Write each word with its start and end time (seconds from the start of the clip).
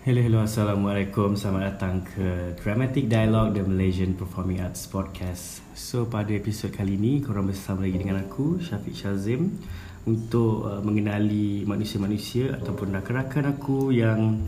Hello, 0.00 0.16
hello, 0.24 0.40
Assalamualaikum. 0.40 1.36
Selamat 1.36 1.76
datang 1.76 2.00
ke 2.00 2.56
Dramatic 2.64 3.04
Dialogue 3.04 3.52
The 3.52 3.68
Malaysian 3.68 4.16
Performing 4.16 4.64
Arts 4.64 4.88
Podcast. 4.88 5.60
So, 5.76 6.08
pada 6.08 6.32
episod 6.32 6.72
kali 6.72 6.96
ini 6.96 7.20
Korang 7.20 7.52
bersama 7.52 7.84
lagi 7.84 8.00
dengan 8.00 8.24
aku, 8.24 8.64
Syafiq 8.64 8.96
Shazim 8.96 9.60
Untuk 10.08 10.64
uh, 10.64 10.80
mengenali 10.80 11.68
manusia-manusia 11.68 12.56
Ataupun 12.56 12.96
rakan-rakan 12.96 13.52
aku 13.52 13.92
yang 13.92 14.40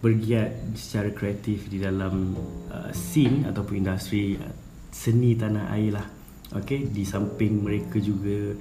Bergiat 0.00 0.72
secara 0.72 1.12
kreatif 1.12 1.68
di 1.68 1.84
dalam 1.84 2.32
uh, 2.72 2.88
scene 2.96 3.44
Ataupun 3.44 3.84
industri 3.84 4.40
uh, 4.40 4.56
seni 4.88 5.36
tanah 5.36 5.68
air 5.76 6.00
lah. 6.00 6.08
Okay, 6.64 6.80
di 6.88 7.04
samping 7.04 7.60
mereka 7.60 8.00
juga 8.00 8.56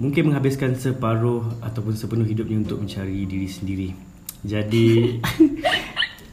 Mungkin 0.00 0.32
menghabiskan 0.32 0.72
separuh 0.72 1.60
Ataupun 1.60 1.92
sepenuh 1.92 2.24
hidupnya 2.24 2.64
untuk 2.64 2.80
mencari 2.80 3.28
diri 3.28 3.44
sendiri. 3.44 4.12
Jadi 4.42 5.20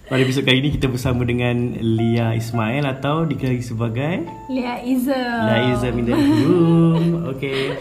pada 0.10 0.26
episod 0.26 0.42
kali 0.42 0.58
ini 0.58 0.74
kita 0.74 0.90
bersama 0.90 1.22
dengan 1.22 1.78
Lia 1.78 2.34
Ismail 2.34 2.82
atau 2.82 3.30
dikenali 3.30 3.62
sebagai 3.62 4.26
Lia 4.50 4.82
Iza. 4.82 5.22
Lia 5.46 5.60
Iza 5.70 5.88
in 5.94 6.06
the 6.10 6.18
room. 6.18 7.30
Okay. 7.38 7.78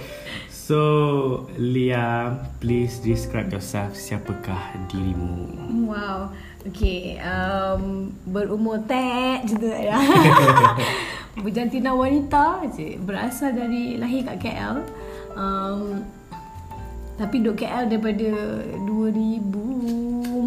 So 0.53 0.81
Lia, 1.57 2.37
please 2.61 3.01
describe 3.01 3.49
yourself. 3.49 3.97
Siapakah 3.97 4.77
dirimu? 4.93 5.57
Wow. 5.89 6.29
Okay. 6.69 7.17
Um, 7.25 8.13
berumur 8.29 8.85
tek 8.85 9.49
je 9.49 9.57
tu 9.57 9.73
ya. 9.73 9.97
Berjantina 11.49 11.97
wanita 11.97 12.69
je. 12.77 13.01
Berasal 13.01 13.57
dari 13.57 13.97
lahir 13.97 14.29
kat 14.29 14.37
KL. 14.37 14.85
Um, 15.33 16.05
tapi 17.17 17.41
duduk 17.41 17.65
KL 17.65 17.89
daripada 17.89 18.29
2004 18.85 20.38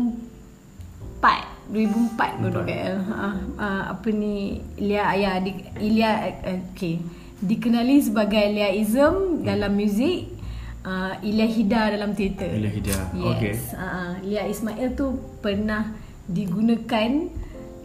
2004 1.72 2.44
baru 2.44 2.68
KL 2.68 2.96
ha, 3.08 3.28
ha, 3.58 3.68
apa 3.96 4.08
ni 4.12 4.60
Lia 4.76 5.08
ayah 5.16 5.40
di, 5.40 5.56
Ilia 5.80 6.12
okay. 6.44 7.00
dikenali 7.40 8.04
sebagai 8.04 8.44
Lia 8.52 8.70
Ism 8.76 9.48
dalam 9.48 9.74
muzik. 9.74 10.44
Uh, 10.82 11.14
Ilia 11.22 11.46
Hida 11.46 11.94
dalam 11.94 12.18
teater. 12.18 12.58
Ilia 12.58 12.74
Hida 12.74 12.98
yes. 13.14 13.22
okay. 13.22 13.54
uh, 13.78 14.18
Lia 14.26 14.50
Ismail 14.50 14.98
tu 14.98 15.14
pernah 15.40 15.94
digunakan 16.26 17.30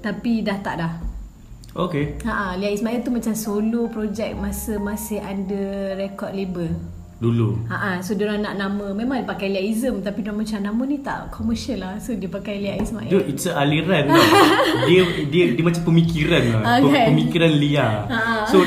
tapi 0.00 0.40
dah 0.42 0.58
tak 0.64 0.74
dah. 0.80 0.92
Okay. 1.76 2.16
Ha, 2.24 2.56
Lia 2.56 2.72
Ismail 2.72 3.04
tu 3.04 3.12
macam 3.12 3.36
solo 3.36 3.86
project 3.92 4.32
masa 4.40 4.80
masih 4.80 5.20
under 5.20 5.94
record 6.00 6.32
label 6.32 6.72
Dulu 7.16 7.64
Ha 7.72 8.04
so 8.04 8.12
dia 8.12 8.28
orang 8.28 8.44
nak 8.44 8.54
nama 8.60 8.92
memang 8.92 9.24
dia 9.24 9.28
pakai 9.28 9.48
Liaism 9.48 10.04
tapi 10.04 10.20
dia 10.20 10.36
macam 10.36 10.60
nama 10.60 10.82
ni 10.84 11.00
tak 11.00 11.32
commercial 11.32 11.80
lah. 11.80 11.96
So 11.96 12.12
dia 12.12 12.28
pakai 12.28 12.60
Lia 12.60 12.76
Ismail. 12.76 13.08
Dude, 13.08 13.26
it's 13.32 13.48
a 13.48 13.56
aliran 13.56 14.12
tau. 14.12 14.20
dia, 14.88 15.00
dia 15.32 15.44
dia 15.56 15.64
macam 15.64 15.82
pemikiran 15.88 16.42
lah. 16.52 16.62
Okay. 16.84 17.08
Pemikiran 17.08 17.52
Lia. 17.56 17.88
Ha. 18.04 18.20
So 18.52 18.60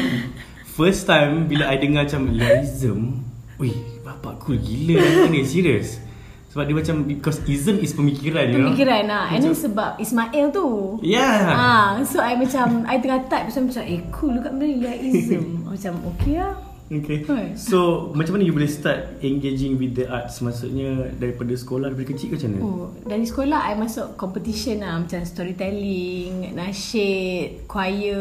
first 0.66 1.06
time 1.06 1.46
bila 1.46 1.70
I 1.70 1.78
dengar 1.78 2.10
macam 2.10 2.34
Liaism, 2.34 3.22
wih, 3.62 3.78
bapak 4.02 4.42
cool 4.42 4.58
gila 4.58 4.98
lah 4.98 5.30
ni, 5.30 5.46
serius. 5.46 6.02
Sebab 6.50 6.66
dia 6.66 6.74
macam 6.82 7.06
because 7.06 7.46
ism 7.46 7.78
is 7.78 7.94
pemikiran, 7.94 8.50
you 8.50 8.58
know. 8.58 8.74
Pemikiran 8.74 9.06
lah. 9.06 9.30
And 9.30 9.46
then 9.46 9.54
sebab 9.54 10.02
Ismail 10.02 10.50
tu. 10.50 10.98
Yeah. 11.06 11.54
Ha, 11.54 12.02
so 12.02 12.18
I 12.18 12.34
macam 12.34 12.90
I 12.90 12.98
tengah 12.98 13.30
type 13.30 13.54
so 13.54 13.62
macam 13.62 13.86
eh 13.86 14.02
cool 14.10 14.34
juga 14.34 14.50
benda 14.50 14.66
Liaism. 14.66 15.62
macam 15.70 15.94
okay 16.18 16.42
lah. 16.42 16.69
Okay. 16.90 17.22
Right. 17.30 17.54
So 17.54 18.10
macam 18.18 18.38
mana 18.38 18.50
you 18.50 18.54
boleh 18.58 18.66
start 18.66 19.22
engaging 19.22 19.78
with 19.78 19.94
the 19.94 20.10
arts? 20.10 20.42
Maksudnya 20.42 21.14
daripada 21.22 21.54
sekolah 21.54 21.94
daripada 21.94 22.18
kecil 22.18 22.34
ke 22.34 22.36
macam 22.42 22.50
mana? 22.50 22.62
Oh, 22.66 22.86
dari 23.06 23.26
sekolah 23.30 23.60
I 23.70 23.78
masuk 23.78 24.18
competition 24.18 24.82
lah 24.82 24.98
macam 24.98 25.22
storytelling, 25.22 26.58
nasyid, 26.58 27.70
choir, 27.70 28.18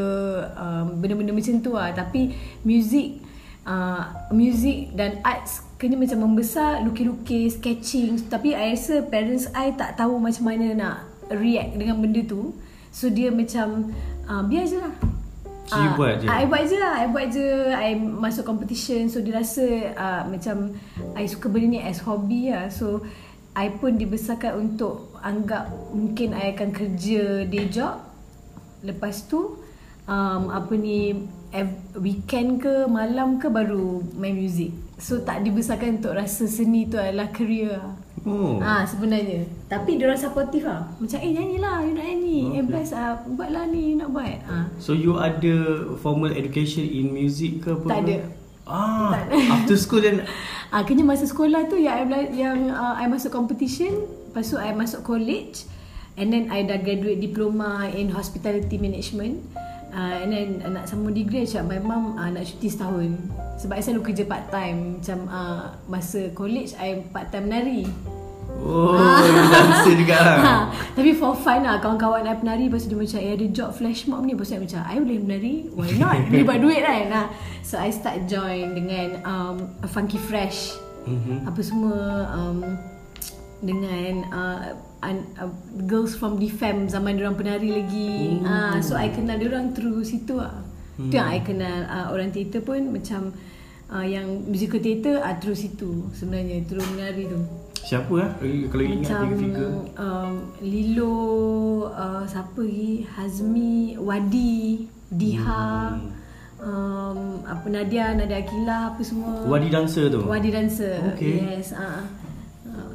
um, 0.53 1.01
benda-benda 1.01 1.33
macam 1.33 1.65
tu 1.65 1.73
lah. 1.73 1.97
Tapi 1.97 2.37
music 2.61 3.25
uh, 3.65 4.29
music 4.37 4.93
dan 4.93 5.25
arts 5.25 5.65
kena 5.81 5.97
macam 5.97 6.29
membesar 6.29 6.85
lukis-lukis, 6.85 7.57
sketching. 7.57 8.21
Tapi 8.29 8.53
I 8.53 8.77
rasa 8.77 9.01
parents 9.01 9.49
I 9.57 9.73
tak 9.81 9.97
tahu 9.97 10.21
macam 10.21 10.45
mana 10.45 10.77
nak 10.77 10.97
react 11.33 11.73
dengan 11.81 12.05
benda 12.05 12.21
tu. 12.21 12.53
So 12.93 13.09
dia 13.09 13.33
macam 13.33 13.97
uh, 14.29 14.45
biar 14.45 14.69
je 14.69 14.77
lah. 14.77 14.93
So, 15.69 15.77
you 15.85 15.93
buat 16.01 16.25
je? 16.25 16.27
I 16.33 16.49
buat 16.49 16.65
je 16.65 16.77
lah. 16.81 16.95
I 17.05 17.07
buat 17.13 17.27
je. 17.29 17.47
I 17.77 17.93
masuk 18.01 18.49
competition. 18.49 19.13
So 19.13 19.21
dia 19.21 19.37
rasa 19.37 19.93
uh, 19.93 20.23
Macam 20.25 20.73
I 21.13 21.29
suka 21.29 21.53
benda 21.53 21.77
ni 21.77 21.81
as 21.85 22.01
hobby 22.01 22.49
lah. 22.49 22.73
So 22.73 23.05
I 23.53 23.69
pun 23.77 24.01
dibesarkan 24.01 24.57
untuk 24.57 25.13
Anggap 25.21 25.69
Mungkin 25.93 26.33
I 26.33 26.57
akan 26.57 26.71
kerja 26.73 27.45
Day 27.45 27.69
job. 27.69 28.01
Lepas 28.81 29.29
tu 29.29 29.61
um, 30.09 30.43
Apa 30.49 30.73
ni 30.73 31.29
Weekend 32.01 32.65
ke 32.65 32.89
Malam 32.89 33.37
ke 33.37 33.53
Baru 33.53 34.01
main 34.17 34.33
music. 34.33 34.73
So 34.97 35.21
tak 35.21 35.45
dibesarkan 35.45 36.01
untuk 36.01 36.17
rasa 36.17 36.49
seni 36.49 36.89
tu 36.89 36.97
adalah 36.97 37.29
career 37.29 37.77
lah 37.77 37.93
Oh. 38.25 38.59
Ah 38.59 38.83
sebenarnya. 38.83 39.47
Tapi 39.67 40.01
dia 40.01 40.09
orang 40.09 40.19
supportive 40.19 40.65
lah. 40.65 40.89
Macam 40.97 41.19
eh 41.19 41.31
nyanyilah, 41.31 41.77
you 41.85 41.93
nak 41.93 42.07
nyanyi. 42.07 42.41
Okay. 42.41 42.59
Eh 42.59 42.65
best 42.65 42.93
ah 42.95 43.13
buatlah 43.23 43.65
ni, 43.69 43.93
you 43.93 43.97
nak 43.97 44.11
buat. 44.11 44.39
Ah. 44.47 44.67
So 44.79 44.97
you 44.97 45.19
ada 45.19 45.55
formal 45.99 46.33
education 46.33 46.83
in 46.83 47.13
music 47.13 47.63
ke 47.63 47.75
apa? 47.75 47.87
Tak 47.87 48.01
ada. 48.07 48.17
Ah, 48.69 49.17
Tak 49.17 49.25
after 49.55 49.77
school 49.77 50.01
then 50.01 50.25
Ah 50.75 50.85
kena 50.85 51.01
masa 51.01 51.25
sekolah 51.25 51.65
tu 51.67 51.81
yang 51.81 51.95
I 51.95 52.05
bela- 52.05 52.33
yang 52.33 52.59
uh, 52.69 52.93
I 52.93 53.09
masuk 53.09 53.33
competition, 53.33 54.05
lepas 54.29 54.45
tu 54.45 54.61
I 54.61 54.77
masuk 54.77 55.01
college 55.01 55.65
and 56.21 56.29
then 56.29 56.53
I 56.53 56.69
dah 56.69 56.77
graduate 56.77 57.17
diploma 57.17 57.89
in 57.89 58.13
hospitality 58.13 58.77
management. 58.77 59.41
Uh, 59.89 60.21
and 60.21 60.29
then 60.29 60.49
uh, 60.61 60.69
nak 60.69 60.85
sambung 60.85 61.17
degree 61.17 61.49
macam 61.49 61.65
my 61.65 61.81
mum 61.81 62.05
uh, 62.15 62.29
nak 62.29 62.45
cuti 62.45 62.69
setahun 62.69 63.17
sebab 63.59 63.75
I 63.75 63.83
selalu 63.83 64.03
kerja 64.15 64.25
part 64.25 64.55
time 64.55 65.03
macam 65.03 65.19
uh, 65.27 65.75
masa 65.91 66.31
college 66.31 66.79
I 66.79 67.03
part 67.11 67.35
time 67.35 67.51
menari. 67.51 67.85
Oh, 68.59 68.97
you 69.23 69.45
dancer 69.55 69.95
juga. 69.95 70.19
Lah. 70.19 70.37
ha, 70.47 70.55
Tapi 70.97 71.15
for 71.15 71.37
fun 71.37 71.63
lah 71.63 71.79
Kawan-kawan 71.79 72.27
I 72.27 72.35
penari 72.35 72.67
Lepas 72.67 72.89
tu 72.89 72.97
dia 72.97 72.99
macam 72.99 73.21
Eh 73.23 73.33
ada 73.39 73.47
job 73.55 73.71
flash 73.71 74.11
mob 74.11 74.27
ni. 74.27 74.35
Lepas 74.35 74.51
tu 74.51 74.59
I 74.59 74.61
macam 74.67 74.81
I 74.83 74.97
boleh 74.99 75.19
menari? 75.23 75.55
Why 75.79 75.91
not? 75.95 76.17
Boleh 76.27 76.43
buat 76.43 76.59
duit 76.59 76.81
kan? 76.83 77.07
Ha. 77.13 77.23
So 77.63 77.79
I 77.79 77.95
start 77.95 78.27
join 78.27 78.75
Dengan 78.75 79.23
um, 79.23 79.57
Funky 79.87 80.19
Fresh. 80.19 80.75
Mhm. 81.07 81.47
Apa 81.47 81.61
semua 81.63 81.99
um, 82.35 82.59
Dengan 83.63 84.27
uh, 84.33 84.61
un, 85.07 85.17
uh, 85.39 85.53
Girls 85.87 86.19
from 86.19 86.43
DFM 86.43 86.91
Zaman 86.91 87.15
diorang 87.15 87.39
penari 87.39 87.71
lagi. 87.71 88.43
Uh, 88.43 88.83
So 88.83 88.99
I 88.99 89.13
kenal 89.15 89.39
diorang 89.39 89.71
Through 89.71 90.03
situ 90.03 90.35
lah 90.35 90.68
Tu 91.01 91.15
yang 91.15 91.31
I 91.31 91.41
kenal 91.41 91.87
uh, 91.87 92.11
Orang 92.11 92.29
teater 92.29 92.59
pun 92.59 92.91
Macam 92.91 93.31
uh, 93.87 94.03
Yang 94.03 94.27
musical 94.45 94.79
theater 94.79 95.15
uh, 95.19 95.35
Through 95.37 95.55
situ 95.57 96.11
Sebenarnya 96.11 96.67
Through 96.67 96.83
menari 96.89 97.25
tu 97.25 97.39
Siapa 97.79 98.11
lah 98.13 98.31
kalau 98.67 98.83
ingat 98.83 99.01
macam 99.01 99.17
tiga 99.23 99.37
figure? 99.39 99.73
um, 99.97 100.33
Lilo 100.59 101.17
uh, 101.87 102.27
Siapa 102.27 102.59
lagi 102.59 103.07
Hazmi 103.09 103.75
Wadi 103.97 104.85
Diha 105.09 105.95
Hmm. 105.95 106.11
um, 106.61 107.21
Apa 107.45 107.67
Nadia 107.69 108.13
Nadia 108.13 108.43
Akila 108.43 108.93
Apa 108.93 109.01
semua 109.01 109.47
Wadi 109.47 109.71
dancer 109.71 110.11
tu? 110.11 110.21
Wadi 110.21 110.51
dancer 110.51 110.99
Okay. 111.15 111.39
Yes 111.55 111.71
uh, 111.71 112.03
uh, 112.67 112.87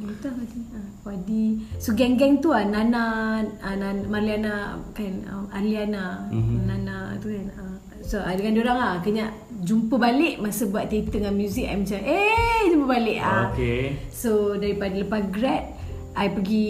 Betul 0.00 0.32
Wadi 0.34 0.58
uh, 0.66 0.69
Wadi 1.00 1.58
So 1.76 1.92
geng-geng 1.92 2.38
tu 2.38 2.52
lah 2.52 2.62
Nana 2.62 3.04
uh, 3.40 3.74
Nan, 3.74 4.04
Marliana 4.06 4.76
Kan 4.92 5.24
um, 5.26 5.48
Arliana 5.48 6.28
Mhm. 6.28 6.68
Nana 6.68 7.16
tu 7.16 7.32
kan 7.32 7.46
uh, 7.56 7.74
So 8.04 8.20
uh, 8.20 8.32
dengan 8.32 8.52
diorang 8.54 8.76
lah 8.76 8.94
Kena 9.00 9.32
jumpa 9.60 9.96
balik 9.96 10.38
Masa 10.38 10.66
buat 10.66 10.88
teater 10.88 11.20
dengan 11.20 11.34
muzik 11.34 11.64
I 11.64 11.76
macam 11.76 12.00
Eh 12.00 12.62
jumpa 12.68 12.86
balik 12.86 13.18
ah. 13.18 13.48
Okay. 13.50 13.96
So 14.12 14.54
daripada 14.54 14.92
lepas 14.94 15.24
grad 15.28 15.64
I 16.10 16.26
pergi 16.26 16.68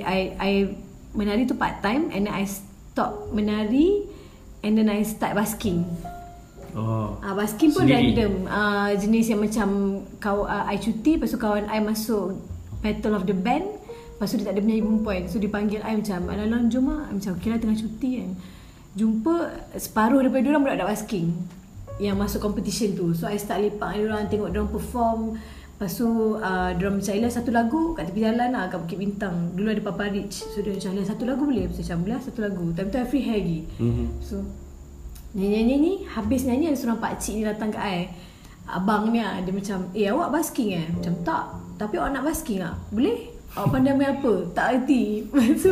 I 0.00 0.18
I 0.38 0.52
menari 1.12 1.42
tu 1.42 1.52
part 1.52 1.82
time 1.82 2.06
and 2.08 2.24
then 2.24 2.32
I 2.32 2.46
stop 2.46 3.34
menari 3.34 4.06
and 4.62 4.78
then 4.78 4.86
I 4.86 5.02
start 5.02 5.34
basking. 5.34 5.82
Oh. 6.70 7.18
Ah 7.18 7.32
uh, 7.32 7.34
basking 7.34 7.74
pun 7.74 7.82
Sendiri? 7.82 8.14
random. 8.14 8.32
Ah 8.46 8.54
uh, 8.54 8.88
jenis 8.94 9.26
yang 9.26 9.42
macam 9.42 9.68
kau 10.16 10.44
uh, 10.44 10.64
I 10.64 10.78
cuti 10.78 11.18
lepas 11.18 11.28
tu 11.28 11.36
kawan 11.36 11.66
I 11.66 11.82
masuk 11.82 12.38
Battle 12.86 13.18
of 13.18 13.26
the 13.26 13.34
Band. 13.34 13.66
Lepas 14.16 14.32
tu 14.32 14.38
dia 14.38 14.48
tak 14.48 14.54
ada 14.56 14.62
penyanyi 14.62 14.80
perempuan. 14.86 15.22
So 15.26 15.36
dia 15.42 15.50
panggil 15.50 15.82
I 15.82 15.92
macam 15.98 16.30
Alang 16.30 16.70
jom 16.70 16.86
lah 16.88 17.10
I 17.10 17.18
Macam 17.18 17.36
okay 17.36 17.48
lah 17.50 17.58
tengah 17.58 17.76
cuti 17.76 18.10
kan. 18.22 18.30
Jumpa 18.96 19.34
Separuh 19.76 20.24
daripada 20.24 20.40
diorang 20.40 20.62
Budak-budak 20.64 20.88
basking 20.88 21.36
Yang 22.00 22.16
masuk 22.16 22.40
competition 22.40 22.96
tu. 22.96 23.12
So 23.12 23.28
I 23.28 23.36
start 23.36 23.60
lepak 23.60 23.92
dengan 23.92 24.24
diorang 24.24 24.24
Tengok 24.32 24.48
diorang 24.54 24.70
perform. 24.72 25.20
Lepas 25.36 25.92
tu 26.00 26.08
uh, 26.40 26.70
Diorang 26.72 26.96
macam 26.96 27.12
Ila 27.12 27.28
satu 27.28 27.50
lagu 27.52 27.92
Kat 27.92 28.08
tepi 28.08 28.24
jalan 28.24 28.48
lah 28.56 28.72
Kat 28.72 28.78
Bukit 28.80 28.96
Bintang. 28.96 29.52
Dulu 29.52 29.68
ada 29.68 29.82
Papa 29.84 30.08
Rich. 30.08 30.48
So 30.48 30.64
dia 30.64 30.72
macam 30.72 30.96
satu 31.04 31.28
lagu 31.28 31.42
boleh? 31.44 31.68
Lepas 31.68 31.84
macam 31.84 31.98
Boleh 32.06 32.14
lah 32.16 32.22
satu 32.24 32.40
lagu. 32.40 32.64
Time 32.72 32.88
tu 32.88 32.96
I 32.96 33.04
free 33.04 33.24
hair 33.26 33.44
lagi. 33.44 33.60
Mhm. 33.76 34.06
So 34.24 34.40
Nyanyi-nyanyi 35.36 36.08
Habis 36.08 36.48
nyanyi 36.48 36.72
Ada 36.72 36.78
seorang 36.80 37.04
pakcik 37.04 37.36
ni 37.36 37.44
datang 37.44 37.68
kat 37.68 37.84
I. 37.84 38.08
Abang 38.64 39.12
ni 39.12 39.20
lah 39.20 39.44
Dia 39.44 39.52
macam 39.52 39.92
Eh 39.92 40.08
awak 40.08 40.32
basking 40.32 40.72
eh? 40.72 40.88
Macam 40.88 41.12
tak 41.20 41.65
Tapi 41.76 41.94
awak 41.94 42.10
nak 42.10 42.24
basking 42.24 42.58
tak 42.58 42.72
Boleh 42.88 43.36
Awak 43.52 43.68
pandai 43.70 43.92
main 43.92 44.12
apa? 44.12 44.32
Tak 44.50 44.66
erti 44.76 45.22
tu 45.56 45.70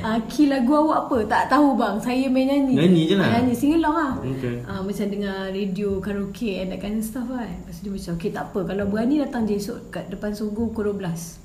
uh, 0.00 0.18
Key 0.26 0.46
lagu 0.46 0.70
awak 0.74 1.06
apa? 1.06 1.16
Tak 1.24 1.42
tahu 1.48 1.74
bang 1.74 1.96
Saya 1.96 2.26
main 2.26 2.44
nyanyi 2.44 2.74
Nyanyi 2.74 3.00
je 3.06 3.14
lah? 3.14 3.26
Ah, 3.26 3.30
Nyanyi 3.38 3.54
sing 3.54 3.70
along 3.74 3.94
lah 3.94 4.10
Okay. 4.20 4.54
uh, 4.62 4.80
Macam 4.80 5.06
dengar 5.06 5.48
radio 5.48 5.96
Karaoke 5.96 6.56
And 6.56 6.68
that 6.68 6.78
kind 6.78 6.94
of 6.94 7.02
stuff 7.02 7.26
kan 7.26 7.48
Lepas 7.48 7.74
tu 7.74 7.82
dia 7.82 7.90
macam 7.90 8.10
Okay 8.16 8.30
tak 8.30 8.42
apa 8.46 8.58
Kalau 8.66 8.84
berani 8.86 9.14
datang 9.18 9.44
je 9.44 9.54
esok 9.54 9.90
Kat 9.90 10.06
depan 10.06 10.30
Sogo 10.30 10.68
Pukul 10.68 10.94
12 10.94 11.40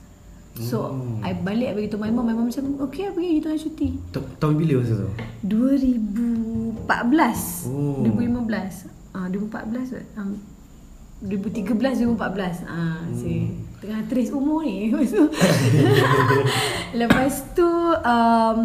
So 0.60 0.90
Hmm. 0.90 1.22
I 1.22 1.36
balik 1.36 1.74
beritahu 1.74 1.98
my 1.98 2.10
mom 2.10 2.24
My 2.24 2.34
mom 2.34 2.46
macam 2.46 2.64
Okay 2.84 3.04
lah 3.04 3.14
pergi 3.14 3.30
Kita 3.36 3.48
orang 3.48 3.62
cuti 3.62 3.88
Ta- 4.10 4.30
Tahun 4.38 4.56
bila 4.56 4.74
masa 4.82 4.94
tu? 4.98 5.10
2014 5.46 7.68
Oh. 7.68 8.04
2015 8.04 8.86
ah 9.14 9.28
2014 9.28 9.92
kot 9.92 10.06
um, 10.16 10.38
2013 11.22 12.06
2014 12.06 12.64
ah 12.64 13.02
hmm. 13.02 13.14
si 13.14 13.50
tengah 13.78 14.02
trace 14.10 14.34
umur 14.34 14.66
ni. 14.66 14.90
Lepas 14.90 15.12
tu 15.18 15.24
lepas 16.98 17.34
tu 17.54 17.70
um, 18.02 18.58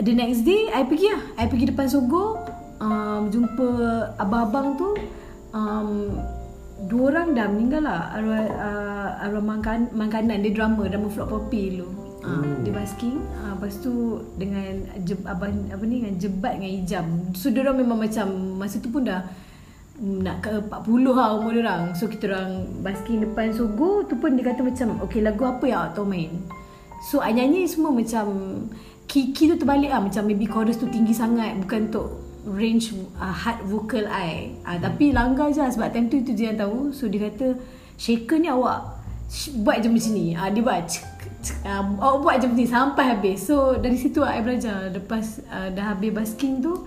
the 0.00 0.12
next 0.12 0.44
day 0.44 0.68
I 0.72 0.84
pergi 0.84 1.08
lah. 1.08 1.22
I 1.40 1.44
pergi 1.48 1.72
depan 1.72 1.86
Sogo 1.88 2.36
um, 2.82 3.32
jumpa 3.32 3.68
abang-abang 4.20 4.76
tu. 4.76 4.88
Um, 5.56 6.20
dua 6.86 7.04
orang 7.14 7.34
dah 7.34 7.46
meninggal 7.48 7.82
lah. 7.88 8.12
Arwah, 8.14 8.44
uh, 8.52 9.24
arwah 9.24 9.44
mangkan, 9.44 9.88
mangkanan 9.96 10.44
dia 10.44 10.52
drama 10.54 10.86
drama 10.86 11.08
Flop 11.08 11.32
Poppy 11.32 11.78
dulu. 11.78 11.88
Uh, 12.22 12.60
dia 12.66 12.72
basking. 12.74 13.24
Uh, 13.40 13.56
lepas 13.56 13.74
tu 13.80 14.20
dengan 14.36 14.84
je, 15.02 15.16
abang, 15.24 15.54
apa 15.72 15.84
ni 15.88 16.04
dengan 16.04 16.14
jebat 16.20 16.60
dengan 16.60 16.72
hijab. 16.76 17.06
So 17.32 17.48
dia 17.48 17.64
orang 17.64 17.80
memang 17.80 17.98
macam 18.04 18.60
masa 18.60 18.76
tu 18.76 18.92
pun 18.92 19.08
dah 19.08 19.24
nak 19.98 20.46
ke 20.46 20.52
40 20.62 21.10
lah 21.10 21.34
umur 21.34 21.50
dia 21.50 21.62
orang. 21.66 21.90
So 21.98 22.06
kita 22.06 22.30
orang 22.30 22.82
basking 22.86 23.18
depan 23.26 23.50
Sogo 23.50 24.06
tu 24.06 24.14
pun 24.14 24.38
dia 24.38 24.46
kata 24.46 24.62
macam 24.62 25.02
okay 25.02 25.18
lagu 25.18 25.42
apa 25.42 25.64
yang 25.66 25.78
awak 25.82 25.92
tahu 25.98 26.06
main? 26.06 26.30
So 27.10 27.18
I 27.18 27.34
nyanyi 27.34 27.66
semua 27.66 27.90
macam 27.90 28.26
key-key 29.10 29.50
tu 29.50 29.56
terbalik 29.58 29.90
lah. 29.90 29.98
Macam 29.98 30.22
maybe 30.22 30.46
chorus 30.46 30.78
tu 30.78 30.86
tinggi 30.86 31.10
sangat 31.10 31.58
bukan 31.58 31.90
untuk 31.90 32.06
range 32.46 32.94
uh, 33.18 33.34
hard 33.34 33.58
vocal 33.66 34.06
I. 34.06 34.54
Uh, 34.62 34.78
tapi 34.78 35.10
langgar 35.10 35.50
je 35.50 35.58
lah. 35.66 35.70
Sebab 35.74 35.90
time 35.90 36.06
tu 36.06 36.22
itu 36.22 36.30
je 36.30 36.46
yang 36.46 36.58
tahu. 36.58 36.94
So 36.94 37.10
dia 37.10 37.26
kata 37.26 37.58
shaker 37.98 38.38
ni 38.38 38.46
awak 38.46 39.02
sh- 39.26 39.58
buat 39.66 39.82
je 39.82 39.90
macam 39.90 40.12
ni 40.14 40.38
uh, 40.38 40.46
dia 40.46 40.62
buat 40.62 40.80
cek, 40.86 41.06
cek, 41.42 41.58
uh, 41.66 41.84
awak 41.98 42.18
buat 42.22 42.34
je 42.38 42.46
macam 42.46 42.62
ni 42.62 42.70
sampai 42.70 43.04
habis. 43.18 43.38
So 43.50 43.74
dari 43.74 43.98
situ 43.98 44.22
I 44.22 44.46
belajar. 44.46 44.94
Lepas 44.94 45.42
uh, 45.50 45.74
dah 45.74 45.98
habis 45.98 46.14
basking 46.14 46.62
tu 46.62 46.86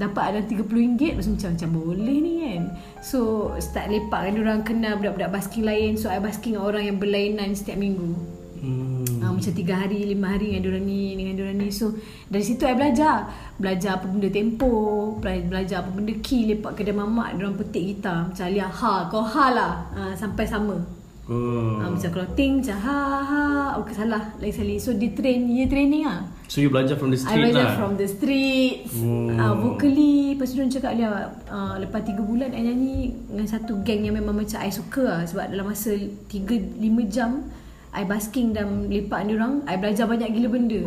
dapat 0.00 0.22
ada 0.32 0.38
RM30 0.48 1.20
Lepas 1.20 1.28
macam, 1.28 1.50
macam 1.52 1.70
boleh 1.76 2.16
ni 2.24 2.32
kan 2.40 2.62
So 3.04 3.52
start 3.60 3.92
lepak 3.92 4.32
dengan 4.32 4.40
orang 4.48 4.62
kenal 4.64 4.96
budak-budak 4.96 5.30
basking 5.30 5.68
lain 5.68 6.00
So 6.00 6.08
I 6.08 6.18
basking 6.18 6.56
dengan 6.56 6.64
orang 6.72 6.84
yang 6.88 6.96
berlainan 6.96 7.52
setiap 7.52 7.76
minggu 7.76 8.40
Hmm. 8.60 9.24
Ah, 9.24 9.32
macam 9.32 9.52
tiga 9.56 9.72
hari, 9.72 10.04
lima 10.04 10.36
hari 10.36 10.52
dengan 10.52 10.68
diorang 10.68 10.84
ni, 10.84 11.16
dengan 11.16 11.32
diorang 11.32 11.56
ni. 11.56 11.72
So, 11.72 11.96
dari 12.28 12.44
situ 12.44 12.68
I 12.68 12.76
belajar. 12.76 13.24
Belajar 13.56 13.96
apa 13.96 14.04
benda 14.04 14.28
tempo, 14.28 14.72
bela- 15.16 15.48
belajar 15.48 15.80
apa 15.80 15.90
benda 15.96 16.12
key, 16.20 16.44
lepak 16.44 16.76
kedai 16.76 16.92
mamak, 16.92 17.40
diorang 17.40 17.56
petik 17.56 17.80
gitar. 17.80 18.28
Macam 18.28 18.44
Alia, 18.44 18.68
ha, 18.68 19.08
kau 19.08 19.24
ha 19.24 19.46
lah. 19.48 19.72
Ah, 19.96 20.12
sampai 20.12 20.44
sama. 20.44 20.99
Oh. 21.30 21.78
Ah, 21.78 21.86
macam 21.86 22.10
kalau 22.10 22.28
ting, 22.34 22.58
macam 22.58 22.74
ha, 22.82 22.98
ha. 23.22 23.44
Okay, 23.78 23.94
salah. 23.94 24.34
Lain 24.42 24.50
sekali. 24.50 24.82
So, 24.82 24.98
dia 24.98 25.14
train, 25.14 25.46
dia 25.46 25.70
training 25.70 26.02
lah. 26.02 26.26
So 26.50 26.58
you 26.58 26.66
belajar 26.66 26.98
from 26.98 27.14
the 27.14 27.20
I 27.22 27.22
street 27.22 27.38
belajar 27.46 27.62
lah. 27.62 27.74
from 27.78 27.92
the 27.94 28.06
streets 28.10 28.90
Oh. 28.98 29.30
uh, 29.30 29.54
Vocally 29.54 30.34
Lepas 30.34 30.50
tu 30.50 30.58
dia 30.58 30.66
cakap 30.66 30.98
dia 30.98 31.06
uh, 31.46 31.78
Lepas 31.78 32.02
3 32.02 32.18
bulan 32.18 32.50
I 32.50 32.66
nyanyi 32.66 33.14
Dengan 33.30 33.46
satu 33.46 33.78
gang 33.86 34.02
yang 34.02 34.18
memang 34.18 34.34
macam 34.34 34.58
I 34.58 34.74
suka 34.74 35.06
lah 35.06 35.22
Sebab 35.30 35.46
dalam 35.46 35.70
masa 35.70 35.94
3-5 35.94 36.82
jam 37.06 37.46
I 37.94 38.02
basking 38.02 38.50
dan 38.50 38.90
lepak 38.90 39.30
dia 39.30 39.38
orang 39.38 39.62
I 39.70 39.78
belajar 39.78 40.10
banyak 40.10 40.26
gila 40.26 40.48
benda 40.50 40.82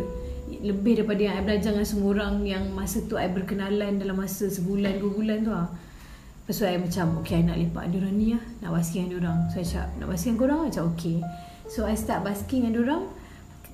Lebih 0.52 1.00
daripada 1.00 1.20
yang 1.24 1.34
I 1.40 1.42
belajar 1.48 1.70
dengan 1.72 1.88
semua 1.88 2.08
orang 2.12 2.34
Yang 2.44 2.64
masa 2.68 2.96
tu 3.00 3.16
I 3.16 3.28
berkenalan 3.32 3.92
Dalam 3.96 4.20
masa 4.20 4.44
sebulan, 4.52 5.00
dua 5.00 5.10
bulan 5.16 5.38
tu 5.40 5.52
lah 5.56 5.72
Tu 6.44 6.52
I 6.60 6.76
macam 6.76 7.24
Okay 7.24 7.40
I 7.40 7.42
nak 7.48 7.56
lepak 7.56 7.88
dia 7.88 8.04
orang 8.04 8.14
ni 8.20 8.26
lah. 8.36 8.44
Nak 8.60 8.70
basking 8.76 9.08
dengan 9.08 9.16
orang 9.24 9.38
So 9.48 9.56
I 9.60 9.64
cakap 9.64 9.88
Nak 9.96 10.06
basking 10.12 10.32
dengan 10.36 10.42
korang? 10.44 10.60
Macam 10.68 10.84
okay. 10.92 11.18
So 11.72 11.88
I 11.88 11.96
start 11.96 12.20
basking 12.20 12.68
dengan 12.68 12.84
orang 12.84 13.04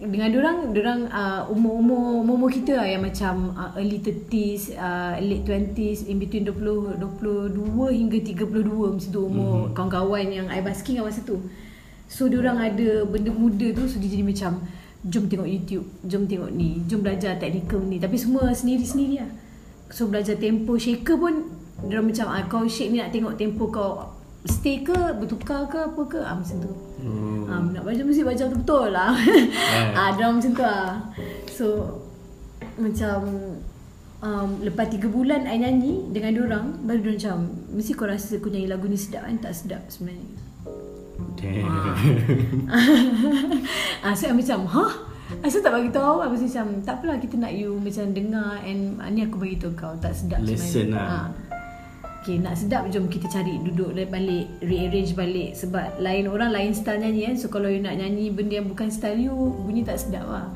dengan 0.01 0.33
diorang 0.33 0.73
diorang 0.73 1.01
uh, 1.13 1.45
umur-umur 1.53 2.25
umur 2.25 2.49
kita 2.49 2.73
lah 2.73 2.89
yang 2.89 3.05
macam 3.05 3.53
uh, 3.53 3.77
early 3.77 4.01
30s 4.01 4.73
uh, 4.73 5.21
late 5.21 5.45
20s 5.45 6.09
in 6.09 6.17
between 6.17 6.49
20 6.49 6.97
22 6.97 7.53
hingga 7.93 8.19
32 8.49 8.65
macam 8.97 9.09
tu 9.13 9.21
umur 9.21 9.69
mm-hmm. 9.69 9.77
kawan-kawan 9.77 10.25
yang 10.33 10.47
I 10.49 10.65
basking 10.65 10.97
lah 10.97 11.13
masa 11.13 11.21
tu. 11.21 11.37
So 12.09 12.33
diorang 12.33 12.57
ada 12.57 13.05
benda 13.05 13.29
muda 13.29 13.77
tu 13.77 13.85
so 13.85 14.01
dia 14.01 14.09
jadi 14.09 14.25
macam 14.25 14.65
jom 15.05 15.29
tengok 15.29 15.49
YouTube 15.49 15.85
jom 16.09 16.25
tengok 16.25 16.49
ni 16.49 16.81
jom 16.89 17.05
belajar 17.05 17.37
teknikal 17.37 17.85
ni. 17.85 18.01
Tapi 18.01 18.17
semua 18.17 18.49
sendiri-sendiri 18.57 19.21
lah. 19.21 19.31
So 19.93 20.09
belajar 20.09 20.41
tempo 20.41 20.81
shaker 20.81 21.21
pun 21.21 21.60
diorang 21.87 22.06
macam 22.11 22.27
ah, 22.29 22.43
kau 22.49 22.65
shake 22.69 22.91
ni 22.93 22.99
nak 23.00 23.12
tengok 23.12 23.35
tempo 23.37 23.69
kau 23.69 24.21
stay 24.49 24.81
ke 24.81 24.97
bertukar 25.21 25.69
ke 25.69 25.79
apa 25.79 26.03
ke 26.09 26.21
ah, 26.21 26.37
macam 26.37 26.59
tu 26.65 26.75
Oh. 27.00 27.49
Ah, 27.49 27.65
nak 27.65 27.81
baca 27.81 28.03
mesti 28.05 28.21
baca 28.21 28.44
betul-betul 28.44 28.93
lah. 28.93 29.17
ah, 29.99 30.12
dia 30.12 30.29
macam 30.29 30.53
tu 30.53 30.61
lah. 30.61 31.00
So 31.49 31.67
macam 32.77 33.19
um, 34.21 34.49
lepas 34.61 34.93
3 34.93 35.09
bulan 35.09 35.49
I 35.49 35.56
nyanyi 35.65 36.12
dengan 36.12 36.31
dia 36.37 36.43
orang 36.44 36.67
baru 36.85 37.00
dia 37.00 37.12
macam 37.17 37.37
mesti 37.73 37.97
kau 37.97 38.05
rasa 38.05 38.37
aku 38.37 38.53
nyanyi 38.53 38.69
lagu 38.69 38.85
ni 38.85 39.00
sedap 39.00 39.25
kan 39.25 39.41
tak 39.41 39.56
sedap 39.56 39.83
sebenarnya. 39.88 40.29
Damn. 41.41 42.69
ah, 44.05 44.12
so 44.19 44.29
I 44.29 44.37
macam, 44.37 44.69
"Hah? 44.69 44.93
Asal 45.41 45.62
tak 45.62 45.71
bagi 45.71 45.94
tahu 45.94 46.19
awak 46.19 46.35
Mesti 46.35 46.50
macam 46.50 46.83
Tak 46.83 46.94
apalah 46.99 47.23
kita 47.23 47.38
nak 47.38 47.55
you 47.55 47.79
Macam 47.79 48.11
dengar 48.11 48.59
And 48.67 48.99
ah, 48.99 49.06
ni 49.15 49.23
aku 49.23 49.38
bagi 49.38 49.62
tahu 49.62 49.79
kau 49.79 49.94
Tak 50.03 50.11
sedap 50.11 50.43
Lesson 50.43 50.91
sebenarnya 50.91 51.06
lah. 51.06 51.06
Ah. 51.06 51.50
Okay 52.21 52.37
nak 52.37 52.53
sedap 52.53 52.85
jom 52.93 53.09
kita 53.09 53.33
cari 53.33 53.57
Duduk 53.65 53.97
balik 53.97 54.45
Rearrange 54.61 55.17
balik 55.17 55.57
Sebab 55.57 56.05
lain 56.05 56.29
orang 56.29 56.53
Lain 56.53 56.73
style 56.77 57.01
nyanyi 57.01 57.33
kan 57.33 57.35
So 57.41 57.49
kalau 57.49 57.73
you 57.73 57.81
nak 57.81 57.97
nyanyi 57.97 58.29
Benda 58.29 58.61
yang 58.61 58.69
bukan 58.69 58.93
style 58.93 59.17
you 59.17 59.33
Bunyi 59.33 59.89
tak 59.89 59.97
sedap 59.97 60.29
lah 60.29 60.47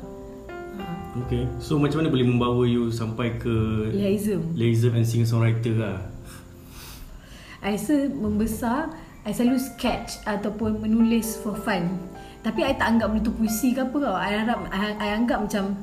Ah. 0.75 1.23
Okay. 1.25 1.47
So 1.63 1.79
macam 1.79 2.03
mana 2.03 2.11
boleh 2.11 2.27
membawa 2.27 2.67
you 2.67 2.91
sampai 2.91 3.39
ke 3.39 3.87
Liaism 3.95 4.51
Laser 4.59 4.91
and 4.91 5.07
singer-songwriter 5.07 5.71
lah? 5.79 5.97
I 7.63 7.79
rasa 7.79 8.11
membesar 8.11 8.91
I 9.23 9.31
selalu 9.31 9.57
sketch 9.57 10.19
Ataupun 10.27 10.83
menulis 10.83 11.39
for 11.39 11.55
fun 11.55 11.97
Tapi 12.43 12.61
I 12.61 12.75
tak 12.75 12.99
anggap 12.99 13.09
benda 13.09 13.23
tu 13.25 13.33
puisi 13.33 13.71
ke 13.71 13.87
apa 13.87 13.95
tau 13.97 14.13
I, 14.19 14.31
harap, 14.43 14.59
I, 14.69 14.99
I 14.99 15.09
anggap 15.15 15.47
macam 15.47 15.79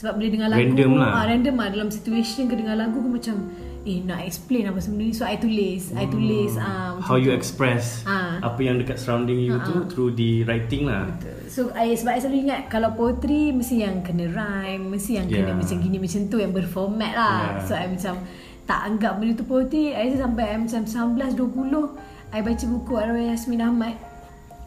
Sebab 0.00 0.16
bila 0.16 0.28
dengar 0.32 0.48
lagu 0.50 0.64
Random 0.64 0.90
lah. 0.98 1.10
ah, 1.14 1.24
Random 1.28 1.54
lah 1.60 1.68
Dalam 1.68 1.88
situation 1.92 2.48
ke 2.48 2.54
dengar 2.56 2.74
lagu 2.80 2.98
ke 2.98 3.08
macam 3.12 3.36
Eh 3.82 3.98
nak 3.98 4.22
explain 4.22 4.64
apa 4.64 4.78
sebenarnya 4.78 5.10
So 5.12 5.24
I 5.24 5.36
tulis 5.36 5.90
I 5.92 6.06
tulis 6.06 6.54
ah, 6.54 6.94
Hmm. 6.94 7.02
How 7.02 7.16
you 7.16 7.28
tu. 7.28 7.34
express 7.34 8.02
Ah. 8.02 8.38
apa 8.40 8.58
yang 8.58 8.76
dekat 8.76 8.94
surrounding 8.96 9.40
you 9.40 9.58
tu 9.60 9.86
through 9.86 10.12
the 10.12 10.42
writing 10.42 10.86
lah. 10.86 11.10
Betul. 11.10 11.38
So 11.46 11.60
I, 11.72 11.92
sebab 11.92 12.12
I 12.12 12.18
selalu 12.18 12.38
ingat 12.44 12.60
Kalau 12.66 12.92
poetry 12.92 13.50
Mesti 13.50 13.76
yang 13.80 14.00
kena 14.00 14.24
rhyme 14.26 14.86
Mesti 14.88 15.10
yang 15.14 15.26
kena 15.26 15.50
Yeah. 15.50 15.58
macam 15.58 15.76
gini 15.78 15.96
Macam 15.96 16.20
tu 16.26 16.36
yang 16.36 16.50
berformat 16.50 17.12
lah 17.12 17.38
Yeah. 17.58 17.64
So 17.64 17.72
I 17.74 17.86
macam 17.86 18.14
Tak 18.62 18.80
anggap 18.86 19.12
benda 19.16 19.34
tu 19.34 19.44
poetry 19.44 19.90
I 19.90 20.06
rasa 20.06 20.22
sampai 20.22 20.44
I 20.46 20.56
macam 20.56 20.80
19-20 20.80 21.92
I 22.30 22.40
baca 22.40 22.64
buku 22.64 22.92
Arwah 22.94 23.24
Yasmin 23.26 23.60
Ahmad 23.60 23.94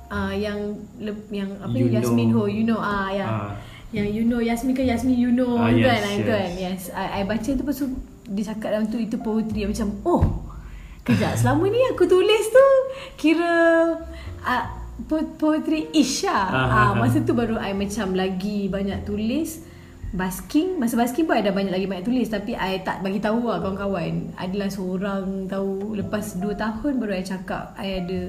uh, 0.07 0.29
Yang 0.29 0.59
yang 1.31 1.49
apa 1.57 1.71
You 1.71 1.87
ni 1.87 1.95
Yasmin 1.95 2.27
know. 2.29 2.37
Ho 2.37 2.51
You 2.51 2.63
know 2.63 2.77
ah 2.77 3.09
yang 3.09 3.29
Ah. 3.31 3.51
yang 3.89 4.07
you 4.07 4.21
know 4.21 4.37
Yasmin 4.37 4.73
kan 4.73 4.83
Yasmin 4.83 5.15
you 5.15 5.31
know 5.31 5.55
Ah, 5.55 5.71
kan 5.71 5.79
yes, 5.79 6.03
ah, 6.03 6.11
itu 6.11 6.27
yes. 6.27 6.35
kan 6.35 6.51
yes 6.53 6.81
I, 6.91 7.05
I 7.07 7.21
baca 7.23 7.47
tu 7.47 7.63
tu 7.63 7.85
dia 8.25 8.43
cakap 8.53 8.69
dalam 8.73 8.87
tu 8.89 8.97
itu 8.97 9.21
poetry 9.21 9.69
macam 9.69 9.93
oh 10.05 10.23
kejap 11.05 11.37
selama 11.37 11.69
ni 11.69 11.77
aku 11.93 12.09
tulis 12.09 12.45
tu 12.49 12.67
kira 13.21 13.53
uh, 14.41 14.65
po- 15.03 15.31
poetry 15.37 15.91
ish 15.91 16.23
lah. 16.25 16.47
Ah, 16.47 16.55
ah, 16.55 16.65
ah, 16.65 16.71
ah. 16.71 16.89
masa 16.95 17.21
tu 17.21 17.35
baru 17.35 17.59
I 17.59 17.75
macam 17.75 18.15
lagi 18.15 18.71
banyak 18.71 19.03
tulis. 19.03 19.61
Basking 20.15 20.79
masa 20.79 20.95
basking 20.95 21.27
pun 21.27 21.35
ada 21.35 21.51
banyak 21.51 21.75
lagi 21.75 21.91
banyak 21.91 22.07
tulis 22.07 22.31
tapi 22.31 22.55
I 22.55 22.79
tak 22.87 23.03
bagi 23.03 23.19
tahu 23.19 23.51
lah 23.51 23.59
kawan-kawan. 23.59 24.33
Adalah 24.39 24.71
seorang 24.71 25.51
tahu 25.51 25.99
lepas 25.99 26.39
2 26.39 26.55
tahun 26.55 26.91
baru 27.03 27.11
I 27.19 27.25
cakap 27.25 27.75
I 27.75 27.99
ada 27.99 28.19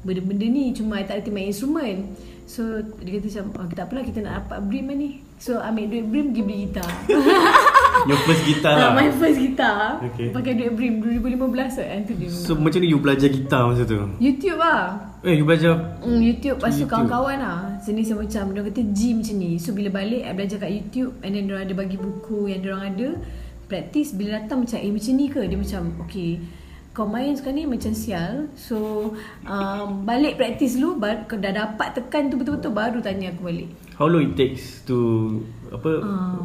benda-benda 0.00 0.46
ni 0.48 0.72
cuma 0.72 1.02
I 1.02 1.04
tak 1.04 1.20
ada 1.20 1.30
main 1.30 1.52
instrumen. 1.52 2.16
So 2.48 2.80
dia 3.04 3.20
kata 3.20 3.26
macam 3.28 3.46
oh, 3.52 3.74
tak 3.76 3.84
apalah 3.90 4.04
kita 4.06 4.18
nak 4.24 4.34
dapat 4.48 4.58
brim 4.64 4.88
lah 4.88 4.96
ni. 4.96 5.10
So 5.36 5.60
ambil 5.60 5.92
duit 5.92 6.06
brim 6.08 6.26
pergi 6.32 6.42
beli 6.42 6.58
gitar 6.72 6.88
Your 8.08 8.20
first 8.28 8.42
guitar 8.44 8.74
lah. 8.76 8.88
Ah, 8.88 8.92
my 8.92 9.08
first 9.14 9.38
guitar. 9.40 10.02
Okay. 10.12 10.28
pakai 10.30 10.52
duit 10.54 10.72
brim 10.76 11.00
2015 11.00 11.80
kan 11.80 12.00
tu 12.04 12.14
dia 12.14 12.28
So 12.30 12.52
macam 12.54 12.80
mana 12.82 12.86
you 12.92 13.00
belajar 13.00 13.28
gitar 13.32 13.62
masa 13.66 13.82
tu? 13.88 13.96
YouTube 14.20 14.60
lah. 14.60 15.00
Eh 15.26 15.40
you 15.40 15.44
belajar 15.48 15.98
Mm, 16.04 16.20
YouTube 16.22 16.56
Lepas 16.60 16.76
tu 16.78 16.86
kawan-kawan 16.86 17.38
lah. 17.40 17.60
Jenis 17.82 18.14
yang 18.14 18.20
macam 18.22 18.44
Dia 18.54 18.62
kata 18.62 18.82
gym 18.94 19.14
macam 19.24 19.36
ni. 19.42 19.50
So 19.58 19.74
bila 19.74 19.88
balik 19.90 20.22
I 20.22 20.32
belajar 20.36 20.56
kat 20.62 20.70
YouTube 20.70 21.12
And 21.24 21.32
then 21.34 21.50
dia 21.50 21.56
ada 21.66 21.72
bagi 21.74 21.98
buku 21.98 22.52
Yang 22.52 22.60
dia 22.62 22.76
ada. 22.78 23.08
Practice 23.66 24.14
Bila 24.14 24.38
datang 24.38 24.62
macam 24.62 24.78
Eh 24.78 24.92
macam 24.92 25.12
ni 25.18 25.26
ke? 25.26 25.40
Dia 25.48 25.58
macam 25.58 25.82
Okay 26.06 26.32
kau 26.96 27.04
main 27.04 27.36
sekarang 27.36 27.60
ni 27.60 27.64
macam 27.68 27.92
sial. 27.92 28.48
So 28.56 28.76
um, 29.44 30.08
balik 30.08 30.40
praktis 30.40 30.80
dulu 30.80 30.96
baru, 30.96 31.28
kau 31.28 31.36
dah 31.36 31.52
dapat 31.52 31.92
tekan 31.92 32.32
tu 32.32 32.40
betul-betul 32.40 32.72
baru 32.72 32.98
tanya 33.04 33.36
aku 33.36 33.52
balik. 33.52 33.68
How 34.00 34.08
long 34.08 34.32
it 34.32 34.32
takes 34.32 34.80
to 34.88 34.96
apa 35.72 35.92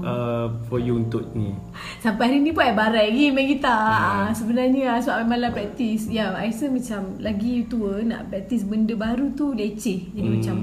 uh, 0.01 0.47
for 0.65 0.81
you 0.81 0.97
untuk 0.97 1.29
ni? 1.37 1.53
Sampai 2.01 2.31
hari 2.31 2.39
ni 2.41 2.51
pun 2.51 2.65
I 2.65 2.73
barai 2.73 3.13
lagi 3.13 3.29
main 3.29 3.47
gitar. 3.47 4.29
Uh. 4.29 4.29
Sebenarnya 4.33 4.97
sebab 5.01 5.21
I 5.21 5.25
malas 5.27 5.51
praktis 5.53 6.09
Ya, 6.09 6.33
I 6.33 6.49
rasa 6.49 6.71
macam 6.71 7.21
lagi 7.21 7.65
tua 7.69 8.01
Nak 8.01 8.33
praktis 8.33 8.65
benda 8.65 8.97
baru 8.97 9.31
tu 9.37 9.53
leceh 9.53 10.11
Jadi 10.11 10.27
hmm. 10.27 10.35
macam 10.39 10.57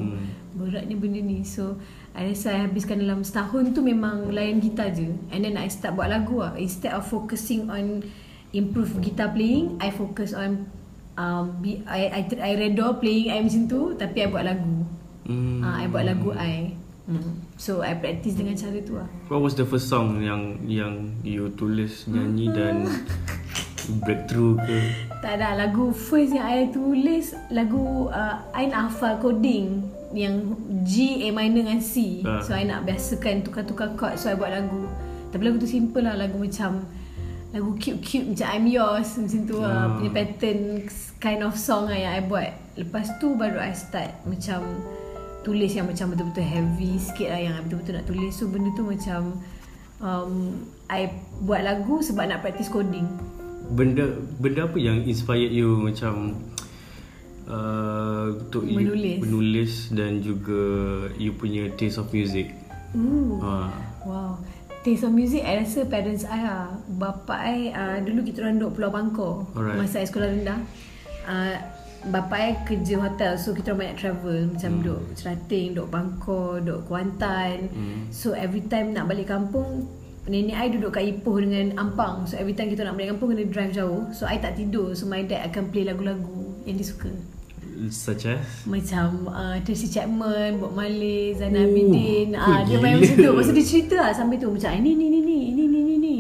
beratnya 0.59 0.97
benda 0.99 1.21
ni. 1.23 1.47
So, 1.47 1.79
I 2.19 2.35
rasa 2.35 2.51
I 2.51 2.61
habiskan 2.67 3.05
dalam 3.05 3.23
setahun 3.23 3.77
tu 3.77 3.81
memang 3.85 4.35
layan 4.35 4.59
gitar 4.59 4.91
je. 4.91 5.15
And 5.31 5.47
then 5.47 5.55
I 5.55 5.71
start 5.71 5.95
buat 5.95 6.11
lagu 6.11 6.43
lah 6.43 6.59
Instead 6.59 6.99
of 6.99 7.07
focusing 7.07 7.71
on 7.71 8.03
improve 8.51 8.99
guitar 8.99 9.31
playing 9.31 9.79
I 9.79 9.95
focus 9.95 10.35
on 10.35 10.67
um, 11.15 11.63
be, 11.63 11.85
I, 11.87 12.11
I, 12.11 12.21
I 12.43 12.53
redor 12.59 12.99
playing 12.99 13.31
I 13.31 13.39
macam 13.45 13.71
tu 13.71 13.95
Tapi 13.95 14.25
I 14.25 14.29
buat 14.29 14.45
lagu. 14.45 14.77
Hmm. 15.29 15.61
uh, 15.61 15.77
I 15.79 15.87
buat 15.87 16.05
lagu 16.09 16.33
I 16.33 16.73
hmm. 17.09 17.33
So 17.57 17.81
I 17.81 17.97
practice 17.97 18.37
dengan 18.37 18.55
cara 18.55 18.79
tu 18.85 19.01
lah 19.01 19.09
What 19.33 19.41
was 19.41 19.57
the 19.57 19.65
first 19.65 19.89
song 19.89 20.21
yang 20.21 20.63
yang 20.69 21.17
you 21.25 21.51
tulis, 21.57 22.07
nyanyi 22.07 22.53
dan 22.53 22.87
breakthrough 24.05 24.61
ke? 24.61 24.79
Tak 25.25 25.41
ada 25.41 25.57
lagu 25.57 25.91
first 25.97 26.37
yang 26.37 26.45
I 26.45 26.69
tulis 26.69 27.33
Lagu 27.49 28.13
uh, 28.13 28.45
I 28.53 28.69
nak 28.69 28.93
hafal 28.93 29.17
coding 29.19 29.89
Yang 30.13 30.55
G, 30.85 30.95
A 31.27 31.35
minor 31.35 31.65
dengan 31.65 31.81
C 31.81 32.23
uh. 32.23 32.45
So 32.45 32.53
I 32.53 32.69
nak 32.69 32.85
biasakan 32.85 33.49
tukar-tukar 33.49 33.97
chord 33.97 34.15
So 34.21 34.29
I 34.29 34.37
buat 34.37 34.53
lagu 34.53 34.85
Tapi 35.33 35.43
lagu 35.43 35.57
tu 35.59 35.67
simple 35.67 36.05
lah 36.05 36.15
Lagu 36.15 36.37
macam 36.37 36.85
Lagu 37.49 37.73
cute-cute 37.81 38.37
macam 38.37 38.47
I'm 38.53 38.69
yours 38.69 39.17
Macam 39.17 39.41
tu 39.49 39.57
lah 39.59 39.89
uh. 39.89 39.97
Punya 39.97 40.11
pattern 40.13 40.85
kind 41.19 41.41
of 41.41 41.57
song 41.57 41.89
lah 41.89 41.97
yang 41.97 42.13
I 42.13 42.23
buat 42.23 42.53
Lepas 42.79 43.17
tu 43.19 43.35
baru 43.35 43.59
I 43.59 43.75
start 43.75 44.15
macam 44.23 44.63
Tulis 45.47 45.71
yang 45.73 45.87
macam 45.87 46.13
betul-betul 46.13 46.45
heavy 46.45 46.99
sikit 46.99 47.29
lah 47.31 47.41
Yang 47.41 47.55
I 47.55 47.61
betul-betul 47.65 47.95
nak 47.95 48.07
tulis 48.07 48.33
So 48.35 48.45
benda 48.51 48.71
tu 48.75 48.85
macam 48.85 49.21
um, 50.03 50.33
I 50.91 51.13
buat 51.43 51.63
lagu 51.63 52.03
sebab 52.03 52.27
nak 52.27 52.43
practice 52.43 52.69
coding 52.69 53.07
Benda 53.69 54.17
benda 54.41 54.65
apa 54.65 54.79
yang 54.81 55.05
inspired 55.05 55.53
you 55.53 55.77
macam 55.77 56.41
uh, 57.47 58.33
Untuk 58.35 58.65
Menulis. 58.65 59.21
you 59.21 59.25
menulis 59.25 59.73
dan 59.93 60.25
juga 60.25 60.63
you 61.21 61.37
punya 61.37 61.69
taste 61.77 62.01
of 62.01 62.09
music 62.11 62.53
Ooh. 62.97 63.39
uh. 63.45 63.69
Wow 64.09 64.41
Taste 64.81 65.05
of 65.05 65.13
music 65.13 65.45
I 65.45 65.61
rasa 65.61 65.85
parents 65.85 66.25
I 66.25 66.41
lah 66.41 66.73
Bapa 66.89 67.35
I 67.37 67.59
uh, 67.71 67.97
Dulu 68.01 68.25
kita 68.25 68.47
orang 68.47 68.57
duduk 68.57 68.81
Pulau 68.81 68.91
Bangkok 68.95 69.53
Alright. 69.53 69.77
Masa 69.77 70.01
I 70.01 70.09
sekolah 70.09 70.29
rendah 70.33 70.59
uh, 71.29 71.57
Bapa 72.07 72.39
I 72.39 72.63
kerja 72.63 72.95
hotel 73.03 73.35
So 73.35 73.51
kita 73.51 73.75
banyak 73.75 73.99
travel. 73.99 74.55
Macam 74.55 74.71
hmm. 74.71 74.79
duduk 74.87 75.01
Cerating 75.19 75.75
Duduk 75.75 75.91
Bangkok 75.91 76.63
Duduk 76.63 76.87
Kuantan. 76.87 77.67
Hmm. 77.75 78.07
So 78.15 78.39
every 78.39 78.63
time 78.71 78.95
nak 78.95 79.11
balik 79.11 79.27
kampung 79.27 79.91
Nenek 80.29 80.57
I 80.61 80.69
duduk 80.69 80.93
kat 80.93 81.09
Ipoh 81.09 81.41
dengan 81.41 81.73
Ampang. 81.81 82.29
So 82.29 82.37
every 82.37 82.53
time 82.53 82.69
kita 82.69 82.85
nak 82.85 82.95
balik 82.95 83.17
kampung 83.17 83.35
Kena 83.35 83.49
drive 83.51 83.75
jauh. 83.75 84.07
So 84.15 84.31
I 84.31 84.39
tak 84.39 84.55
tidur. 84.55 84.95
So 84.95 85.11
my 85.11 85.27
dad 85.27 85.51
akan 85.51 85.75
play 85.75 85.89
lagu-lagu 85.89 86.63
Yang 86.63 86.77
dia 86.79 86.87
suka. 86.87 87.13
Such 87.91 88.27
as? 88.27 88.43
Macam 88.67 89.31
uh, 89.31 89.55
Tracy 89.63 89.87
Chapman, 89.87 90.59
Bob 90.59 90.75
Marley, 90.75 91.35
Zainal 91.35 91.67
Oh, 91.67 91.71
Abidin. 91.71 92.29
uh, 92.35 92.63
Dia 92.67 92.77
main 92.79 92.99
macam 92.99 93.17
tu. 93.19 93.31
Masa 93.35 93.51
dia 93.55 93.67
cerita 93.67 93.97
lah 93.99 94.11
sampai 94.15 94.39
tu 94.39 94.51
Macam 94.51 94.71
ni 94.83 94.95
ni 94.95 95.07
ni 95.11 95.21
ni 95.23 95.39
Ni 95.55 95.65
ni 95.67 95.81
ni 95.83 95.95
ni. 95.99 96.17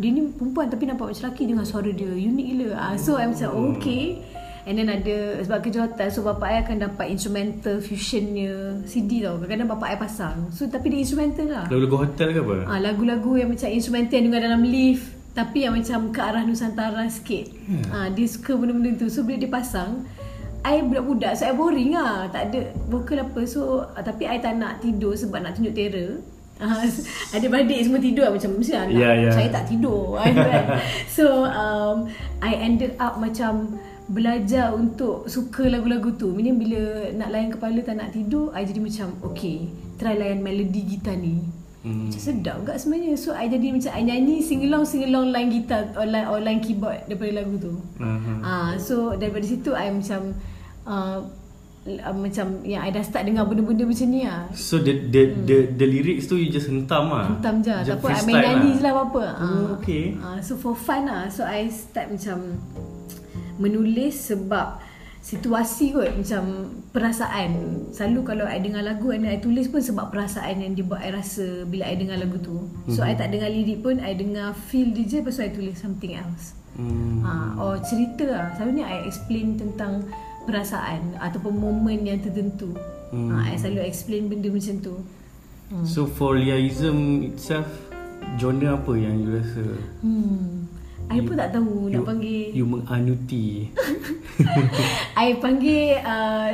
Dia 0.00 0.08
ni 0.16 0.32
perempuan 0.32 0.72
tapi 0.72 0.88
nampak 0.88 1.12
macam 1.12 1.28
lelaki 1.28 1.44
Dengan 1.44 1.64
suara 1.68 1.92
dia. 1.92 2.08
Unik 2.08 2.46
gila. 2.56 2.68
Uh, 2.72 2.94
So 2.96 3.20
I 3.20 3.28
macam 3.28 3.48
oh, 3.52 3.76
okay 3.76 4.29
And 4.68 4.76
then 4.76 4.92
ada 4.92 5.40
Sebab 5.40 5.64
kerja 5.64 5.88
hotel 5.88 6.08
So 6.12 6.20
bapak 6.20 6.48
I 6.52 6.56
akan 6.64 6.76
dapat 6.84 7.06
instrumental 7.08 7.80
fusionnya 7.80 8.84
CD 8.84 9.24
tau 9.24 9.40
Kadang-kadang 9.40 9.70
bapak 9.72 9.88
I 9.92 9.96
pasang 9.96 10.52
So 10.52 10.68
tapi 10.68 10.92
dia 10.92 11.00
instrumental 11.00 11.48
lah 11.48 11.64
lagu-lagu 11.70 11.96
hotel 12.04 12.28
ke 12.36 12.40
apa? 12.44 12.56
Ah, 12.68 12.78
lagu-lagu 12.82 13.32
yang 13.40 13.48
macam 13.48 13.68
instrumental 13.72 14.14
yang 14.20 14.26
dengar 14.28 14.42
dalam 14.44 14.62
lift 14.66 15.20
tapi 15.30 15.62
yang 15.62 15.78
macam 15.78 16.10
ke 16.10 16.18
arah 16.18 16.42
Nusantara 16.42 17.06
sikit. 17.06 17.46
Hmm. 17.70 17.84
Ah, 17.94 18.08
dia 18.10 18.26
suka 18.26 18.58
benda-benda 18.58 18.98
tu. 18.98 19.06
So 19.06 19.22
bila 19.22 19.38
dia 19.38 19.50
pasang, 19.50 20.02
I 20.66 20.82
budak-budak 20.84 21.32
so 21.38 21.46
I 21.46 21.54
boring 21.54 21.94
lah. 21.94 22.28
Tak 22.28 22.50
ada 22.50 22.60
vokal 22.90 23.22
apa. 23.22 23.40
So 23.46 23.86
ah, 23.94 24.02
tapi 24.02 24.26
I 24.26 24.42
tak 24.42 24.58
nak 24.58 24.82
tidur 24.82 25.14
sebab 25.14 25.40
nak 25.40 25.54
tunjuk 25.54 25.72
terror. 25.72 26.18
Ah, 26.60 26.82
adik-beradik 27.38 27.88
semua 27.88 28.02
tidur 28.02 28.26
lah 28.26 28.32
macam 28.34 28.50
mesti 28.58 28.74
anak. 28.74 28.98
Ya, 28.98 29.10
ya. 29.16 29.30
Saya 29.30 29.48
tak 29.48 29.64
tidur. 29.70 30.18
Kan. 30.20 30.34
so 31.06 31.46
um, 31.46 32.10
I 32.42 32.52
ended 32.58 32.98
up 32.98 33.16
macam 33.22 33.78
belajar 34.10 34.74
untuk 34.74 35.30
suka 35.30 35.70
lagu-lagu 35.70 36.10
tu. 36.18 36.34
Meaning 36.34 36.58
bila 36.58 36.80
nak 37.14 37.30
layan 37.30 37.50
kepala 37.54 37.78
tak 37.86 37.94
nak 37.94 38.10
tidur, 38.10 38.50
I 38.50 38.66
jadi 38.66 38.82
macam 38.82 39.14
okay, 39.22 39.70
try 39.96 40.18
layan 40.18 40.42
melodi 40.42 40.82
gitar 40.82 41.14
ni. 41.14 41.46
Hmm. 41.80 42.12
Macam 42.12 42.20
sedap 42.20 42.60
juga 42.60 42.76
sebenarnya 42.76 43.16
So 43.16 43.32
I 43.32 43.48
jadi 43.48 43.72
macam 43.72 43.88
I 43.96 44.04
nyanyi 44.04 44.44
sing 44.44 44.60
along 44.68 44.84
sing 44.84 45.00
along 45.08 45.32
line 45.32 45.48
gitar 45.48 45.96
or 45.96 46.04
line, 46.04 46.28
or 46.28 46.36
line 46.36 46.60
keyboard 46.60 47.08
daripada 47.08 47.40
lagu 47.40 47.56
tu. 47.56 47.72
Uh-huh. 47.96 48.38
Ah 48.44 48.76
so 48.76 49.16
daripada 49.16 49.48
situ 49.48 49.72
I 49.72 49.88
macam 49.88 50.36
uh, 50.84 51.24
uh, 51.88 52.12
macam 52.12 52.60
yang 52.68 52.84
I 52.84 52.92
dah 52.92 53.00
start 53.00 53.24
dengar 53.24 53.48
benda-benda 53.48 53.88
macam 53.88 54.06
ni 54.12 54.28
lah. 54.28 54.52
So 54.52 54.76
the 54.84 55.08
the 55.08 55.32
the 55.48 55.56
the 55.72 55.86
lyrics 55.88 56.28
tu 56.28 56.36
you 56.36 56.52
just 56.52 56.68
hentam 56.68 57.08
ah. 57.16 57.32
Hentam 57.32 57.64
je. 57.64 57.72
Tak 57.72 57.96
apa 57.96 58.06
I 58.12 58.20
main 58.28 58.36
nyanyi 58.44 58.70
je 58.76 58.82
lah 58.84 58.92
apa-apa. 58.92 59.24
Oh, 59.40 59.64
okay. 59.80 60.20
Ah, 60.20 60.36
so 60.44 60.60
for 60.60 60.76
fun 60.76 61.08
lah. 61.08 61.32
So 61.32 61.48
I 61.48 61.72
start 61.72 62.12
macam 62.12 62.60
menulis 63.60 64.32
sebab 64.32 64.80
situasi 65.20 65.92
kot 65.92 66.16
macam 66.16 66.72
perasaan. 66.96 67.52
Selalu 67.92 68.20
kalau 68.24 68.48
I 68.48 68.58
dengar 68.64 68.80
lagu 68.80 69.12
and 69.12 69.28
I 69.28 69.36
tulis 69.36 69.68
pun 69.68 69.84
sebab 69.84 70.08
perasaan 70.08 70.64
yang 70.64 70.72
dia 70.72 70.84
buat 70.84 71.04
I 71.04 71.12
rasa 71.12 71.68
bila 71.68 71.84
I 71.84 71.94
dengar 72.00 72.16
lagu 72.16 72.40
tu. 72.40 72.72
So 72.88 73.04
I 73.04 73.12
tak 73.12 73.36
dengar 73.36 73.52
lirik 73.52 73.84
pun 73.84 74.00
I 74.00 74.16
dengar 74.16 74.56
feel 74.72 74.88
dia 74.96 75.04
je 75.04 75.16
lepas 75.20 75.36
tu 75.36 75.44
I 75.44 75.52
tulis 75.52 75.76
something 75.76 76.16
else. 76.16 76.56
Hmm. 76.80 77.20
ha, 77.20 77.32
or 77.60 77.76
cerita 77.84 78.24
lah. 78.24 78.46
Selalunya 78.56 78.88
I 78.88 79.04
explain 79.04 79.60
tentang 79.60 80.08
perasaan 80.48 81.20
ataupun 81.20 81.52
momen 81.52 82.08
yang 82.08 82.24
tertentu. 82.24 82.72
Hmm. 83.12 83.36
ha, 83.36 83.52
I 83.52 83.60
selalu 83.60 83.84
explain 83.84 84.32
benda 84.32 84.48
macam 84.48 84.80
tu. 84.80 84.94
So 85.86 86.08
for 86.10 86.34
liaism 86.34 87.22
itself 87.30 87.70
genre 88.40 88.74
apa 88.74 88.92
yang 88.98 89.22
you 89.22 89.38
rasa? 89.38 89.64
Hmm. 90.02 90.69
I 91.10 91.18
pun 91.20 91.34
tak 91.34 91.50
tahu 91.50 91.74
nak 91.86 91.92
you, 91.92 92.06
panggil 92.06 92.42
you 92.54 92.64
menganuti? 92.64 93.46
I 95.16 95.36
panggil 95.36 95.98
uh, 96.00 96.50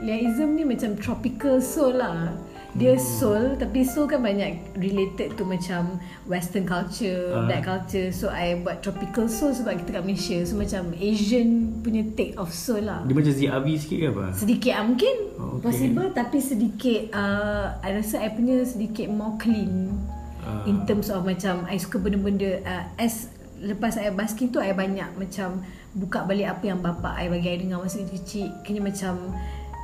Liaism 0.00 0.56
ni 0.56 0.64
macam 0.64 0.96
tropical 0.96 1.60
soul 1.60 1.96
lah 1.96 2.32
Dia 2.70 2.94
Hmm. 2.94 3.00
soul 3.00 3.42
Tapi 3.56 3.80
soul 3.82 4.06
kan 4.06 4.20
banyak 4.20 4.74
related 4.74 5.34
to 5.34 5.42
macam 5.42 5.96
Western 6.24 6.64
culture, 6.64 7.32
Ah. 7.32 7.44
black 7.44 7.64
culture 7.64 8.08
So 8.10 8.28
I 8.28 8.56
buat 8.56 8.80
tropical 8.80 9.26
soul 9.26 9.52
sebab 9.52 9.76
kita 9.78 9.98
kat 9.98 10.02
Malaysia 10.02 10.38
So 10.42 10.54
macam 10.54 10.92
Asian 10.94 11.48
punya 11.80 12.04
take 12.12 12.36
of 12.36 12.48
soul 12.48 12.84
lah 12.84 13.04
Dia 13.04 13.14
macam 13.14 13.32
ZRB 13.32 13.66
sikit 13.76 13.98
ke 13.98 14.06
apa? 14.10 14.24
Sedikit 14.32 14.72
lah 14.72 14.84
mungkin 14.84 15.14
Oh, 15.36 15.48
okay. 15.54 15.64
Possible 15.64 16.08
tapi 16.12 16.38
sedikit 16.38 17.00
uh, 17.10 17.76
I 17.78 17.92
rasa 17.94 18.18
I 18.18 18.32
punya 18.32 18.62
sedikit 18.62 19.08
more 19.08 19.36
clean 19.36 19.92
Ah. 20.40 20.64
In 20.64 20.84
terms 20.84 21.08
of 21.08 21.22
macam 21.22 21.66
I 21.66 21.76
suka 21.76 21.98
benda-benda 21.98 22.62
uh, 22.62 22.84
As 22.96 23.28
Lepas 23.58 23.98
I 23.98 24.10
basking 24.14 24.54
tu 24.54 24.62
I 24.62 24.74
banyak 24.74 25.18
macam 25.18 25.62
Buka 25.96 26.22
balik 26.28 26.46
apa 26.46 26.64
yang 26.68 26.80
bapak 26.84 27.16
I 27.16 27.26
bagi 27.32 27.48
I 27.48 27.58
dengar 27.58 27.82
masa 27.82 28.04
kecil. 28.04 28.52
Kena 28.62 28.84
macam 28.84 29.34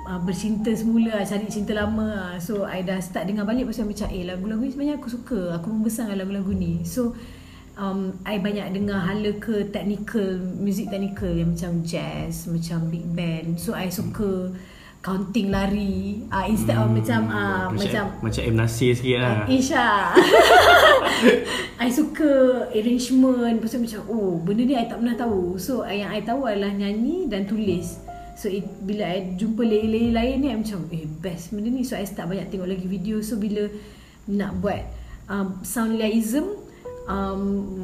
uh, 0.07 0.21
Bercinta 0.23 0.71
semula 0.71 1.25
Cari 1.27 1.49
cinta 1.51 1.75
lama 1.75 2.07
lah. 2.07 2.33
So 2.39 2.69
I 2.69 2.87
dah 2.87 3.03
start 3.03 3.27
dengar 3.27 3.49
balik 3.49 3.67
Pasal 3.67 3.91
macam 3.91 4.09
Eh 4.13 4.23
lagu-lagu 4.23 4.63
ni 4.63 4.71
sebenarnya 4.71 4.97
aku 5.01 5.09
suka 5.11 5.59
Aku 5.59 5.67
membesar 5.73 6.07
dengan 6.07 6.27
lagu-lagu 6.27 6.53
ni. 6.55 6.87
So 6.87 7.19
um, 7.75 8.15
I 8.23 8.39
banyak 8.39 8.71
dengar 8.75 9.03
hala 9.03 9.35
ke 9.43 9.71
technical 9.75 10.39
Music 10.61 10.93
technical 10.93 11.33
Yang 11.35 11.49
macam 11.59 11.73
jazz 11.83 12.47
Macam 12.47 12.93
big 12.93 13.07
band. 13.11 13.59
So 13.59 13.75
I 13.75 13.91
suka 13.91 14.55
Counting 15.05 15.53
lari. 15.53 16.25
Uh, 16.33 16.49
Instead 16.49 16.81
of 16.81 16.89
macam 16.89 17.29
uh, 17.29 17.69
Macam 17.69 18.05
macam 18.25 18.41
M 18.41 18.57
Nasir 18.57 18.97
sikit 18.97 19.21
lah. 19.21 19.45
Isha 19.45 20.17
I 21.85 21.93
suka 21.93 22.65
arrangement. 22.73 23.61
Tu 23.61 23.77
macam 23.77 24.01
Oh 24.09 24.41
benda 24.41 24.65
ni 24.65 24.73
I 24.73 24.89
tak 24.89 25.05
pernah 25.05 25.13
tahu. 25.13 25.61
So 25.61 25.85
yang 25.85 26.09
I 26.09 26.25
tahu 26.25 26.49
adalah 26.49 26.73
nyanyi 26.73 27.29
dan 27.29 27.45
tulis. 27.45 28.01
So 28.35 28.49
it, 28.49 28.65
bila 28.81 29.05
I 29.05 29.37
jumpa 29.37 29.61
layer-layer 29.61 30.11
lain 30.11 30.37
ni 30.41 30.49
I 30.49 30.57
macam 30.57 30.89
Eh 30.89 31.05
best 31.21 31.53
benda 31.53 31.69
ni. 31.69 31.85
So 31.85 32.01
I 32.01 32.09
start 32.09 32.33
banyak 32.33 32.49
tengok 32.49 32.73
lagi 32.73 32.89
video. 32.89 33.21
So 33.21 33.37
bila 33.37 33.69
nak 34.25 34.57
buat 34.65 34.81
um, 35.29 35.61
Sound 35.61 36.01
liaism 36.01 36.49
um, 37.09 37.43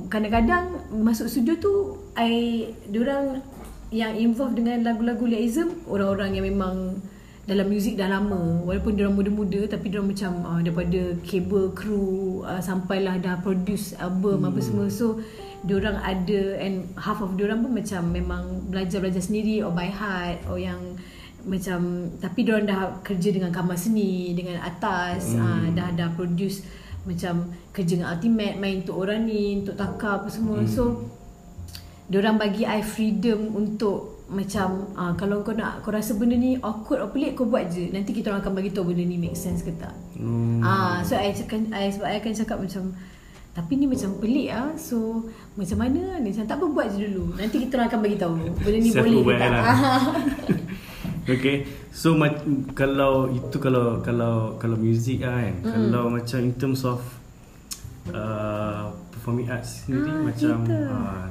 Kadang-kadang 0.08 0.88
masuk 0.92 1.28
studio 1.28 1.56
tu 1.60 1.72
I 2.16 2.64
Diorang 2.88 3.44
yang 3.90 4.14
involved 4.14 4.54
dengan 4.54 4.86
lagu-lagu 4.86 5.26
liaism 5.26 5.86
Orang-orang 5.90 6.38
yang 6.38 6.46
memang 6.46 7.02
dalam 7.50 7.66
muzik 7.66 7.98
dah 7.98 8.06
lama 8.06 8.62
walaupun 8.62 8.94
dia 8.94 9.10
orang 9.10 9.18
muda-muda 9.18 9.66
tapi 9.66 9.90
dia 9.90 9.98
orang 9.98 10.14
macam 10.14 10.32
uh, 10.46 10.60
daripada 10.62 11.00
cable 11.26 11.74
crew 11.74 12.46
uh, 12.46 12.62
sampailah 12.62 13.18
dah 13.18 13.42
produce 13.42 13.90
album 13.98 14.46
hmm. 14.46 14.48
apa 14.54 14.60
semua 14.62 14.86
so 14.86 15.18
diorang 15.66 15.98
ada 15.98 16.62
and 16.62 16.86
half 16.94 17.18
of 17.18 17.34
diorang 17.34 17.58
pun 17.64 17.74
macam 17.74 18.06
memang 18.14 18.70
belajar-belajar 18.70 19.18
sendiri 19.18 19.66
or 19.66 19.74
by 19.74 19.90
heart 19.90 20.38
or 20.46 20.62
yang 20.62 20.78
macam 21.42 22.12
tapi 22.22 22.46
diorang 22.46 22.70
dah 22.70 23.02
kerja 23.02 23.34
dengan 23.34 23.50
kamar 23.50 23.74
seni 23.74 24.30
dengan 24.36 24.62
atas 24.62 25.34
hmm. 25.34 25.42
uh, 25.42 25.66
dah 25.74 25.90
dah 25.96 26.08
produce 26.14 26.62
macam 27.02 27.50
kerja 27.74 27.98
dengan 27.98 28.14
ultimate 28.14 28.56
main 28.62 28.86
untuk 28.86 28.94
orang 28.94 29.26
ni 29.26 29.64
untuk 29.64 29.74
takar 29.74 30.22
apa 30.22 30.28
semua 30.30 30.62
hmm. 30.62 30.70
so 30.70 31.02
diorang 32.10 32.36
bagi 32.36 32.66
I 32.66 32.82
freedom 32.82 33.54
untuk 33.54 34.26
macam 34.30 34.94
uh, 34.94 35.14
kalau 35.14 35.42
kau 35.42 35.54
nak 35.54 35.82
kau 35.82 35.90
rasa 35.90 36.14
benda 36.14 36.38
ni 36.38 36.58
awkward 36.58 37.02
atau 37.02 37.10
pelik 37.14 37.38
kau 37.38 37.46
buat 37.46 37.66
je 37.70 37.90
nanti 37.90 38.14
kita 38.14 38.30
orang 38.30 38.42
akan 38.42 38.54
bagi 38.54 38.70
tahu 38.70 38.90
benda 38.90 39.02
ni 39.02 39.18
make 39.18 39.34
sense 39.34 39.62
ke 39.62 39.74
tak 39.74 39.94
hmm. 40.18 40.62
uh, 40.62 41.02
so 41.02 41.18
I 41.18 41.34
cakap 41.34 41.66
I, 41.74 41.90
sebab 41.90 42.06
I 42.06 42.18
akan 42.22 42.32
cakap 42.34 42.58
macam 42.62 42.94
tapi 43.50 43.74
ni 43.74 43.90
macam 43.90 44.14
pelik 44.22 44.48
ah. 44.54 44.70
So 44.78 45.26
macam 45.58 45.78
mana 45.82 46.22
ni? 46.22 46.30
Macam 46.30 46.46
tak 46.46 46.56
apa 46.62 46.66
buat 46.70 46.86
je 46.94 47.10
dulu. 47.10 47.34
Nanti 47.34 47.56
kita 47.66 47.82
orang 47.82 47.88
akan 47.90 48.00
bagi 48.00 48.18
tahu. 48.18 48.34
Benda 48.62 48.78
ni 48.78 48.90
boleh 48.94 49.20
ke 49.26 49.32
tak. 49.34 49.50
Lah. 49.50 50.02
okay. 51.34 51.56
So 51.90 52.14
kalau 52.78 53.26
itu 53.34 53.56
kalau 53.58 53.98
kalau 54.06 54.54
kalau 54.62 54.76
music 54.78 55.26
ah 55.26 55.42
kan. 55.42 55.54
Mm. 55.66 55.66
Kalau 55.66 56.04
macam 56.14 56.38
in 56.46 56.54
terms 56.54 56.86
of 56.86 57.02
uh, 58.14 58.94
performing 59.20 59.52
arts 59.52 59.84
sendiri 59.84 60.08
ah, 60.08 60.24
macam 60.24 60.56
uh, 60.64 61.22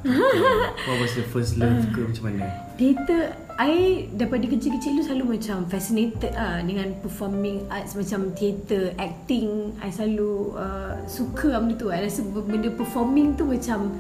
what 0.85 0.97
was 1.01 1.17
the 1.17 1.25
first 1.33 1.57
love 1.57 1.81
ke 1.89 2.05
macam 2.05 2.23
mana? 2.29 2.45
Theater 2.77 3.33
I 3.57 4.05
daripada 4.13 4.45
kecil-kecil 4.45 5.01
tu 5.01 5.03
selalu 5.09 5.41
macam 5.41 5.65
fascinated 5.65 6.31
ah 6.37 6.61
dengan 6.61 6.93
performing 7.01 7.65
arts 7.67 7.97
macam 7.97 8.31
theater, 8.37 8.93
acting. 9.01 9.73
I 9.81 9.89
selalu 9.89 10.53
uh, 10.53 11.01
suka 11.09 11.57
benda 11.57 11.75
tu. 11.75 11.89
I 11.89 12.05
rasa 12.05 12.23
benda 12.23 12.69
performing 12.69 13.35
tu 13.35 13.49
macam 13.49 13.97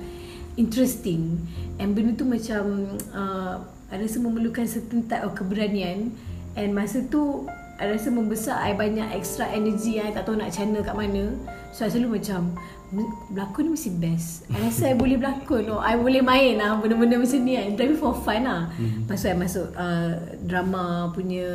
interesting. 0.53 1.41
And 1.81 1.97
benda 1.97 2.13
tu 2.13 2.29
macam 2.29 2.93
uh, 3.09 3.65
I 3.89 3.97
rasa 3.97 4.21
memerlukan 4.21 4.69
certain 4.69 5.09
type 5.09 5.25
of 5.25 5.33
keberanian. 5.33 6.13
And 6.53 6.77
masa 6.77 7.03
tu 7.09 7.49
I 7.81 7.89
rasa 7.89 8.13
membesar 8.13 8.63
I 8.63 8.77
banyak 8.77 9.11
extra 9.17 9.49
energy 9.49 9.97
I 9.97 10.13
tak 10.13 10.29
tahu 10.29 10.37
nak 10.37 10.53
channel 10.53 10.85
kat 10.85 10.93
mana. 10.93 11.35
So 11.75 11.83
I 11.83 11.91
selalu 11.91 12.21
macam 12.21 12.53
Berlakon 12.89 13.69
ni 13.69 13.71
mesti 13.77 13.91
best. 14.01 14.49
I 14.49 14.65
rasa 14.65 14.89
I 14.89 14.97
boleh 14.97 15.21
berlakon. 15.21 15.69
Oh, 15.69 15.77
I 15.77 15.93
boleh 15.93 16.25
main 16.25 16.57
lah 16.57 16.81
Benda-benda 16.81 17.21
macam 17.21 17.39
ni 17.45 17.53
kan. 17.53 17.77
Tapi 17.77 17.93
for 17.93 18.17
fun 18.17 18.41
lah. 18.49 18.65
Hmm. 18.73 19.05
Lepas 19.05 19.21
tu 19.21 19.27
I 19.29 19.37
masuk 19.37 19.67
uh, 19.77 20.09
Drama 20.41 21.13
punya 21.13 21.45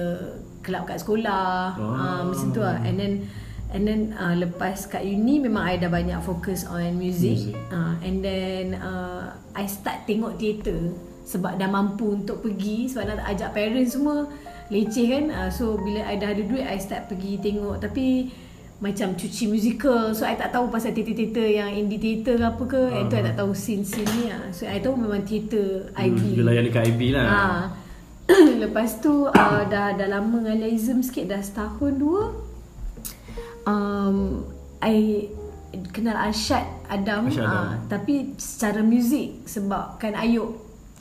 Kelab 0.62 0.86
kat 0.86 1.02
sekolah. 1.02 1.74
Oh. 1.74 1.90
uh, 1.90 2.20
Macam 2.30 2.48
tu 2.54 2.62
lah. 2.62 2.78
And 2.86 2.96
then 3.02 3.14
And 3.74 3.82
then 3.82 4.14
uh, 4.14 4.38
lepas 4.38 4.86
kat 4.86 5.02
uni 5.02 5.42
Memang 5.42 5.66
I 5.66 5.74
dah 5.82 5.90
banyak 5.90 6.22
fokus 6.22 6.62
on 6.70 6.94
music, 6.94 7.50
music. 7.50 7.58
Uh, 7.74 7.98
And 7.98 8.22
then 8.22 8.78
uh, 8.78 9.34
I 9.58 9.66
start 9.66 10.06
tengok 10.06 10.38
teater 10.38 10.94
Sebab 11.26 11.58
dah 11.58 11.66
mampu 11.66 12.14
untuk 12.14 12.46
pergi. 12.46 12.86
Sebab 12.86 13.10
nak 13.10 13.26
ajak 13.26 13.50
parents 13.50 13.98
semua 13.98 14.30
Leceh 14.70 15.06
kan. 15.10 15.24
Uh, 15.34 15.50
So 15.50 15.74
bila 15.82 16.06
I 16.06 16.14
dah 16.14 16.30
ada 16.30 16.46
duit 16.46 16.62
I 16.62 16.78
start 16.78 17.10
pergi 17.10 17.42
tengok. 17.42 17.82
Tapi 17.82 18.30
macam 18.82 19.14
cuci 19.14 19.46
musical 19.46 20.10
so 20.12 20.26
I 20.26 20.34
tak 20.34 20.50
tahu 20.50 20.66
pasal 20.68 20.90
teater-teater 20.90 21.46
yang 21.46 21.70
indie 21.70 22.02
theater 22.02 22.36
ke 22.36 22.44
apa 22.44 22.62
ke 22.66 22.82
uh-huh. 22.82 23.02
itu 23.06 23.14
I 23.14 23.22
tak 23.22 23.36
tahu 23.38 23.50
scene-scene 23.54 24.10
ni 24.18 24.24
lah. 24.28 24.50
so 24.50 24.66
I 24.66 24.82
tahu 24.82 24.98
memang 24.98 25.22
teater 25.22 25.94
IB 25.94 26.18
hmm, 26.18 26.34
dia 26.34 26.44
layan 26.44 26.64
dekat 26.66 26.82
IB 26.90 27.00
lah 27.14 27.26
ha. 27.26 27.42
lepas 28.62 28.98
tu 28.98 29.30
uh, 29.30 29.62
dah, 29.70 29.94
dah 29.94 30.08
lama 30.10 30.42
dengan 30.42 30.58
Laism 30.64 31.04
sikit 31.04 31.30
dah 31.30 31.40
setahun 31.40 31.92
dua 31.96 32.22
um, 33.68 34.44
I 34.84 35.28
kenal 35.90 36.14
Arshad 36.14 36.64
Adam, 36.86 37.26
Arshad 37.28 37.44
Adam. 37.44 37.66
Uh, 37.66 37.74
tapi 37.90 38.14
secara 38.38 38.80
muzik 38.84 39.42
sebab 39.48 39.98
kan 39.98 40.14
Ayub 40.14 40.60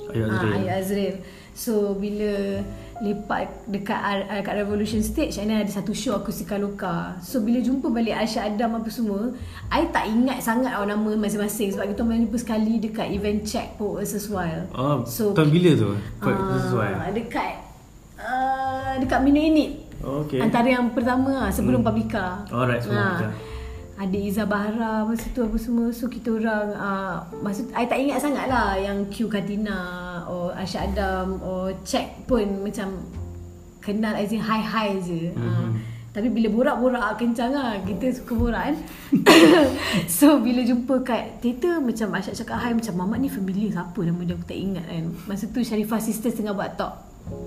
Ayub 0.09 0.27
Azril, 0.31 0.49
uh, 0.49 0.55
Ayub 0.57 0.71
Azril. 0.71 1.15
So 1.53 1.73
bila 1.93 2.63
lepak 3.03 3.67
dekat 3.67 3.99
dekat 4.31 4.55
Revolution 4.63 5.03
Stage 5.03 5.35
and 5.43 5.51
ada 5.51 5.67
satu 5.67 5.91
show 5.91 6.15
aku 6.15 6.31
si 6.31 6.47
Kaloka. 6.47 7.19
So 7.19 7.43
bila 7.43 7.59
jumpa 7.59 7.91
balik 7.91 8.15
Aisyah 8.15 8.55
Adam 8.55 8.79
apa 8.79 8.87
semua, 8.87 9.35
I 9.67 9.91
tak 9.91 10.07
ingat 10.07 10.39
sangat 10.39 10.71
oh, 10.79 10.87
nama 10.87 11.19
masing-masing 11.19 11.75
sebab 11.75 11.91
kita 11.91 12.01
main 12.07 12.23
jumpa 12.23 12.39
sekali 12.39 12.79
dekat 12.79 13.11
event 13.11 13.43
check 13.43 13.75
po 13.75 13.99
versus 13.99 14.31
Wild. 14.31 14.71
Oh, 14.71 15.03
so 15.03 15.35
tahun 15.35 15.51
bila 15.51 15.71
tu? 15.75 15.91
Uh. 16.23 17.11
Dekat 17.11 17.51
uh, 18.15 18.95
dekat 19.03 19.19
Mina 19.19 19.41
Init. 19.43 19.71
Oh, 19.99 20.23
okay. 20.23 20.39
Antara 20.39 20.67
yang 20.67 20.91
pertama 20.95 21.47
lah, 21.47 21.51
sebelum 21.51 21.83
hmm. 21.83 21.87
Publika. 21.91 22.47
Alright, 22.51 22.79
sebelum 22.79 23.03
uh, 23.03 23.07
Publika 23.19 23.52
ada 24.03 24.17
Iza 24.19 24.43
Bahara 24.43 25.07
masa 25.07 25.31
tu 25.31 25.41
apa 25.47 25.55
semua. 25.55 25.87
So 25.95 26.11
kita 26.11 26.35
orang 26.35 26.75
uh, 26.75 27.15
maksud 27.39 27.71
I 27.71 27.87
tak 27.87 27.99
ingat 28.03 28.19
sangat 28.19 28.51
lah 28.51 28.75
yang 28.75 29.07
Q 29.07 29.31
Katina 29.31 29.79
or 30.27 30.51
Asha 30.59 30.83
Adam 30.83 31.39
or 31.39 31.71
Check 31.87 32.27
pun 32.27 32.67
macam 32.67 32.99
kenal 33.79 34.15
as 34.19 34.35
in 34.35 34.43
high 34.43 34.63
high 34.63 34.99
je. 34.99 35.31
Mm-hmm. 35.31 35.39
uh, 35.39 35.69
tapi 36.13 36.29
bila 36.29 36.45
borak-borak 36.53 37.17
kencang 37.17 37.57
lah 37.57 37.81
kita 37.81 38.13
suka 38.13 38.37
borak 38.37 38.63
kan? 38.69 38.77
So 40.21 40.37
bila 40.37 40.61
jumpa 40.61 41.01
kat 41.01 41.41
teater 41.41 41.81
macam 41.81 42.13
Asha 42.13 42.37
cakap 42.37 42.61
hai 42.61 42.75
macam 42.77 42.93
Mamat 42.93 43.17
ni 43.17 43.29
familiar 43.33 43.73
siapa 43.73 43.97
nama 44.05 44.21
dia? 44.21 44.37
Aku 44.37 44.45
tak 44.45 44.59
ingat 44.59 44.85
kan? 44.85 45.05
Masa 45.25 45.49
tu 45.49 45.65
Sharifah 45.65 45.97
Sisters 45.97 46.37
tengah 46.37 46.53
buat 46.53 46.77
talk. 46.77 46.93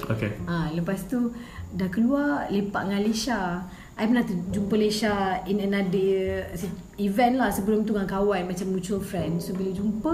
Okay. 0.09 0.33
uh, 0.49 0.73
lepas 0.73 1.05
tu 1.05 1.37
dah 1.77 1.93
keluar 1.93 2.49
lepak 2.49 2.89
dengan 2.89 2.97
Alicia 2.97 3.61
I 3.97 4.05
pernah 4.05 4.29
jumpa 4.29 4.77
Lesha 4.77 5.41
in 5.49 5.57
another 5.65 6.45
event 7.01 7.41
lah 7.41 7.49
sebelum 7.49 7.89
tu 7.89 7.97
dengan 7.97 8.05
kawan 8.05 8.45
macam 8.45 8.77
mutual 8.77 9.01
friend. 9.01 9.41
So 9.41 9.57
bila 9.57 9.73
jumpa 9.73 10.13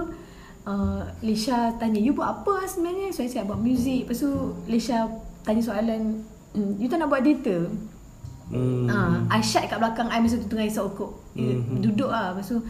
uh, 0.70 1.02
Lesha 1.18 1.74
tanya 1.82 1.98
you 1.98 2.14
buat 2.14 2.30
apa 2.30 2.62
lah 2.62 2.66
sebenarnya? 2.70 3.10
So 3.10 3.26
I 3.26 3.30
cakap 3.30 3.50
buat 3.50 3.58
music. 3.58 4.06
Lepas 4.06 4.22
tu 4.22 4.30
Lesha 4.70 5.10
tanya 5.42 5.66
soalan 5.66 6.22
hmm, 6.54 6.78
you 6.78 6.86
tak 6.86 7.02
nak 7.02 7.10
buat 7.10 7.26
data? 7.26 7.66
Hmm. 8.54 8.86
Uh, 8.86 9.16
I 9.26 9.42
shut 9.42 9.66
kat 9.66 9.82
belakang 9.82 10.06
I 10.14 10.22
masa 10.22 10.38
tu 10.38 10.46
tengah 10.46 10.70
isap 10.70 10.94
okok. 10.94 11.12
Hmm. 11.34 11.82
Duduk 11.82 12.06
lah. 12.06 12.38
Lepas 12.38 12.54
tu 12.54 12.62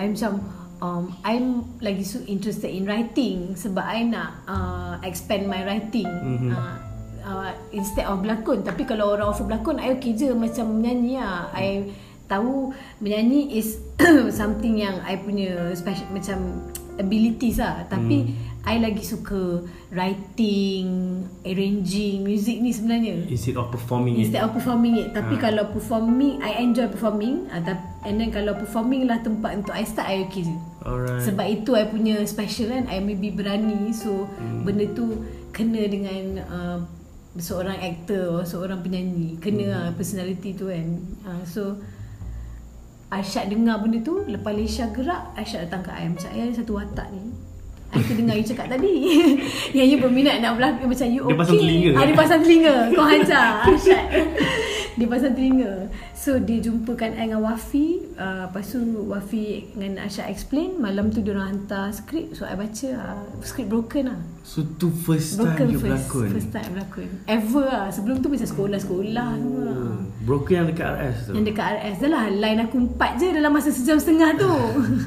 I 0.00 0.08
macam 0.08 0.32
um, 0.80 1.12
I'm 1.28 1.76
lagi 1.84 2.08
so 2.08 2.24
interested 2.24 2.72
in 2.72 2.88
writing 2.88 3.52
sebab 3.52 3.84
I 3.84 4.00
nak 4.08 4.48
uh, 4.48 4.96
expand 5.04 5.44
my 5.44 5.60
writing. 5.60 6.08
Hmm. 6.08 6.56
Uh, 6.56 6.87
uh, 7.28 7.52
instead 7.76 8.08
of 8.08 8.24
berlakon. 8.24 8.64
Tapi 8.64 8.88
kalau 8.88 9.12
orang 9.12 9.28
offer 9.28 9.44
berlakon 9.44 9.76
I 9.76 10.00
okay 10.00 10.16
je 10.16 10.32
macam 10.32 10.80
menyanyi 10.80 11.20
lah. 11.20 11.52
I 11.52 11.92
tahu 12.28 12.72
menyanyi 13.00 13.56
is 13.60 13.76
something 14.40 14.80
yang 14.80 15.00
I 15.04 15.20
punya 15.20 15.76
special 15.76 16.08
macam 16.08 16.64
abilities 16.96 17.60
lah. 17.60 17.84
Tapi 17.86 18.16
hmm. 18.24 18.46
I 18.68 18.84
lagi 18.84 19.00
suka 19.00 19.64
writing 19.88 20.84
arranging 21.40 22.20
music 22.20 22.60
ni 22.60 22.72
sebenarnya. 22.72 23.24
Instead 23.28 23.56
of 23.56 23.72
performing 23.72 24.20
instead 24.20 24.20
it. 24.20 24.28
Instead 24.28 24.44
of 24.44 24.52
performing 24.52 24.94
it. 25.00 25.08
Tapi 25.16 25.34
uh. 25.36 25.40
kalau 25.40 25.64
performing 25.72 26.34
I 26.44 26.52
enjoy 26.64 26.88
performing. 26.90 27.48
Uh, 27.48 27.76
and 28.04 28.20
then 28.20 28.28
kalau 28.28 28.52
performing 28.56 29.08
lah 29.08 29.20
tempat 29.24 29.64
untuk 29.64 29.72
I 29.72 29.84
start 29.84 30.08
I 30.08 30.28
okay 30.28 30.44
je. 30.48 30.56
Alright. 30.88 31.20
sebab 31.20 31.46
itu 31.52 31.76
I 31.76 31.84
punya 31.84 32.16
special 32.24 32.72
kan 32.72 32.88
I 32.88 33.00
maybe 33.00 33.32
berani. 33.32 33.92
So 33.92 34.28
hmm. 34.28 34.64
benda 34.68 34.84
tu 34.92 35.20
kena 35.52 35.84
dengan 35.88 36.24
uh, 36.44 36.78
seorang 37.36 37.76
aktor 37.76 38.40
seorang 38.48 38.80
penyanyi 38.80 39.36
kena 39.36 39.64
hmm. 39.64 39.72
lah 39.74 39.84
personality 39.92 40.56
tu 40.56 40.72
kan. 40.72 40.86
Uh, 41.28 41.42
so 41.44 41.76
Aisyah 43.08 43.48
dengar 43.48 43.80
benda 43.80 44.04
tu 44.04 44.20
lepas 44.28 44.52
Lesha 44.52 44.88
gerak 44.92 45.32
Aisyah 45.36 45.64
datang 45.64 45.80
ke 45.84 45.90
I 45.92 46.08
macam 46.08 46.28
ada 46.28 46.52
satu 46.52 46.72
watak 46.76 47.08
ni. 47.12 47.24
I 47.88 48.04
dengar 48.20 48.36
you 48.36 48.44
cakap 48.44 48.68
tadi. 48.68 48.94
Yang 49.76 49.86
you 49.92 49.98
berminat 50.00 50.44
nak 50.44 50.60
berlakon 50.60 50.92
Macam 50.92 51.08
you 51.08 51.24
okay? 51.24 51.32
Dia 51.32 51.40
pasang 51.40 51.56
telinga 51.56 51.92
ah, 51.96 52.04
Dia 52.04 52.16
pasang 52.16 52.40
telinga. 52.44 52.74
Kau 52.92 53.06
hancar 53.08 53.48
Aisyah. 53.64 54.02
Dia 55.00 55.06
pasang 55.08 55.32
telinga 55.32 55.72
So 56.18 56.34
dia 56.42 56.58
jumpakan 56.58 57.14
I 57.14 57.30
dengan 57.30 57.46
Wafi. 57.46 58.10
Uh, 58.18 58.50
Lepas 58.50 58.74
tu 58.74 58.82
Wafi 59.06 59.70
dengan 59.70 60.02
Asha 60.02 60.26
explain. 60.26 60.74
Malam 60.82 61.14
tu 61.14 61.22
dia 61.22 61.30
orang 61.30 61.54
hantar 61.54 61.94
skrip 61.94 62.34
So 62.34 62.42
I 62.42 62.58
baca 62.58 62.88
uh, 62.90 63.22
Skrip 63.38 63.70
broken 63.70 64.10
lah. 64.10 64.20
So 64.42 64.66
tu 64.66 64.90
first 64.90 65.38
broken 65.38 65.70
time 65.70 65.70
you 65.70 65.78
first, 65.78 66.10
berlakon? 66.10 66.28
First 66.34 66.50
time 66.50 66.70
berlakon. 66.74 67.08
Ever 67.30 67.66
lah. 67.70 67.86
Sebelum 67.94 68.18
tu 68.18 68.34
macam 68.34 68.48
sekolah-sekolah 68.50 69.28
oh. 69.30 69.38
semua 69.38 69.70
Broken 70.26 70.54
yang 70.58 70.66
dekat 70.74 70.88
RS 70.90 71.18
tu? 71.22 71.32
Yang 71.38 71.46
dekat 71.54 71.66
RS 71.78 71.96
Dah 72.02 72.10
lah 72.10 72.24
line 72.34 72.60
aku 72.66 72.76
empat 72.82 73.10
je 73.22 73.28
Dalam 73.38 73.50
masa 73.54 73.70
sejam 73.70 73.96
setengah 74.02 74.30
tu. 74.34 74.50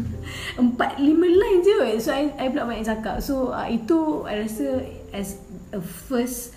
Empat 0.63 0.95
lima 0.95 1.27
line 1.27 1.59
je 1.59 1.99
So 1.99 2.15
I, 2.15 2.31
I 2.39 2.47
pula 2.47 2.71
banyak 2.71 2.87
cakap. 2.87 3.19
So 3.19 3.51
uh, 3.51 3.67
itu 3.67 4.23
I 4.23 4.47
rasa 4.47 4.87
As 5.11 5.35
a 5.75 5.83
first 5.83 6.55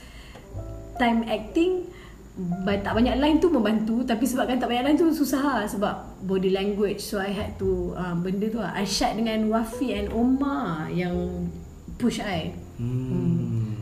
Time 0.94 1.26
acting 1.26 1.90
tak 2.82 2.98
banyak 2.98 3.14
line 3.22 3.38
tu 3.38 3.46
membantu 3.46 4.02
Tapi 4.02 4.26
sebab 4.26 4.50
kan 4.50 4.58
tak 4.58 4.66
banyak 4.66 4.84
line 4.90 4.98
tu 4.98 5.06
susah 5.14 5.38
lah 5.38 5.62
Sebab 5.70 6.26
body 6.26 6.50
language 6.50 6.98
So 6.98 7.22
I 7.22 7.30
had 7.30 7.54
to 7.62 7.94
uh, 7.94 8.14
Benda 8.18 8.50
tu 8.50 8.58
lah 8.58 8.74
I 8.74 8.82
shot 8.82 9.14
dengan 9.14 9.46
Wafi 9.46 9.94
and 9.94 10.10
Omar 10.10 10.90
Yang 10.90 11.46
push 11.94 12.18
I 12.18 12.50
hmm. 12.82 13.78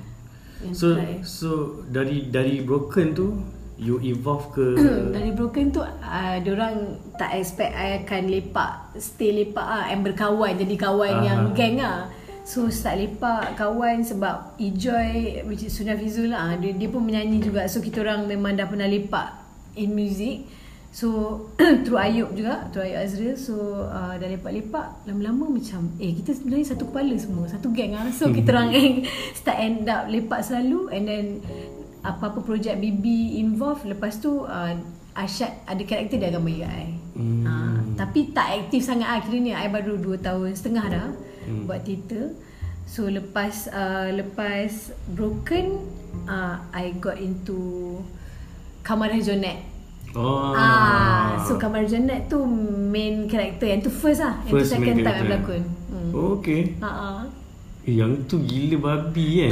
hmm. 0.69 0.73
So 0.77 1.01
try. 1.01 1.25
so 1.25 1.81
dari 1.88 2.29
dari 2.29 2.61
broken 2.61 3.17
tu 3.17 3.41
You 3.81 3.97
evolve 4.05 4.53
ke 4.53 4.79
Dari 5.17 5.33
Broken 5.35 5.75
tu 5.75 5.83
uh, 5.83 6.37
Diorang 6.45 7.03
tak 7.19 7.35
expect 7.35 7.73
I 7.73 8.05
akan 8.05 8.31
lepak 8.31 8.95
Stay 9.01 9.33
lepak 9.33 9.65
lah 9.65 9.91
And 9.91 10.05
berkawan 10.05 10.55
Jadi 10.61 10.77
kawan 10.77 11.19
Aha. 11.19 11.25
yang 11.25 11.41
gang 11.57 11.81
lah 11.81 12.07
So 12.42 12.66
start 12.74 12.98
lepak 12.98 13.55
kawan 13.55 14.02
sebab 14.02 14.59
Ijoy 14.59 15.46
which 15.46 15.62
is 15.62 15.70
Sunnah 15.78 15.94
Fizul 15.94 16.35
lah 16.35 16.59
dia, 16.59 16.74
dia 16.74 16.90
pun 16.90 17.07
menyanyi 17.07 17.38
juga. 17.38 17.70
So 17.70 17.78
kita 17.78 18.02
orang 18.02 18.26
memang 18.26 18.59
dah 18.59 18.66
pernah 18.66 18.90
lepak 18.90 19.31
in 19.78 19.94
music. 19.94 20.42
So 20.92 21.09
through 21.88 21.96
Ayub 21.96 22.37
juga 22.37 22.68
Through 22.68 22.85
Ayub 22.85 23.00
Azril. 23.00 23.35
So 23.40 23.88
uh, 23.88 24.12
dah 24.20 24.28
lepak-lepak 24.28 25.09
Lama-lama 25.09 25.48
macam 25.48 25.88
Eh 25.96 26.12
kita 26.20 26.37
sebenarnya 26.37 26.76
satu 26.76 26.92
kepala 26.92 27.16
semua 27.16 27.48
Satu 27.48 27.72
gang 27.72 27.96
lah. 27.96 28.12
So 28.12 28.28
kita 28.28 28.52
orang 28.52 28.76
start 29.40 29.57
end 29.57 29.88
up 29.88 30.05
lepak 30.12 30.44
selalu 30.44 30.92
And 30.92 31.09
then 31.09 31.26
Apa-apa 32.05 32.44
projek 32.44 32.76
BB 32.76 33.40
involve 33.40 33.88
Lepas 33.88 34.20
tu 34.20 34.44
uh, 34.44 34.76
Asyad 35.16 35.64
ada 35.64 35.81
karakter 35.81 36.20
dia 36.20 36.28
akan 36.28 36.44
bagi 36.44 36.61
I 36.61 36.87
Hmm. 37.12 37.44
uh, 37.44 37.81
Tapi 37.96 38.33
tak 38.33 38.68
aktif 38.68 38.85
sangat 38.85 39.05
lah 39.05 39.20
Kiranya. 39.20 39.64
I 39.64 39.68
baru 39.68 39.96
2 39.96 40.20
tahun 40.20 40.57
setengah 40.57 40.85
dah 40.92 41.09
hmm. 41.46 41.64
Buat 41.68 41.81
teater 41.87 42.35
So 42.87 43.07
lepas 43.09 43.70
uh, 43.70 44.11
Lepas 44.12 44.92
Broken 45.11 45.81
uh, 46.26 46.61
I 46.74 46.94
got 46.98 47.18
into 47.18 47.98
Kamar 48.83 49.14
Jonet 49.22 49.72
Oh 50.12 50.52
Ah, 50.52 51.40
so 51.40 51.57
Kamar 51.57 51.88
Janet 51.88 52.28
tu 52.28 52.44
main 52.92 53.24
karakter 53.24 53.64
yang 53.64 53.81
tu 53.81 53.88
first 53.88 54.20
lah. 54.20 54.44
Yang 54.44 54.52
First 54.52 54.68
tu 54.68 54.72
second 54.76 54.96
time 55.00 55.09
character. 55.09 55.24
Berlakon. 55.24 55.62
Hmm. 55.88 56.11
Oh, 56.12 56.28
okay 56.37 56.61
Ha 56.85 56.90
ah. 56.92 57.20
Eh, 57.83 57.96
yang 57.98 58.12
tu 58.28 58.38
gila 58.44 58.76
babi 58.78 59.48
kan 59.48 59.50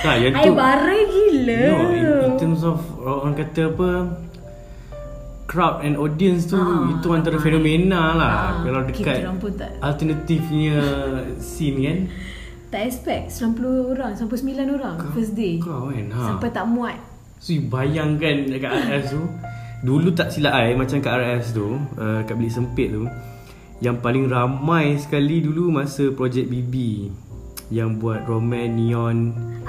Tak 0.00 0.14
yang 0.22 0.34
I 0.40 0.44
tu 0.46 0.52
barai 0.54 1.00
gila. 1.04 1.60
No 1.66 1.76
in, 1.90 2.06
in 2.30 2.32
terms 2.38 2.62
of 2.62 2.78
Orang 3.02 3.34
kata 3.34 3.74
apa 3.74 3.90
Crowd 5.50 5.82
and 5.82 5.98
audience 5.98 6.46
tu 6.46 6.54
Ah, 6.54 6.86
Itu 6.86 7.10
antara 7.10 7.34
fenomena 7.42 8.14
lah. 8.14 8.32
Ah, 8.32 8.50
Kalau 8.62 8.86
dekat 8.86 9.26
Alternatifnya 9.82 10.78
Scene 11.42 11.78
kan. 11.82 11.98
Tak 12.70 12.82
expect. 12.86 13.34
90 13.34 13.90
orang, 13.90 14.14
99 14.14 14.78
orang 14.78 14.96
first 15.10 15.34
day. 15.34 15.58
Kau 15.58 15.90
kan 15.90 16.06
ha. 16.14 16.22
Sampai 16.30 16.54
tak 16.54 16.70
muat. 16.70 16.94
So 17.42 17.50
you 17.50 17.66
bayangkan 17.66 18.52
dekat 18.52 18.68
RS 18.68 19.16
tu 19.16 19.22
Dulu 19.80 20.12
tak 20.12 20.28
silap 20.28 20.52
I 20.52 20.76
Macam 20.76 21.00
kat 21.00 21.08
RS 21.08 21.56
tu 21.56 21.72
uh, 21.96 22.20
Kat 22.28 22.36
bilik 22.36 22.52
sempit 22.52 22.92
tu 22.92 23.08
Yang 23.80 23.96
paling 24.04 24.28
ramai 24.28 25.00
sekali 25.00 25.40
dulu 25.40 25.72
Masa 25.72 26.12
projek 26.12 26.44
BB 26.44 26.74
Yang 27.70 27.90
buat 28.02 28.20
Roman 28.26 28.68
Neon 28.74 29.18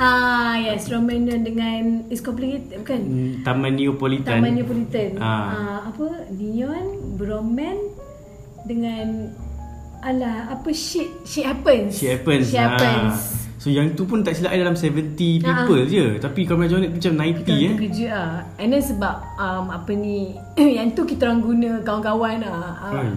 Ah, 0.02 0.58
yes, 0.58 0.90
Roman 0.90 1.30
dengan 1.30 2.02
is 2.10 2.26
complicated 2.26 2.82
bukan? 2.82 3.02
mm, 3.06 3.34
Taman 3.46 3.78
Neopolitan 3.78 4.42
Taman 4.42 4.54
Neopolitan. 4.58 5.10
Ah. 5.22 5.30
Ah, 5.54 5.80
apa? 5.94 6.26
Neon, 6.34 7.16
Broman 7.22 7.78
dengan 8.66 9.30
Alah, 10.02 10.50
apa 10.50 10.74
shit 10.74 11.06
shit 11.22 11.46
happens. 11.46 12.02
Shit 12.02 12.18
happens 12.18 12.50
Shit 12.50 12.58
happens. 12.58 13.14
Ha. 13.14 13.42
So 13.62 13.70
yang 13.70 13.94
tu 13.94 14.10
pun 14.10 14.26
tak 14.26 14.34
silap 14.34 14.58
I 14.58 14.66
dalam 14.66 14.74
70 14.74 15.14
people 15.46 15.86
je 15.86 16.18
Tapi 16.18 16.50
Kamal 16.50 16.66
Jonet 16.66 16.90
tu 16.90 16.98
macam 16.98 17.14
90 17.14 17.46
Kita 17.46 17.54
eh 17.54 17.62
orang 17.62 17.78
kerja 17.78 18.08
lah 18.10 18.34
And 18.58 18.70
then 18.74 18.82
sebab 18.82 19.16
um, 19.38 19.66
Apa 19.70 19.92
ni 19.94 20.34
Yang 20.82 20.98
tu 20.98 21.02
kita 21.06 21.30
orang 21.30 21.46
guna 21.46 21.70
Kawan-kawan 21.86 22.42
lah 22.42 22.74
uh. 22.90 23.14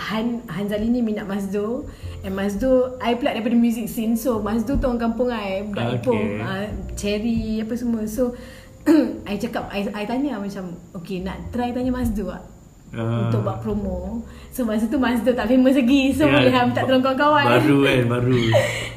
Han 0.00 0.40
Hanzali 0.48 0.88
ni 0.88 1.04
minat 1.04 1.28
Mazdo. 1.28 1.84
And 2.24 2.32
Mazdo 2.32 2.96
I 3.00 3.16
pula 3.20 3.36
daripada 3.36 3.56
music 3.56 3.92
scene. 3.92 4.16
So 4.16 4.40
Mazdo 4.40 4.80
tu 4.80 4.88
orang 4.88 5.00
kampung 5.00 5.28
I 5.28 5.60
Budak 5.68 6.00
Okay. 6.00 6.00
Ipoh 6.00 6.20
uh, 6.40 6.66
Cherry 6.96 7.60
Apa 7.60 7.76
semua. 7.76 8.08
So 8.08 8.32
I 9.30 9.36
cakap 9.36 9.68
I, 9.68 9.84
I 9.92 10.04
tanya 10.08 10.40
macam 10.40 10.72
Okay 10.96 11.20
nak 11.20 11.52
try 11.52 11.76
tanya 11.76 11.92
Mazdo 11.92 12.32
tak? 12.32 12.44
Ah. 12.96 13.28
Untuk 13.28 13.44
buat 13.44 13.60
promo. 13.60 14.24
So 14.50 14.64
masa 14.64 14.88
tu 14.88 14.96
Mazdo 14.96 15.36
tak 15.36 15.46
famous 15.52 15.76
lagi. 15.76 16.16
So 16.16 16.24
Ya, 16.24 16.32
boleh 16.32 16.52
lah 16.52 16.64
minta 16.64 16.82
tolong 16.88 17.04
kawan-kawan. 17.04 17.46
Baru 17.60 17.76
kan 17.84 18.00
Baru. 18.16 18.40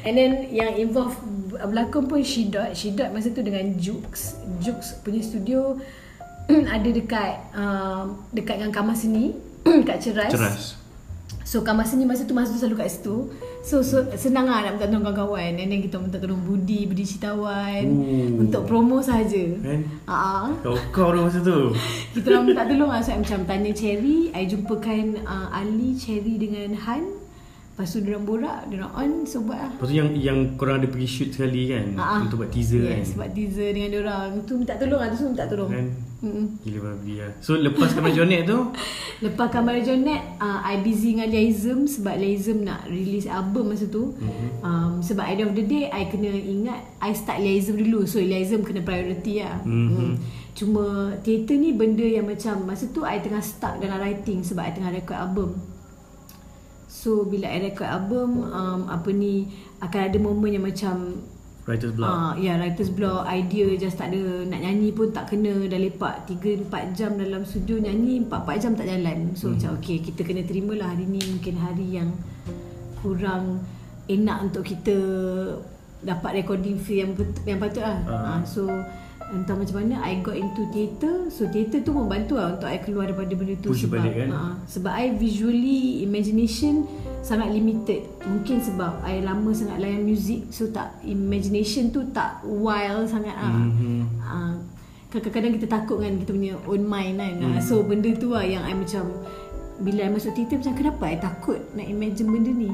And 0.08 0.14
then 0.16 0.32
yang 0.48 0.72
involve 0.80 1.14
berlakon 1.54 2.10
pun 2.10 2.20
Shidot 2.20 2.74
Shidot 2.74 3.14
masa 3.14 3.30
tu 3.30 3.40
dengan 3.40 3.62
Jukes 3.78 4.36
Jukes 4.58 5.00
punya 5.00 5.22
studio 5.22 5.78
ada 6.76 6.88
dekat 6.90 7.56
um, 7.56 8.20
dekat 8.34 8.60
dengan 8.60 8.74
kamar 8.74 8.92
seni 8.98 9.32
kat 9.88 9.96
Ceras. 9.96 10.28
Ceras 10.28 10.83
So 11.44 11.60
kamar 11.60 11.84
seni 11.84 12.08
masa 12.08 12.24
tu 12.24 12.32
masa 12.32 12.56
tu 12.56 12.60
selalu 12.64 12.80
kat 12.80 12.88
situ. 12.88 13.28
So, 13.60 13.84
so 13.84 14.00
senang 14.16 14.48
lah 14.48 14.64
nak 14.64 14.80
minta 14.80 14.88
tolong 14.88 15.04
kawan-kawan. 15.04 15.60
And 15.60 15.68
then 15.68 15.80
kita 15.84 16.00
minta 16.00 16.16
tolong 16.16 16.40
Budi, 16.40 16.88
Budi 16.88 17.04
Citawan. 17.04 17.84
Ooh. 17.84 18.48
Untuk 18.48 18.64
promo 18.64 19.04
saja. 19.04 19.44
Kan? 19.60 19.84
Kau 20.64 20.76
kau 20.88 21.12
tu 21.12 21.20
masa 21.20 21.44
tu. 21.44 21.76
Kita 22.16 22.26
orang 22.32 22.44
minta 22.48 22.64
tolong 22.64 22.90
lah. 22.92 23.04
So, 23.04 23.12
Macam 23.12 23.44
tanya 23.44 23.70
Cherry. 23.76 24.32
I 24.32 24.48
jumpakan 24.48 25.20
uh, 25.28 25.52
Ali, 25.52 25.92
Cherry 26.00 26.40
dengan 26.40 26.72
Han. 26.88 27.20
Lepas 27.74 27.90
tu 27.90 28.06
diorang 28.06 28.22
borak 28.22 28.70
Diorang 28.72 28.92
on. 28.96 29.10
So 29.28 29.44
buat 29.44 29.60
lah. 29.60 29.70
Lepas 29.76 29.86
tu 29.92 29.94
yang 30.00 30.10
yang 30.16 30.38
korang 30.56 30.80
ada 30.80 30.88
pergi 30.88 31.08
shoot 31.10 31.28
sekali 31.36 31.68
kan? 31.68 31.86
Ah, 32.00 32.00
ah. 32.00 32.20
Untuk 32.24 32.40
buat 32.40 32.50
teaser 32.54 32.88
yes, 32.88 33.12
kan? 33.12 33.20
buat 33.20 33.30
teaser 33.36 33.68
dengan 33.76 33.88
diorang. 33.92 34.28
Tu 34.48 34.52
minta 34.56 34.80
tolong 34.80 35.00
lah. 35.00 35.08
Tu 35.12 35.16
semua 35.20 35.32
minta 35.36 35.44
tolong. 35.44 35.70
Kan 35.72 35.86
Gila 36.60 36.78
babi 36.80 37.20
lah 37.20 37.30
So 37.38 37.54
lepas 37.54 37.92
Kamal 37.92 38.10
Jonet 38.10 38.48
tu? 38.48 38.58
Lepas 39.24 39.48
Kamar 39.48 39.78
Jonet 39.80 40.40
uh, 40.40 40.60
I 40.60 40.80
busy 40.80 41.14
dengan 41.14 41.28
Liaism 41.28 41.84
Sebab 41.84 42.16
Liaism 42.16 42.64
nak 42.64 42.88
release 42.88 43.28
album 43.28 43.70
masa 43.70 43.86
tu. 43.86 44.16
Mm-hmm. 44.16 44.48
um, 44.60 44.92
Sebab 44.98 45.24
end 45.24 45.42
of 45.44 45.52
the 45.52 45.62
day 45.62 45.86
I 45.88 46.08
kena 46.08 46.32
ingat 46.32 46.80
I 46.98 47.12
start 47.12 47.38
Liaism 47.38 47.76
dulu. 47.76 48.04
So 48.04 48.18
Liaism 48.18 48.64
kena 48.64 48.80
priority 48.80 49.44
lah 49.44 49.60
Mhm. 49.62 49.88
mm. 49.92 50.14
Cuma 50.54 50.84
Theater 51.20 51.56
ni 51.56 51.74
benda 51.74 52.04
yang 52.04 52.24
macam 52.24 52.64
Masa 52.64 52.86
tu 52.88 53.02
I 53.02 53.18
tengah 53.18 53.42
stuck 53.42 53.78
dalam 53.78 53.98
writing 53.98 54.40
Sebab 54.40 54.62
I 54.62 54.72
tengah 54.72 54.92
record 54.92 55.18
album. 55.18 55.50
So 56.86 57.26
bila 57.26 57.50
I 57.50 57.68
record 57.68 57.90
album 57.90 58.42
um, 58.48 58.80
Apa 58.86 59.10
ni 59.10 59.50
Akan 59.82 60.00
ada 60.08 60.16
momen 60.16 60.54
yang 60.54 60.64
macam 60.64 61.20
Writer's 61.64 61.96
Block 61.96 62.12
Ah, 62.12 62.32
ya 62.36 62.60
writer's 62.60 62.92
block 62.92 63.24
idea 63.24 63.72
just 63.80 63.96
tak 63.96 64.12
ada 64.12 64.44
nak 64.44 64.60
nyanyi 64.60 64.92
pun 64.92 65.08
tak 65.16 65.32
kena 65.32 65.64
dah 65.64 65.80
lepak 65.80 66.28
3 66.28 66.68
4 66.68 66.92
jam 66.92 67.16
dalam 67.16 67.40
studio 67.48 67.80
nyanyi 67.80 68.20
4 68.20 68.28
4 68.28 68.62
jam 68.62 68.72
tak 68.76 68.84
jalan. 68.84 69.32
So 69.32 69.48
hmm. 69.48 69.52
macam 69.56 69.70
okey 69.80 69.96
kita 70.04 70.20
kena 70.28 70.44
terimalah 70.44 70.92
hari 70.92 71.08
ni 71.08 71.24
mungkin 71.24 71.56
hari 71.56 71.86
yang 71.88 72.12
kurang 73.00 73.64
enak 74.04 74.38
untuk 74.44 74.68
kita 74.68 74.96
dapat 76.04 76.44
recording 76.44 76.76
fee 76.76 77.00
yang 77.00 77.16
yang 77.48 77.56
patut 77.56 77.80
lah. 77.80 77.98
Ah. 78.04 78.12
Ah, 78.12 78.40
so 78.44 78.68
entah 79.26 79.54
macam 79.54 79.76
mana 79.78 79.94
I 80.00 80.20
got 80.20 80.34
into 80.34 80.68
theater 80.68 81.28
so 81.28 81.46
theater 81.46 81.80
tu 81.80 81.90
membantu 81.90 82.36
lah 82.36 82.52
untuk 82.52 82.66
I 82.66 82.78
keluar 82.78 83.06
daripada 83.06 83.32
benda 83.32 83.54
tu 83.56 83.68
Push 83.68 83.84
sebab 83.84 83.98
balik 83.98 84.14
kan? 84.14 84.28
ah, 84.30 84.54
sebab 84.64 84.92
I 84.92 85.06
visually 85.14 86.02
imagination 86.02 86.84
sangat 87.20 87.48
limited 87.48 88.04
mungkin 88.22 88.60
sebab 88.60 89.00
I 89.00 89.20
lama 89.20 89.50
sangat 89.50 89.78
layan 89.78 90.02
music 90.02 90.50
so 90.50 90.68
tak 90.68 90.92
imagination 91.02 91.88
tu 91.88 92.04
tak 92.10 92.42
wild 92.42 93.06
sangat 93.06 93.32
lah 93.32 93.48
Mhm. 93.48 93.96
Ah, 94.20 94.54
kadang-kadang 95.08 95.56
kita 95.56 95.66
takut 95.68 95.98
kan 95.98 96.12
kita 96.16 96.30
punya 96.30 96.54
own 96.62 96.82
mind 96.82 97.16
kan 97.16 97.32
Hmm. 97.34 97.54
mm. 97.54 97.60
so 97.60 97.80
benda 97.80 98.10
tu 98.12 98.28
lah 98.28 98.42
yang 98.42 98.60
I 98.60 98.74
macam 98.74 99.08
bila 99.76 100.00
I 100.00 100.10
masuk 100.10 100.30
theater 100.32 100.58
macam 100.58 100.74
kenapa 100.76 101.02
I 101.04 101.16
takut 101.16 101.58
nak 101.72 101.82
imagine 101.84 102.28
benda 102.28 102.50
ni 102.50 102.70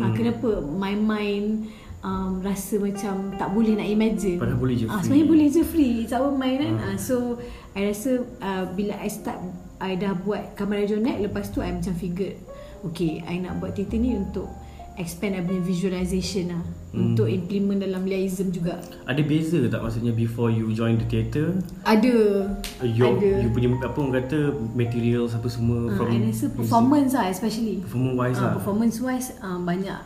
ah, 0.00 0.10
kenapa 0.10 0.48
my 0.58 0.94
mind 0.94 1.68
um, 2.02 2.38
rasa 2.38 2.76
macam 2.76 3.32
tak 3.32 3.48
boleh 3.48 3.74
nak 3.74 3.86
imagine. 3.86 4.36
Padahal 4.36 4.58
boleh 4.58 4.74
je 4.74 4.84
free. 4.84 4.92
ah, 4.92 5.00
sebenarnya 5.00 5.26
boleh 5.26 5.46
je 5.48 5.62
free. 5.62 5.94
It's 6.02 6.12
our 6.12 6.30
mind 6.30 6.58
kan? 6.60 6.74
Ah. 6.78 6.96
so 6.98 7.38
I 7.72 7.88
rasa 7.88 8.10
uh, 8.38 8.64
bila 8.68 8.98
I 8.98 9.08
start 9.08 9.38
I 9.78 9.94
dah 9.94 10.14
buat 10.14 10.54
Kamar 10.54 10.84
Jonet 10.84 11.18
lepas 11.20 11.48
tu 11.48 11.58
I 11.58 11.70
macam 11.70 11.94
figure 11.94 12.38
okay 12.82 13.18
I 13.22 13.38
nak 13.38 13.58
buat 13.58 13.72
theater 13.72 13.96
ni 13.96 14.14
untuk 14.14 14.46
expand 14.94 15.32
I 15.32 15.40
punya 15.40 15.58
visualization 15.58 16.52
lah. 16.52 16.62
Hmm. 16.92 17.16
untuk 17.16 17.24
implement 17.24 17.80
dalam 17.80 18.04
liaism 18.04 18.52
juga. 18.52 18.76
Ada 19.08 19.24
beza 19.24 19.64
tak 19.64 19.80
maksudnya 19.80 20.12
Before 20.12 20.52
you 20.52 20.68
join 20.70 21.00
the 21.00 21.08
theatre 21.08 21.56
ada. 21.82 22.44
Your, 22.84 23.16
ada. 23.16 23.30
You 23.40 23.48
punya 23.48 23.72
apa 23.80 23.96
orang 23.96 24.14
kata 24.20 24.52
Materials 24.76 25.32
apa 25.32 25.48
semua 25.48 25.88
Ah, 25.88 25.96
From 25.96 26.12
I 26.12 26.28
rasa 26.28 26.52
performance 26.52 27.16
lah 27.16 27.32
especially. 27.32 27.80
Performance 27.80 28.12
wise 28.20 28.36
Ah, 28.36 28.42
lah. 28.44 28.52
Performance 28.60 28.96
wise 29.00 29.28
uh, 29.40 29.56
banyak 29.56 30.00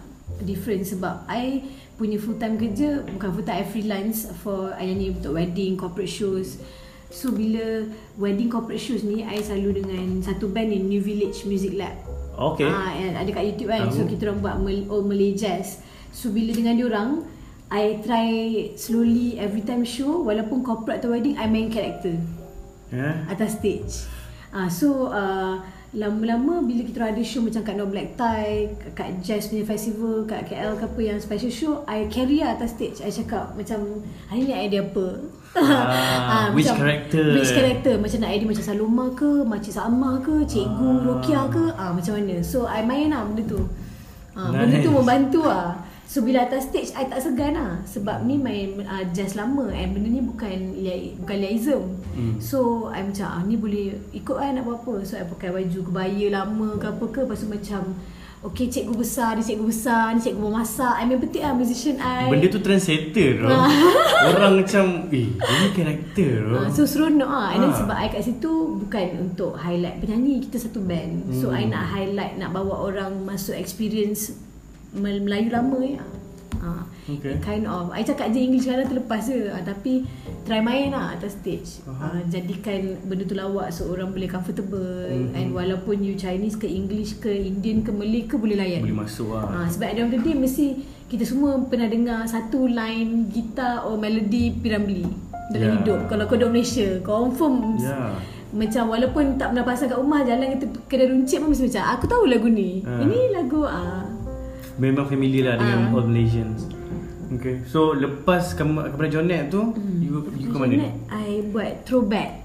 different 0.47 0.87
sebab 0.87 1.27
I 1.27 1.67
punya 1.97 2.21
full 2.21 2.37
time 2.37 2.61
kerja 2.61 3.03
bukan 3.09 3.29
full 3.33 3.45
time 3.45 3.59
I 3.61 3.65
freelance 3.65 4.29
for 4.45 4.73
I 4.77 4.93
nyanyi 4.93 5.17
untuk 5.17 5.37
wedding, 5.37 5.81
corporate 5.81 6.13
shows. 6.13 6.61
So 7.09 7.33
bila 7.33 7.89
wedding 8.21 8.53
corporate 8.53 8.83
shows 8.83 9.01
ni 9.01 9.25
I 9.25 9.41
selalu 9.41 9.81
dengan 9.81 10.21
satu 10.21 10.53
band 10.53 10.69
ni 10.75 10.79
New 10.85 11.01
Village 11.01 11.49
Music 11.49 11.73
Lab. 11.73 11.97
Okay 12.37 12.69
Ah, 12.69 12.93
yang 12.93 13.17
ada 13.17 13.31
kat 13.33 13.45
YouTube 13.49 13.73
kan. 13.73 13.89
Tahu. 13.89 13.97
So 13.97 14.01
kita 14.05 14.29
orang 14.29 14.41
buat 14.45 14.57
Mal- 14.61 14.89
oh, 14.93 15.01
Malay 15.01 15.33
Jazz. 15.33 15.81
So 16.13 16.29
bila 16.29 16.53
dengan 16.53 16.77
dia 16.77 16.87
orang 16.87 17.25
I 17.67 17.99
try 18.05 18.31
slowly 18.79 19.41
every 19.41 19.65
time 19.65 19.83
show 19.83 20.23
walaupun 20.23 20.63
corporate 20.63 21.03
atau 21.03 21.11
wedding 21.11 21.35
I 21.35 21.51
main 21.51 21.67
character 21.73 22.15
yeah. 22.93 23.27
atas 23.27 23.59
stage. 23.59 24.07
Ah 24.53 24.69
so 24.71 25.11
uh, 25.11 25.59
lama-lama 25.95 26.67
bila 26.67 26.83
kita 26.83 26.99
ada 27.05 27.23
show 27.23 27.41
macam 27.41 27.63
kat 27.63 27.75
No 27.79 27.87
Black 27.87 28.19
Tie, 28.19 28.75
kat 28.93 29.23
Jazz 29.23 29.47
punya 29.47 29.63
festival, 29.63 30.27
kat 30.27 30.51
KL 30.51 30.75
ke 30.75 30.85
apa 30.85 31.01
yang 31.01 31.19
special 31.23 31.53
show, 31.53 31.73
I 31.87 32.11
carry 32.11 32.43
lah 32.43 32.59
atas 32.59 32.75
stage. 32.75 32.99
I 33.01 33.09
cakap 33.09 33.55
macam 33.55 34.03
hari 34.27 34.51
ni 34.51 34.55
idea 34.55 34.83
apa? 34.83 35.07
Ah, 35.57 36.51
which 36.57 36.69
character? 36.69 37.33
Which 37.33 37.55
character? 37.55 37.97
Macam 37.97 38.19
nak 38.21 38.31
idea 38.35 38.45
macam 38.45 38.65
Saloma 38.67 39.07
ke, 39.15 39.31
Makcik 39.47 39.73
Sama 39.73 40.11
ke, 40.21 40.43
Cikgu 40.45 40.91
Ah. 40.91 41.03
Rokia 41.07 41.43
ke, 41.49 41.65
ah 41.73 41.91
macam 41.95 42.13
mana? 42.19 42.37
So 42.43 42.67
I 42.67 42.83
main 42.83 43.15
lah 43.15 43.23
benda 43.23 43.47
tu. 43.47 43.61
Ah, 44.37 44.53
Nice. 44.53 44.69
Benda 44.69 44.77
tu 44.83 44.91
membantu 44.93 45.43
lah. 45.47 45.73
So 46.07 46.23
bila 46.23 46.47
atas 46.47 46.71
stage 46.71 46.95
I 46.95 47.11
tak 47.11 47.19
segan 47.19 47.59
lah 47.59 47.83
Sebab 47.83 48.23
ni 48.23 48.39
main 48.39 48.79
uh, 48.81 49.03
jazz 49.11 49.35
lama 49.35 49.67
And 49.69 49.91
benda 49.91 50.07
ni 50.07 50.23
bukan 50.23 50.79
bukan 51.19 51.37
liaism 51.37 51.83
Hmm. 52.17 52.41
So 52.41 52.89
I 52.89 53.05
macam 53.05 53.29
ah, 53.29 53.45
ni 53.45 53.61
boleh 53.61 53.93
ikut 54.17 54.33
lah 54.33 54.49
nak 54.49 54.65
buat 54.65 54.81
apa 54.81 55.05
So 55.05 55.21
I 55.21 55.29
pakai 55.29 55.53
baju 55.53 55.79
kebaya 55.85 56.27
lama 56.33 56.69
ke 56.81 56.87
apa 56.89 57.05
ke 57.11 57.21
Lepas 57.27 57.45
tu 57.45 57.53
macam 57.53 57.83
Okay 58.41 58.73
cikgu 58.73 58.95
besar 58.97 59.37
Dia 59.37 59.45
cikgu 59.45 59.67
besar 59.67 60.15
Ni 60.15 60.25
cikgu 60.25 60.41
memasak 60.41 60.97
I 60.97 61.05
main 61.05 61.21
betik 61.21 61.45
lah 61.45 61.53
musician 61.53 62.01
I 62.01 62.31
Benda 62.33 62.49
tu 62.49 62.63
trendsetter 62.63 63.43
tau. 63.43 63.53
Orang 64.33 64.65
macam, 64.65 64.85
eh, 65.13 65.29
ini 65.29 65.69
karakter 65.77 66.33
tau. 66.49 66.57
Uh, 66.57 66.69
so 66.73 66.83
seronok 66.89 67.29
ah. 67.29 67.53
And 67.53 67.61
then 67.63 67.73
Ah. 67.75 67.79
sebab 67.85 67.97
I 67.99 68.09
kat 68.09 68.23
situ 68.25 68.53
bukan 68.81 69.07
untuk 69.29 69.61
highlight 69.61 70.01
penyanyi, 70.01 70.41
kita 70.49 70.57
satu 70.57 70.81
band. 70.81 71.37
So 71.37 71.53
Hmm. 71.53 71.59
I 71.59 71.63
nak 71.69 71.85
highlight 71.93 72.41
nak 72.41 72.57
bawa 72.57 72.81
orang 72.81 73.23
masuk 73.23 73.55
experience 73.55 74.33
Melayu 74.97 75.49
lama 75.49 75.79
ya. 75.81 76.03
Ah. 76.57 76.83
Okay. 77.07 77.39
Kind 77.39 77.63
of 77.65 77.93
I 77.93 78.03
cakap 78.03 78.35
je 78.35 78.41
English 78.41 78.67
kadang 78.67 78.89
terlepas 78.89 79.23
je 79.23 79.47
ah, 79.47 79.63
Tapi 79.63 80.03
Try 80.43 80.59
main 80.59 80.91
lah 80.91 81.15
atas 81.15 81.37
stage 81.37 81.79
Faham. 81.81 82.03
ah, 82.03 82.19
Jadikan 82.27 82.99
benda 83.05 83.23
tu 83.23 83.37
lawak 83.37 83.71
So 83.71 83.87
orang 83.87 84.11
boleh 84.11 84.27
comfortable 84.27 85.07
Mhm. 85.07 85.31
And 85.31 85.49
walaupun 85.53 86.03
you 86.03 86.17
Chinese 86.17 86.57
ke 86.57 86.67
English 86.67 87.21
ke 87.21 87.31
Indian 87.31 87.81
ke 87.81 87.95
Malay 87.95 88.27
ke 88.27 88.35
Boleh 88.35 88.59
layan 88.59 88.83
Boleh 88.83 88.99
masuk 88.99 89.31
lah. 89.31 89.47
Ah, 89.55 89.67
sebab 89.69 89.87
at 89.87 90.01
day 90.11 90.35
mesti 90.35 90.67
kita 91.07 91.23
semua 91.23 91.63
pernah 91.63 91.87
dengar 91.87 92.27
satu 92.27 92.67
line 92.67 93.31
gitar 93.31 93.87
or 93.87 93.95
melody 93.95 94.51
Piramli 94.51 95.07
dalam 95.47 95.69
Ya. 95.69 95.75
hidup. 95.79 96.11
Kalau 96.11 96.27
kau 96.27 96.35
duduk 96.35 96.51
Malaysia, 96.53 96.99
confirm 97.01 97.79
Ya. 97.79 98.19
macam 98.51 98.91
walaupun 98.91 99.39
tak 99.39 99.55
pernah 99.55 99.63
pasang 99.63 99.87
kat 99.87 99.95
rumah 99.97 100.23
jalan 100.23 100.59
kita 100.59 100.67
kedai 100.87 101.07
runcit 101.07 101.39
pun 101.39 101.55
mesti 101.55 101.71
macam 101.71 101.85
aku 101.93 102.05
tahu 102.09 102.25
lagu 102.27 102.49
ni. 102.49 102.83
Ah. 102.83 102.99
Ini 102.99 103.19
lagu 103.33 103.63
ah. 103.63 104.06
Memang 104.77 105.09
familiar 105.09 105.53
lah 105.53 105.57
dengan 105.57 105.81
Ah. 105.89 105.95
all 105.97 106.07
Malaysians. 106.07 106.69
Okay. 107.27 107.67
So 107.67 107.91
lepas 107.91 108.55
kamu 108.55 108.95
kepada 108.95 109.09
Jonet 109.11 109.51
tu, 109.51 109.75
you 109.99 110.31
you 110.39 110.53
ke 110.53 110.57
mana? 110.57 110.95
I 111.11 111.43
buat 111.51 111.83
throwback. 111.83 112.45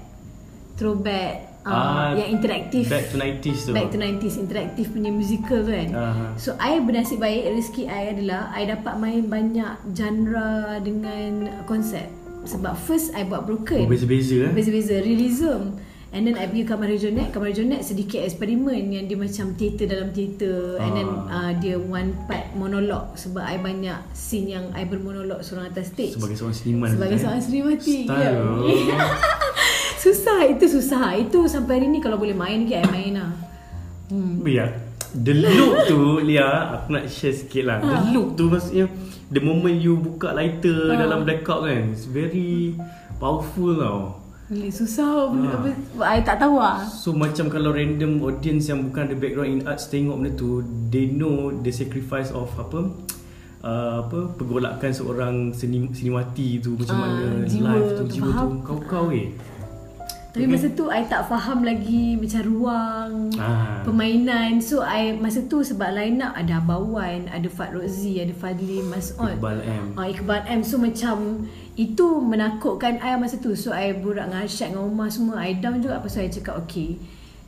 Throwback 0.74 1.52
Ah, 1.62 2.10
uh, 2.10 2.18
yang 2.18 2.42
interaktif. 2.42 2.90
Back 2.90 3.14
to 3.14 3.16
90s 3.16 3.58
tu. 3.62 3.70
Back 3.70 3.94
to 3.94 3.98
90s 4.02 4.34
interaktif 4.34 4.90
punya 4.90 5.14
musical 5.14 5.62
tu 5.62 5.70
kan. 5.70 5.88
Aha. 5.94 6.24
So 6.34 6.58
I 6.58 6.82
bernasib 6.82 7.22
baik 7.22 7.54
rezeki 7.54 7.86
I 7.86 8.18
adalah 8.18 8.50
I 8.50 8.66
dapat 8.66 8.98
main 8.98 9.30
banyak 9.30 9.94
genre 9.94 10.82
dengan 10.82 11.62
konsep. 11.70 12.10
Sebab 12.42 12.74
first 12.74 13.14
I 13.14 13.22
buat 13.22 13.46
broken. 13.46 13.86
Oh, 13.86 13.86
beza-beza 13.86 14.50
eh? 14.50 14.50
Beza-beza 14.50 14.98
realism. 14.98 15.78
And 16.12 16.28
then 16.28 16.36
I 16.36 16.44
pergi 16.44 16.68
Kamar 16.68 16.92
Rejonet 16.92 17.32
Kamar 17.32 17.48
Rejonet 17.48 17.80
sedikit 17.80 18.20
eksperimen 18.20 18.92
Yang 18.92 19.04
dia 19.08 19.16
macam 19.16 19.46
teater 19.56 19.86
dalam 19.88 20.08
teater 20.12 20.76
And 20.76 20.92
then 20.92 21.08
Ah. 21.08 21.48
uh, 21.48 21.50
dia 21.56 21.80
one 21.80 22.12
part 22.28 22.52
monolog 22.52 23.16
Sebab 23.16 23.40
I 23.40 23.56
banyak 23.56 23.96
scene 24.12 24.52
yang 24.52 24.68
I 24.76 24.84
bermonolog 24.84 25.40
seorang 25.40 25.72
atas 25.72 25.88
stage 25.88 26.20
Sebagai 26.20 26.36
seorang 26.36 26.52
seniman. 26.52 26.88
Sebagai 26.92 27.16
eh? 27.16 27.20
seorang 27.20 27.40
Sri 27.40 27.60
Mati 27.64 27.96
Style. 28.04 28.36
ya. 28.84 28.96
Susah 30.04 30.38
itu 30.44 30.64
susah 30.68 31.16
Itu 31.16 31.48
sampai 31.48 31.80
hari 31.80 31.88
ni 31.88 31.98
kalau 31.98 32.20
boleh 32.20 32.36
main 32.36 32.60
lagi 32.60 32.76
I 32.76 32.84
main 32.92 33.12
lah 33.16 33.32
hmm. 34.12 34.44
Ya. 34.44 34.68
The 35.16 35.32
look 35.32 35.88
tu 35.88 36.20
Lia 36.20 36.44
Aku 36.76 36.92
nak 36.92 37.08
share 37.08 37.32
sikit 37.32 37.64
lah 37.64 37.80
The 37.80 38.12
look 38.12 38.36
tu 38.36 38.52
maksudnya 38.52 38.84
The 39.32 39.40
moment 39.40 39.80
you 39.80 39.96
buka 39.96 40.36
lighter 40.36 40.92
Ha. 40.92 41.08
Dalam 41.08 41.24
blackout 41.24 41.64
kan 41.64 41.96
It's 41.96 42.04
very 42.04 42.76
Powerful 43.16 43.80
tau 43.80 44.21
Susah 44.50 45.28
benda 45.28 45.48
Ah. 45.48 45.58
apa 45.58 45.68
I 46.02 46.20
tak 46.20 46.36
tahu 46.38 46.56
lah 46.56 46.82
So 46.84 47.10
macam 47.10 47.48
kalau 47.48 47.70
random 47.70 48.20
audience 48.20 48.66
Yang 48.66 48.90
bukan 48.90 49.02
ada 49.06 49.14
background 49.14 49.50
in 49.50 49.60
arts 49.64 49.86
Tengok 49.86 50.18
benda 50.18 50.30
tu 50.34 50.60
They 50.88 51.08
know 51.08 51.48
the 51.54 51.70
sacrifice 51.70 52.28
of 52.30 52.52
Apa 52.52 52.84
uh, 53.64 54.02
apa 54.02 54.18
pergolakan 54.34 54.90
seorang 54.90 55.34
seni 55.52 55.88
seniwati 55.88 56.58
tu 56.58 56.74
macam 56.74 56.94
Ah, 56.94 57.00
mana 57.06 57.46
jiwa 57.46 57.70
live 57.70 57.88
tu 57.88 57.96
tu, 57.96 58.04
jiwa 58.12 58.28
faham? 58.28 58.44
tu 58.44 58.56
kau-kau 58.62 59.06
eh. 59.08 59.30
Tapi 60.32 60.48
masa 60.48 60.64
tu 60.66 60.88
I 60.88 61.04
tak 61.04 61.28
faham 61.28 61.60
lagi 61.60 62.16
Macam 62.16 62.40
ruang 62.42 63.12
ah. 63.36 63.84
Permainan. 63.84 64.58
So 64.58 64.80
I 64.80 65.12
Masa 65.14 65.44
tu 65.44 65.60
sebab 65.60 65.92
line 65.92 66.20
up 66.20 66.32
Ada 66.32 66.56
Abawan 66.58 67.28
Ada 67.28 67.48
Fat 67.48 67.72
Rozi 67.72 68.16
Ada 68.16 68.32
Fadli 68.32 68.80
Mas'ud 68.82 69.32
Iqbal 69.32 69.60
M. 69.60 69.84
Ah, 69.92 70.08
Iqbal 70.08 70.40
M. 70.46 70.60
So 70.60 70.76
macam 70.76 71.44
Itu 71.72 72.20
menakutkan 72.20 73.00
I 73.00 73.16
masa 73.16 73.40
tu. 73.40 73.56
So 73.56 73.72
I 73.72 73.96
burak 73.96 74.28
dengan 74.28 74.44
Arsyad 74.44 74.76
Dengan 74.76 74.92
Umar 74.92 75.08
semua. 75.08 75.40
I 75.40 75.56
down 75.56 75.80
juga 75.80 76.04
tu 76.04 76.20
I 76.20 76.28
cakap 76.28 76.60
okay 76.68 77.00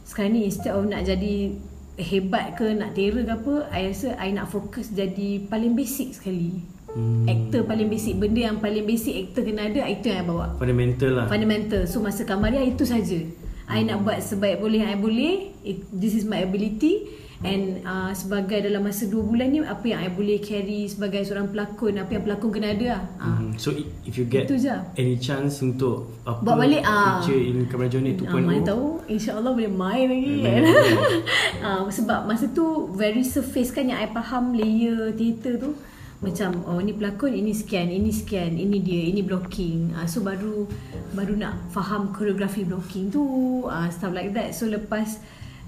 Sekarang 0.04 0.37
ni 0.37 0.48
instead 0.48 0.72
of 0.72 0.88
nak 0.88 1.04
jadi 1.04 1.56
Hebat 1.94 2.58
ke 2.58 2.74
Nak 2.74 2.98
terror 2.98 3.22
ke 3.22 3.32
apa 3.32 3.54
I 3.70 3.92
rasa 3.92 4.18
I 4.18 4.34
nak 4.34 4.50
fokus 4.50 4.90
jadi 4.90 5.44
Paling 5.44 5.76
basic 5.76 6.16
sekali. 6.16 6.64
Hmm. 6.94 7.26
Actor 7.26 7.66
paling 7.66 7.90
basic. 7.90 8.14
Benda 8.16 8.48
yang 8.48 8.62
paling 8.62 8.87
basic 8.87 9.14
Actor 9.28 9.42
kena 9.44 9.68
ada 9.68 9.82
Itu 9.90 10.08
yang 10.08 10.22
I 10.22 10.26
bawa. 10.26 10.46
Fundamental 10.56 11.10
lah. 11.10 11.26
Fundamental. 11.26 11.82
So 11.90 12.00
masa 12.00 12.22
Kamaria 12.24 12.62
itu 12.64 12.87
saja. 12.87 13.18
I 13.64 13.80
nak 13.84 14.04
buat 14.04 14.20
sebaik 14.20 14.60
boleh 14.60 14.84
yang 14.84 14.90
I 14.92 14.98
boleh. 15.00 15.34
It, 15.64 15.88
This 15.90 16.16
is 16.16 16.24
my 16.28 16.44
ability 16.44 17.23
And 17.44 17.85
uh, 17.85 18.09
sebagai 18.11 18.64
dalam 18.64 18.83
masa 18.83 19.04
2 19.04 19.20
bulan 19.20 19.52
ni 19.52 19.61
Apa 19.61 19.85
yang 19.85 20.00
I 20.00 20.09
boleh 20.09 20.40
carry 20.40 20.88
sebagai 20.88 21.20
seorang 21.22 21.52
pelakon? 21.52 22.00
Apa 22.00 22.16
yang 22.16 22.24
pelakon 22.24 22.50
kena 22.50 22.72
ada 22.72 22.87
lah. 22.88 23.02
Uh, 23.20 23.33
Hmm. 23.35 23.52
So 23.54 23.70
if 24.02 24.16
you 24.16 24.24
get 24.24 24.48
je. 24.48 24.72
any 24.96 25.14
chance 25.14 25.61
untuk 25.61 26.09
apa 26.24 26.40
Buat 26.40 26.57
balik, 26.59 26.83
ah. 26.83 27.20
feature 27.20 27.37
in 27.38 27.68
Kamera 27.68 27.92
Johnny 27.92 28.16
2.0 28.16 28.26
uh, 28.26 28.40
Mana 28.40 28.64
tahu. 28.64 28.87
InsyaAllah 29.07 29.52
boleh 29.52 29.68
main 29.68 30.07
lagi 30.09 30.33
kan? 30.40 30.62
uh, 31.61 31.80
Sebab 32.00 32.24
masa 32.24 32.48
tu 32.48 32.64
Very 32.90 33.20
surface 33.20 33.68
kan 33.68 33.87
Yang 33.87 34.00
I 34.00 34.09
faham 34.09 34.44
layer 34.50 35.12
theater 35.12 35.61
tu. 35.61 35.70
Macam 36.18 36.64
oh 36.64 36.80
ni 36.80 36.96
pelakon 36.96 37.37
ini 37.37 37.52
sekian 37.52 37.92
ini 37.92 38.09
sekian 38.09 38.57
ini 38.57 38.80
dia 38.80 39.12
ini 39.12 39.20
blocking. 39.20 39.92
Uh, 39.92 40.09
so 40.09 40.24
baru 40.24 40.64
baru 41.12 41.37
nak 41.37 41.68
faham 41.68 42.16
koreografi 42.16 42.64
blocking 42.64 43.12
tu 43.12 43.20
uh, 43.68 43.85
stuff 43.92 44.09
like 44.09 44.33
that. 44.33 44.57
So 44.57 44.64
lepas 44.64 45.20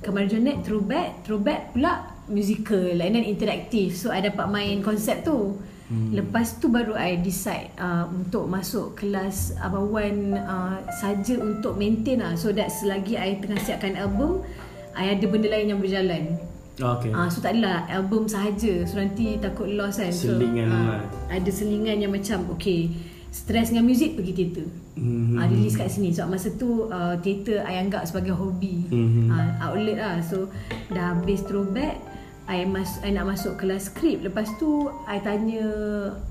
Kamar 0.04 0.28
Jonet 0.28 0.60
throwback 0.66 1.24
throwback 1.24 1.72
pula 1.72 2.16
musical 2.26 2.98
and 2.98 3.14
then 3.16 3.24
interactive 3.24 3.94
so 3.94 4.10
I 4.10 4.20
dapat 4.20 4.46
main 4.50 4.82
konsep 4.82 5.22
tu 5.22 5.56
hmm. 5.88 6.10
lepas 6.14 6.58
tu 6.58 6.68
baru 6.68 6.98
I 6.98 7.22
decide 7.22 7.72
uh, 7.78 8.10
untuk 8.10 8.50
masuk 8.50 8.98
kelas 8.98 9.56
abawan 9.62 10.34
uh, 10.34 10.78
saja 11.00 11.38
untuk 11.38 11.78
maintain 11.78 12.20
lah 12.22 12.34
so 12.34 12.50
that 12.52 12.68
selagi 12.68 13.14
I 13.14 13.38
tengah 13.38 13.62
siapkan 13.62 13.94
album 13.94 14.42
I 14.96 15.14
ada 15.14 15.24
benda 15.28 15.48
lain 15.48 15.70
yang 15.70 15.80
berjalan 15.80 16.40
Ah, 16.76 17.00
okay 17.00 17.08
Ah, 17.08 17.24
so 17.32 17.40
tak 17.40 17.56
adalah 17.56 17.88
album 17.88 18.28
sahaja. 18.28 18.84
So 18.84 19.00
nanti 19.00 19.40
takut 19.40 19.64
lost 19.72 19.96
kan. 19.96 20.12
So, 20.12 20.36
Selingan 20.36 20.68
ah, 20.68 21.00
lah. 21.00 21.00
ada 21.32 21.48
selingan 21.48 22.04
yang 22.04 22.12
macam 22.12 22.52
okay, 22.52 22.92
stres 23.36 23.68
dengan 23.68 23.84
muzik 23.84 24.16
pergi 24.16 24.32
teater. 24.32 24.66
Mhm. 24.96 25.36
Ah, 25.36 25.44
release 25.44 25.76
kat 25.76 25.92
sini. 25.92 26.08
Sebab 26.16 26.32
masa 26.32 26.48
tu 26.56 26.88
uh, 26.88 27.20
teater 27.20 27.60
I 27.68 27.84
anggap 27.84 28.08
sebagai 28.08 28.32
hobi. 28.32 28.88
Mhm. 28.88 29.28
Ah, 29.28 29.68
outlet 29.68 30.00
lah. 30.00 30.16
So 30.24 30.48
dah 30.88 31.12
habis 31.12 31.44
throwback, 31.44 32.00
I, 32.48 32.62
mas, 32.64 33.02
I 33.04 33.12
nak 33.12 33.28
masuk 33.28 33.60
kelas 33.60 33.92
skrip. 33.92 34.24
Lepas 34.24 34.48
tu 34.56 34.88
I 35.04 35.20
tanya 35.20 35.66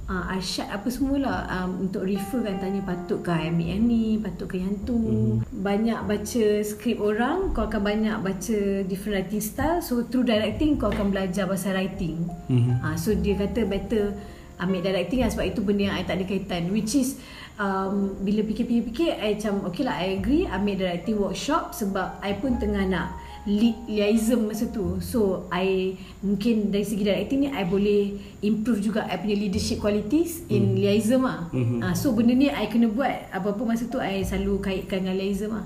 uh, 0.10 0.34
Arsyad 0.34 0.72
apa 0.72 0.88
semualah 0.90 1.46
um, 1.46 1.86
untuk 1.86 2.08
refer 2.10 2.42
kan 2.42 2.58
tanya 2.58 2.82
patut 2.82 3.22
ke 3.22 3.30
I 3.30 3.54
ambil 3.54 3.68
yang 3.70 3.84
ni, 3.86 4.18
patut 4.18 4.48
ke 4.50 4.58
yang 4.58 4.74
tu. 4.88 4.98
Mhm. 4.98 5.46
Banyak 5.62 6.10
baca 6.10 6.46
skrip 6.66 6.98
orang, 7.04 7.54
kau 7.54 7.70
akan 7.70 7.82
banyak 7.86 8.18
baca 8.18 8.58
different 8.90 9.30
writing 9.30 9.44
style. 9.46 9.84
So 9.86 10.10
through 10.10 10.26
directing 10.26 10.82
kau 10.82 10.90
akan 10.90 11.14
belajar 11.14 11.46
pasal 11.46 11.78
writing. 11.78 12.26
Mhm. 12.50 12.82
Ha, 12.82 12.98
so 12.98 13.14
dia 13.14 13.38
kata 13.38 13.68
better 13.70 14.16
ambil 14.60 14.82
directing 14.86 15.24
lah. 15.24 15.30
Sebab 15.32 15.46
itu 15.48 15.60
benda 15.64 15.92
yang 15.92 15.96
I 16.00 16.04
tak 16.04 16.22
ada 16.22 16.26
kaitan. 16.28 16.72
Which 16.72 16.96
is 16.96 17.20
um, 17.60 18.16
bila 18.22 18.44
fikir-fikir 18.44 19.16
I 19.16 19.40
macam 19.40 19.68
okay 19.68 19.84
lah 19.84 19.96
I 20.00 20.20
agree 20.20 20.44
ambil 20.48 20.76
directing 20.80 21.18
workshop 21.20 21.76
sebab 21.76 22.20
I 22.20 22.36
pun 22.40 22.60
tengah 22.60 22.84
nak 22.88 23.10
lead 23.46 23.78
liaism 23.86 24.50
masa 24.50 24.66
tu. 24.74 24.98
So 25.06 25.46
I 25.54 25.94
mungkin 26.26 26.74
dari 26.74 26.82
segi 26.82 27.06
directing 27.06 27.46
ni 27.46 27.50
I 27.54 27.62
boleh 27.62 28.18
improve 28.42 28.82
juga 28.82 29.06
I 29.06 29.22
punya 29.22 29.38
leadership 29.38 29.78
qualities 29.78 30.42
in 30.50 30.74
liaism 30.74 31.30
lah. 31.30 31.46
Mhm. 31.54 31.80
ha, 31.86 31.94
so 31.94 32.10
benda 32.12 32.34
ni 32.34 32.50
I 32.50 32.66
kena 32.66 32.90
buat. 32.90 33.30
Apa-apa 33.30 33.62
masa 33.62 33.86
tu 33.86 34.02
I 34.02 34.26
selalu 34.26 34.66
kaitkan 34.66 35.06
dengan 35.06 35.16
liaism 35.22 35.54
lah. 35.54 35.66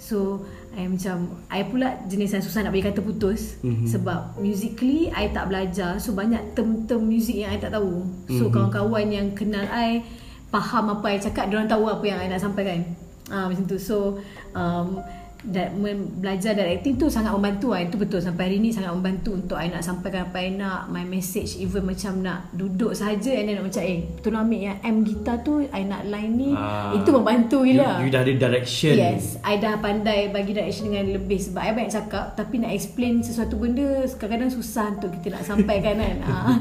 So 0.00 0.42
I 0.70 0.86
macam 0.86 1.34
I 1.50 1.66
pula 1.66 1.98
jenis 2.06 2.30
yang 2.38 2.44
susah 2.46 2.62
nak 2.62 2.70
bagi 2.70 2.86
kata 2.86 3.02
putus. 3.02 3.58
Mhm. 3.60 3.90
Sebab 3.90 4.38
musically 4.38 5.10
I 5.10 5.34
tak 5.34 5.50
belajar. 5.50 5.98
So 5.98 6.14
banyak 6.14 6.54
term-term 6.54 7.02
music 7.02 7.42
yang 7.42 7.50
I 7.50 7.58
tak 7.58 7.74
tahu. 7.74 8.06
So 8.30 8.46
Mhm. 8.46 8.52
kawan-kawan 8.54 9.06
yang 9.10 9.26
kenal 9.34 9.66
I 9.66 10.02
Faham 10.50 10.90
apa 10.90 11.14
I 11.14 11.18
cakap 11.22 11.46
Diorang 11.46 11.70
tahu 11.70 11.86
apa 11.86 12.02
yang 12.02 12.18
I 12.18 12.26
nak 12.26 12.42
sampaikan. 12.42 12.82
Ah 13.30 13.46
Macam 13.46 13.66
tu. 13.66 13.78
So 13.78 14.18
um, 14.50 14.98
da, 15.42 15.68
men- 15.70 16.18
belajar 16.18 16.52
directing 16.52 16.94
tu 16.94 17.06
sangat 17.06 17.30
membantu 17.30 17.70
lah. 17.70 17.80
Itu 17.80 17.96
betul 17.96 18.18
sampai 18.18 18.46
hari 18.46 18.58
ni 18.58 18.68
sangat 18.68 18.90
membantu 18.90 19.32
untuk 19.32 19.56
I 19.56 19.68
nak 19.68 19.80
sampaikan 19.80 20.26
apa 20.26 20.36
I 20.38 20.52
nak 20.52 20.86
my 20.86 21.02
message 21.02 21.56
even 21.56 21.82
macam 21.82 22.20
nak 22.20 22.52
duduk 22.52 22.92
saja 22.92 23.32
and 23.32 23.44
then 23.44 23.56
nak 23.56 23.66
macam 23.66 23.82
eh 23.82 23.98
tolong 24.20 24.42
ambil 24.42 24.60
yang 24.62 24.78
M 24.82 24.96
gitar 25.00 25.40
tu 25.40 25.64
I 25.64 25.82
nak 25.82 26.04
line 26.04 26.32
ni 26.34 26.50
Ah. 26.50 26.92
itu 26.92 27.08
membantu 27.08 27.58
You, 27.60 27.76
gila. 27.76 28.00
you 28.00 28.08
dah 28.08 28.20
ada 28.20 28.32
direction. 28.32 28.94
Yes, 28.94 29.40
I 29.40 29.56
dah 29.56 29.76
pandai 29.76 30.28
bagi 30.28 30.52
direction 30.52 30.88
dengan 30.88 31.08
lebih 31.10 31.40
sebab 31.40 31.60
I 31.60 31.72
banyak 31.72 31.92
cakap 31.94 32.34
tapi 32.34 32.58
nak 32.58 32.70
explain 32.70 33.20
sesuatu 33.20 33.56
benda 33.56 33.86
kadang-kadang 34.10 34.50
susah 34.50 34.92
untuk 34.92 35.16
kita 35.16 35.34
nak 35.34 35.44
sampaikan 35.44 35.96
kan. 35.96 36.16
Ah. 36.30 36.56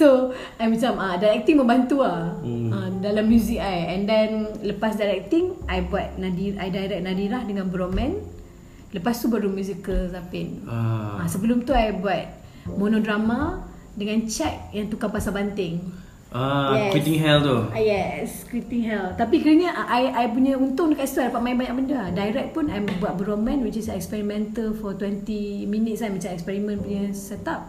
So, 0.00 0.08
I 0.56 0.64
macam 0.64 0.96
ah 0.96 1.14
directing 1.14 1.54
membantu 1.54 2.00
lah 2.00 2.32
Hmm. 2.40 2.72
ah, 2.72 2.88
dalam 2.98 3.28
music 3.28 3.60
I. 3.60 3.92
And 3.92 4.08
then 4.08 4.28
lepas 4.62 4.96
directing, 4.96 5.60
I 5.66 5.84
buat 5.84 6.16
Nadir 6.16 6.56
I 6.56 6.68
direct 6.68 7.04
Nadirah 7.04 7.44
dengan 7.44 7.68
Broman. 7.68 8.16
Lepas 8.90 9.20
tu 9.20 9.28
baru 9.28 9.46
musical 9.46 10.08
Zapin. 10.08 10.64
Ah. 10.64 11.20
Ah, 11.20 11.28
sebelum 11.28 11.62
tu 11.62 11.70
I 11.70 11.92
buat 11.92 12.26
monodrama 12.66 13.62
dengan 13.92 14.24
Chat 14.24 14.72
yang 14.72 14.88
tukar 14.88 15.10
pasal 15.10 15.30
banting. 15.30 15.78
Ah, 16.30 16.78
Yes. 16.78 16.90
Quitting 16.90 17.18
Hell 17.18 17.38
tu. 17.40 17.58
Ah, 17.68 17.76
yes, 17.76 18.46
Scripting 18.46 18.86
Hell. 18.86 19.14
Tapi 19.14 19.42
kiranya 19.42 19.74
ah, 19.74 19.86
I 19.90 20.14
I 20.16 20.24
punya 20.30 20.54
untung 20.54 20.90
dekat 20.90 21.06
situ 21.06 21.20
I 21.20 21.26
dapat 21.26 21.42
main 21.42 21.58
banyak 21.58 21.74
benda. 21.76 22.00
Direct 22.08 22.50
pun 22.50 22.70
I 22.70 22.78
buat 22.96 23.18
beroman 23.18 23.60
which 23.60 23.74
is 23.74 23.90
experimental 23.90 24.70
for 24.72 24.94
20 24.94 25.26
minutes 25.66 26.00
lah 26.00 26.10
macam 26.10 26.30
eksperimen 26.30 26.78
punya 26.78 27.10
setup. 27.10 27.66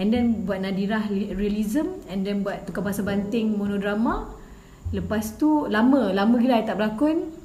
And 0.00 0.08
then 0.08 0.48
buat 0.48 0.64
Nadirah 0.64 1.12
li- 1.12 1.36
realism 1.36 2.00
and 2.08 2.24
then 2.24 2.40
buat 2.40 2.64
tukar 2.64 2.80
bahasa 2.80 3.04
banting 3.04 3.52
monodrama. 3.52 4.32
Lepas 4.96 5.36
tu 5.36 5.68
lama, 5.68 6.08
lama 6.08 6.40
gila 6.40 6.56
I 6.56 6.64
tak 6.64 6.80
berlakon. 6.80 7.36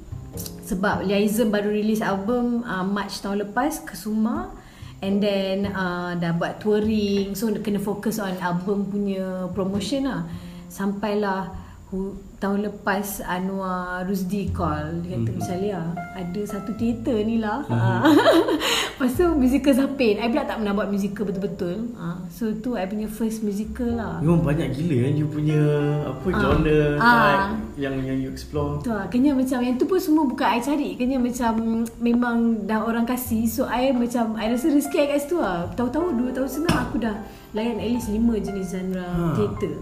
Sebab 0.64 1.04
Liaism 1.04 1.52
baru 1.52 1.68
release 1.68 2.00
album 2.00 2.64
uh, 2.64 2.80
March 2.80 3.20
tahun 3.20 3.44
lepas 3.44 3.84
ke 3.84 3.92
Suma 3.92 4.56
and 5.04 5.20
then 5.20 5.68
uh, 5.68 6.16
dah 6.16 6.32
buat 6.32 6.56
touring. 6.64 7.36
So 7.36 7.52
kena 7.60 7.76
fokus 7.76 8.16
on 8.16 8.40
album 8.40 8.88
punya 8.88 9.52
promotion 9.52 10.08
lah. 10.08 10.24
Sampailah 10.72 11.52
hu, 11.86 12.12
tahun 12.36 12.66
lepas 12.66 13.22
Anwar 13.22 14.02
Rusdi 14.04 14.50
call 14.50 15.00
dia 15.00 15.14
kata 15.14 15.22
mm-hmm. 15.22 15.36
Misalia 15.38 15.80
ada 16.12 16.40
satu 16.42 16.74
teater 16.74 17.22
ni 17.22 17.38
lah 17.38 17.62
mm-hmm. 17.62 18.00
lepas 18.98 19.10
tu 19.12 19.24
musical 19.32 19.70
Zapin 19.70 20.18
I 20.18 20.26
pula 20.26 20.42
tak 20.42 20.58
pernah 20.58 20.74
buat 20.74 20.90
musical 20.90 21.24
betul-betul 21.24 21.94
uh, 21.94 22.18
so 22.26 22.50
tu 22.58 22.74
I 22.74 22.84
punya 22.84 23.06
first 23.06 23.40
musical 23.40 23.86
lah 23.92 24.18
Memang 24.18 24.42
banyak 24.42 24.74
gila 24.74 24.96
kan 25.06 25.14
you 25.14 25.26
punya 25.26 25.60
apa 26.04 26.26
Ah. 26.26 26.34
genre 26.36 26.80
Ah. 26.98 27.14
type 27.14 27.44
yang 27.76 27.94
yang 28.02 28.18
you 28.18 28.30
explore. 28.32 28.80
Tu 28.80 28.88
lah, 28.88 29.04
kena 29.06 29.30
macam 29.30 29.60
yang 29.60 29.76
tu 29.76 29.84
pun 29.84 30.00
semua 30.00 30.24
bukan 30.24 30.48
I 30.48 30.58
cari. 30.58 30.96
Kena 30.96 31.20
macam 31.20 31.52
memang 31.98 32.64
dah 32.64 32.82
orang 32.82 33.04
kasih. 33.04 33.44
So 33.44 33.68
I 33.68 33.92
macam 33.92 34.32
I 34.34 34.48
rasa 34.48 34.72
rezeki 34.72 34.96
I 34.96 35.06
kat 35.12 35.20
situ 35.22 35.36
lah. 35.36 35.68
Tahu-tahu 35.76 36.16
dua 36.16 36.32
tahun 36.32 36.48
setengah 36.48 36.76
aku 36.82 36.96
dah 36.98 37.16
layan 37.52 37.76
at 37.76 37.88
least 37.90 38.08
lima 38.08 38.34
jenis 38.36 38.72
genre 38.72 39.04
Ha. 39.04 39.36
teater. 39.36 39.76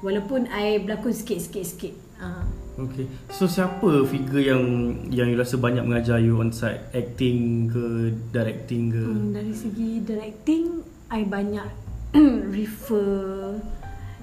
Walaupun 0.00 0.48
I 0.48 0.80
berlakon 0.80 1.12
sikit-sikit-sikit. 1.12 1.94
Ha. 2.20 2.44
Okay. 2.80 3.04
So 3.28 3.44
siapa 3.44 4.08
figure 4.08 4.40
yang 4.40 4.64
yang 5.12 5.28
you 5.28 5.36
rasa 5.36 5.60
banyak 5.60 5.84
mengajar 5.84 6.16
you 6.16 6.40
on 6.40 6.48
side 6.48 6.80
acting 6.96 7.68
ke 7.68 8.16
directing 8.32 8.88
ke? 8.88 9.04
Hmm, 9.04 9.36
dari 9.36 9.52
segi 9.52 10.00
directing, 10.00 10.80
I 11.12 11.28
banyak 11.28 11.68
refer 12.56 13.60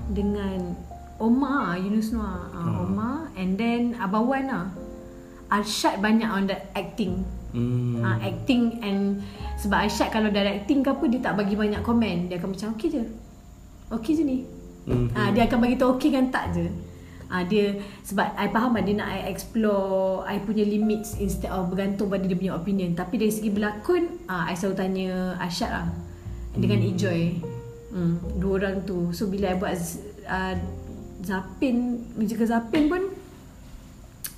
dengan 0.10 0.74
Omar 1.22 1.78
Yunus 1.78 2.14
Noah. 2.14 2.50
Uh, 2.50 2.66
Hmm. 2.68 2.84
Omar 2.90 3.16
and 3.38 3.54
then 3.62 3.94
Abang 4.02 4.26
Wan 4.26 4.50
lah. 4.50 4.66
Arshad 5.54 6.02
banyak 6.02 6.28
on 6.28 6.50
the 6.50 6.58
acting. 6.74 7.22
Hmm. 7.56 8.04
uh, 8.04 8.20
acting 8.20 8.84
and 8.84 9.24
sebab 9.56 9.88
Aisyad 9.88 10.12
kalau 10.12 10.28
directing 10.28 10.84
ke 10.84 10.90
apa 10.92 11.04
dia 11.08 11.22
tak 11.24 11.40
bagi 11.40 11.56
banyak 11.56 11.80
komen 11.80 12.28
dia 12.28 12.38
akan 12.38 12.54
macam 12.54 12.76
okey 12.76 12.88
je 12.92 13.04
okey 13.88 14.14
je 14.20 14.24
ni 14.28 14.38
Hmm. 14.88 15.12
uh, 15.12 15.30
dia 15.36 15.52
akan 15.52 15.58
bagi 15.60 15.76
tahu 15.76 16.00
okey 16.00 16.16
kan 16.16 16.32
tak 16.32 16.56
je. 16.56 16.66
Uh, 17.28 17.44
dia 17.44 17.76
sebab 18.08 18.40
I 18.40 18.48
faham 18.48 18.72
lah 18.72 18.84
dia 18.88 18.96
nak 18.96 19.12
I 19.12 19.28
explore 19.28 20.24
I 20.24 20.40
punya 20.40 20.64
limits 20.64 21.20
instead 21.20 21.52
of 21.52 21.68
bergantung 21.68 22.08
pada 22.08 22.24
dia 22.24 22.40
punya 22.40 22.56
opinion. 22.56 22.96
Tapi 22.96 23.20
dari 23.20 23.32
segi 23.36 23.52
berlakon 23.52 24.24
uh, 24.32 24.48
I 24.48 24.56
selalu 24.56 24.76
tanya 24.80 25.36
Aisyad 25.36 25.72
lah 25.76 25.88
dengan 26.56 26.80
Hmm. 26.80 26.90
Ejoy 26.96 27.22
hmm, 27.92 28.16
dua 28.40 28.52
orang 28.64 28.88
tu. 28.88 29.12
So 29.12 29.28
bila 29.28 29.52
I 29.52 29.60
buat 29.60 29.76
uh, 30.24 30.56
Zapin 31.28 32.08
musical 32.16 32.48
Zapin 32.48 32.88
pun 32.88 33.12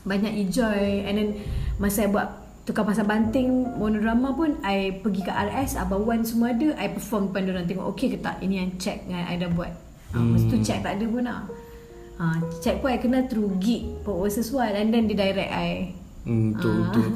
banyak 0.09 0.33
enjoy. 0.49 1.05
And 1.05 1.13
then 1.13 1.29
masa 1.77 2.07
I 2.07 2.09
buat 2.09 2.27
tukar 2.65 2.85
pasal 2.85 3.05
banting 3.05 3.77
monodrama 3.77 4.33
pun 4.33 4.57
I 4.65 5.01
pergi 5.01 5.25
ke 5.25 5.31
RS 5.33 5.77
Abang 5.77 6.05
Wan 6.05 6.21
semua 6.21 6.53
ada 6.53 6.73
I 6.77 6.89
perform 6.93 7.29
depan 7.29 7.53
orang 7.53 7.65
tengok 7.69 7.85
okey 7.93 8.13
ke 8.13 8.17
tak? 8.17 8.41
Ini 8.41 8.65
yang 8.65 8.69
check 8.81 9.05
yang 9.05 9.25
I 9.25 9.37
dah 9.37 9.49
buat 9.53 9.88
ha, 10.11 10.17
masa 10.19 10.45
tu 10.47 10.57
check 10.59 10.79
tak 10.79 10.95
ada 10.95 11.05
pun 11.05 11.23
lah 11.23 11.41
ha, 12.15 12.25
check 12.59 12.79
pun 12.79 12.89
I 12.89 12.97
kenal 12.97 13.25
through 13.25 13.57
gig 13.57 13.85
Pop 14.01 14.19
versus 14.19 14.49
Wild 14.49 14.73
and 14.73 14.89
then 14.89 15.05
dia 15.05 15.17
direct 15.19 15.49
I 15.49 15.93
Hmm, 16.19 16.51
tu 16.53 16.67
Ah. 16.67 16.91
tu 16.91 16.99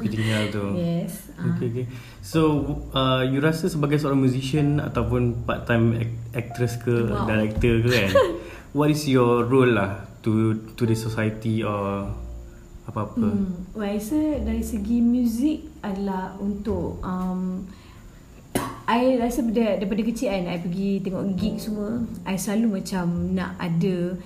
yes 0.74 1.28
ha. 1.36 1.44
Okay, 1.46 1.66
okay. 1.68 1.86
So, 2.18 2.40
uh, 2.90 3.20
you 3.22 3.36
rasa 3.38 3.68
sebagai 3.68 4.00
seorang 4.00 4.16
musician 4.18 4.80
ataupun 4.80 5.44
part-time 5.44 5.92
act- 5.94 6.24
actress 6.34 6.80
ke, 6.80 7.12
Wow. 7.12 7.28
director 7.28 7.84
ke 7.84 7.88
kan? 7.92 8.10
what 8.74 8.88
is 8.88 9.04
your 9.04 9.44
role 9.44 9.68
lah 9.68 10.08
to 10.20 10.56
to 10.72 10.82
the 10.82 10.96
society 10.96 11.60
or 11.60 12.08
apa-apa? 12.84 13.28
Hmm, 13.28 13.68
well, 13.72 13.86
I 13.86 14.00
rasa 14.00 14.18
dari 14.40 14.64
segi 14.64 14.98
muzik 14.98 15.68
adalah 15.80 16.34
untuk 16.36 16.98
um, 17.00 17.68
I 18.84 19.16
rasa 19.16 19.40
daripada, 19.40 19.80
daripada 19.80 20.02
kecil 20.04 20.28
kan 20.28 20.44
I 20.46 20.58
pergi 20.58 21.00
tengok 21.00 21.24
gig 21.34 21.56
semua 21.56 22.04
I 22.22 22.36
selalu 22.36 22.82
macam 22.82 23.04
nak 23.32 23.56
ada 23.56 24.16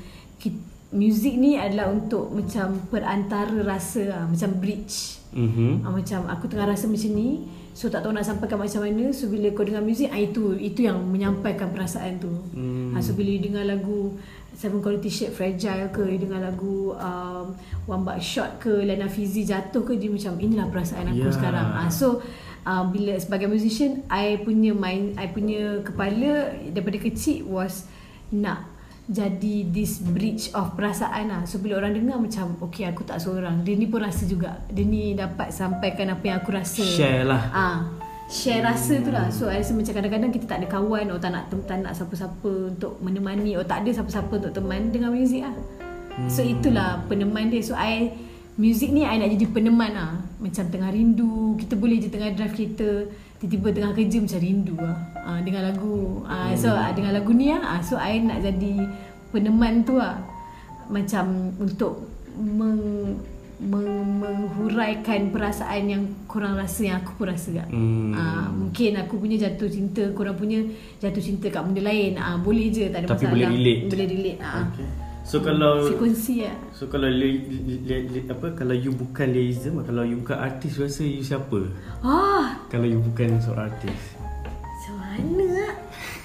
Muzik 0.89 1.37
ni 1.37 1.53
adalah 1.53 1.93
untuk 1.93 2.33
macam 2.33 2.81
perantara 2.89 3.53
rasa 3.61 4.09
lah 4.09 4.23
Macam 4.25 4.57
bridge 4.57 5.21
Mhm. 5.29 5.85
Ah, 5.85 5.93
macam 5.93 6.25
aku 6.25 6.49
tengah 6.49 6.65
rasa 6.65 6.89
macam 6.89 7.13
ni 7.13 7.45
So 7.71 7.87
tak 7.87 8.01
tahu 8.01 8.17
nak 8.17 8.25
sampaikan 8.25 8.57
macam 8.57 8.81
mana 8.81 9.13
So 9.13 9.29
bila 9.29 9.53
kau 9.53 9.61
dengar 9.61 9.85
muzik 9.85 10.09
ah, 10.09 10.17
Itu 10.17 10.57
itu 10.57 10.89
yang 10.89 10.97
menyampaikan 11.05 11.69
perasaan 11.69 12.17
tu 12.17 12.33
Hmm. 12.57 12.97
ah, 12.97 13.05
So 13.05 13.13
bila 13.13 13.29
you 13.29 13.45
dengar 13.45 13.69
lagu 13.69 14.17
Seven 14.57 14.81
Quality 14.81 15.07
Shape 15.07 15.37
Fragile 15.37 15.93
ke 15.93 16.01
You 16.01 16.17
dengar 16.19 16.41
lagu 16.43 16.97
um, 16.97 17.53
One 17.85 18.03
Buck 18.03 18.17
Shot 18.19 18.57
ke 18.57 18.73
Lena 18.81 19.05
Fizi 19.05 19.45
jatuh 19.45 19.85
ke 19.85 19.93
Dia 19.95 20.09
macam 20.09 20.41
inilah 20.41 20.67
perasaan 20.67 21.13
aku 21.13 21.29
Ya. 21.29 21.37
sekarang 21.37 21.69
ah, 21.77 21.93
So 21.93 22.25
uh, 22.69 22.85
bila 22.93 23.17
sebagai 23.17 23.49
musician 23.49 24.05
I 24.13 24.37
punya 24.45 24.77
mind 24.77 25.17
I 25.17 25.33
punya 25.33 25.81
kepala 25.81 26.53
Daripada 26.69 27.01
kecil 27.01 27.49
was 27.49 27.89
Nak 28.29 28.77
jadi 29.09 29.65
this 29.73 30.05
bridge 30.05 30.53
of 30.53 30.77
perasaan 30.77 31.33
lah. 31.33 31.41
So 31.49 31.65
bila 31.65 31.81
orang 31.81 31.97
dengar 31.97 32.21
macam 32.21 32.61
Okay 32.61 32.85
aku 32.85 33.09
tak 33.09 33.25
seorang 33.25 33.65
Dia 33.65 33.73
ni 33.73 33.89
pun 33.89 34.05
rasa 34.05 34.29
juga. 34.29 34.61
Dia 34.69 34.85
ni 34.85 35.17
dapat 35.17 35.49
sampaikan 35.49 36.13
apa 36.13 36.25
yang 36.29 36.37
aku 36.45 36.53
rasa. 36.53 36.85
Share 36.85 37.25
lah. 37.25 37.49
Ah, 37.49 37.77
Share 38.29 38.61
rasa 38.61 39.01
tu 39.01 39.09
lah. 39.09 39.33
So 39.33 39.49
I 39.49 39.65
rasa 39.65 39.73
macam 39.73 39.97
kadang-kadang 39.97 40.29
kita 40.29 40.45
tak 40.45 40.61
ada 40.61 40.69
kawan 40.69 41.09
Atau 41.09 41.21
tak 41.25 41.33
nak, 41.33 41.45
tak 41.65 41.79
nak 41.81 41.93
siapa-siapa 41.97 42.77
untuk 42.77 43.01
menemani 43.01 43.57
Atau 43.57 43.65
tak 43.73 43.79
ada 43.81 43.91
siapa-siapa 43.97 44.33
untuk 44.45 44.53
teman 44.53 44.93
dengan 44.93 45.09
muzik 45.17 45.41
lah. 45.41 45.57
So 46.29 46.45
itulah 46.45 47.01
peneman 47.09 47.49
dia. 47.49 47.65
So 47.65 47.73
I 47.73 48.13
Muzik 48.59 48.91
ni 48.91 49.07
I 49.07 49.17
nak 49.17 49.31
jadi 49.31 49.47
peneman 49.47 49.95
lah. 49.95 50.19
Macam 50.37 50.67
tengah 50.67 50.91
rindu. 50.91 51.55
Kita 51.55 51.79
boleh 51.79 52.03
je 52.03 52.11
tengah 52.11 52.35
drive 52.35 52.53
kereta. 52.53 53.07
Tiba-tiba 53.39 53.71
tengah 53.71 53.93
kerja 53.95 54.19
macam 54.19 54.41
rindu 54.43 54.75
lah. 54.75 54.99
Ah, 55.15 55.39
Dengan 55.39 55.63
lagu. 55.65 56.27
Ah, 56.27 56.51
So 56.53 56.69
ah, 56.69 56.91
dengan 56.91 57.15
lagu 57.15 57.31
ni 57.31 57.49
lah. 57.49 57.63
Ah, 57.63 57.81
So 57.81 57.95
I 57.95 58.19
nak 58.19 58.43
jadi 58.43 58.83
peneman 59.31 59.87
tu 59.87 59.95
lah. 59.95 60.19
Macam 60.91 61.55
untuk 61.57 62.11
meng, 62.35 63.15
meng, 63.63 63.95
Menghuraikan 64.19 65.31
perasaan 65.31 65.83
yang 65.85 66.03
korang 66.25 66.57
rasa 66.57 66.83
Yang 66.83 66.99
aku 67.05 67.13
pun 67.15 67.27
rasa 67.29 67.49
tak 67.53 67.69
Hmm. 67.69 68.11
ah, 68.11 68.51
Mungkin 68.51 68.99
aku 68.99 69.15
punya 69.17 69.39
jatuh 69.39 69.69
cinta 69.69 70.03
Korang 70.11 70.35
punya 70.35 70.59
jatuh 70.99 71.23
cinta 71.23 71.47
kat 71.47 71.63
benda 71.63 71.87
lain. 71.87 72.19
Ah, 72.19 72.35
Boleh 72.35 72.75
je 72.75 72.91
tak 72.91 73.07
ada 73.07 73.15
Tapi 73.15 73.23
masalah. 73.23 73.31
boleh 73.31 73.47
relate. 73.55 73.83
Boleh 73.87 74.07
relate 74.09 74.41
ah. 74.43 74.67
Okay. 74.67 74.89
So 75.29 75.45
kalau 75.45 75.85
Frekuensi 75.85 76.49
lah 76.49 76.57
So 76.73 76.89
kalau 76.89 77.05
li, 77.05 77.45
li, 77.45 77.85
li, 77.85 77.97
li, 78.09 78.21
apa 78.33 78.57
kalau 78.57 78.73
you 78.73 78.97
bukan 78.97 79.29
liaison, 79.29 79.77
kalau 79.85 80.01
you 80.01 80.17
bukan 80.25 80.41
artis, 80.41 80.81
rasa 80.81 81.05
you 81.05 81.21
siapa? 81.21 81.69
Ah, 82.01 82.65
Kalau 82.73 82.89
you 82.89 82.97
bukan 82.97 83.37
seorang 83.37 83.69
artis. 83.69 84.17
Macam 84.57 84.95
mana 85.05 85.45
lah 85.53 85.75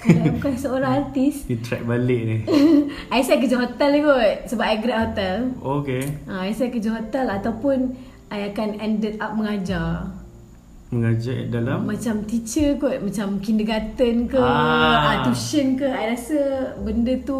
Kalau 0.00 0.24
bukan 0.40 0.52
seorang 0.56 0.92
artis 1.04 1.44
You 1.52 1.60
track 1.60 1.84
balik 1.84 2.20
ni. 2.24 2.36
I 3.12 3.20
I 3.20 3.36
kerja 3.36 3.60
hotel 3.60 4.00
kot 4.00 4.48
Sebab 4.48 4.64
I 4.64 4.76
grad 4.80 4.98
hotel 5.12 5.52
Okay. 5.60 6.02
ha, 6.24 6.48
I 6.48 6.56
I 6.56 6.68
kerja 6.72 6.96
hotel 6.96 7.28
Ataupun 7.28 7.92
I 8.32 8.48
akan 8.56 8.80
ended 8.80 9.20
up 9.20 9.36
mengajar 9.36 10.23
Mengajar 10.94 11.50
dalam 11.50 11.84
macam 11.84 12.22
teacher 12.22 12.78
kot 12.78 13.02
macam 13.02 13.38
kindergarten 13.38 14.24
ke 14.24 14.38
Ah. 14.38 14.46
ah. 14.46 15.14
tuition 15.24 15.74
ke 15.74 15.84
I 15.84 16.06
rasa 16.08 16.38
benda 16.78 17.18
tu 17.20 17.38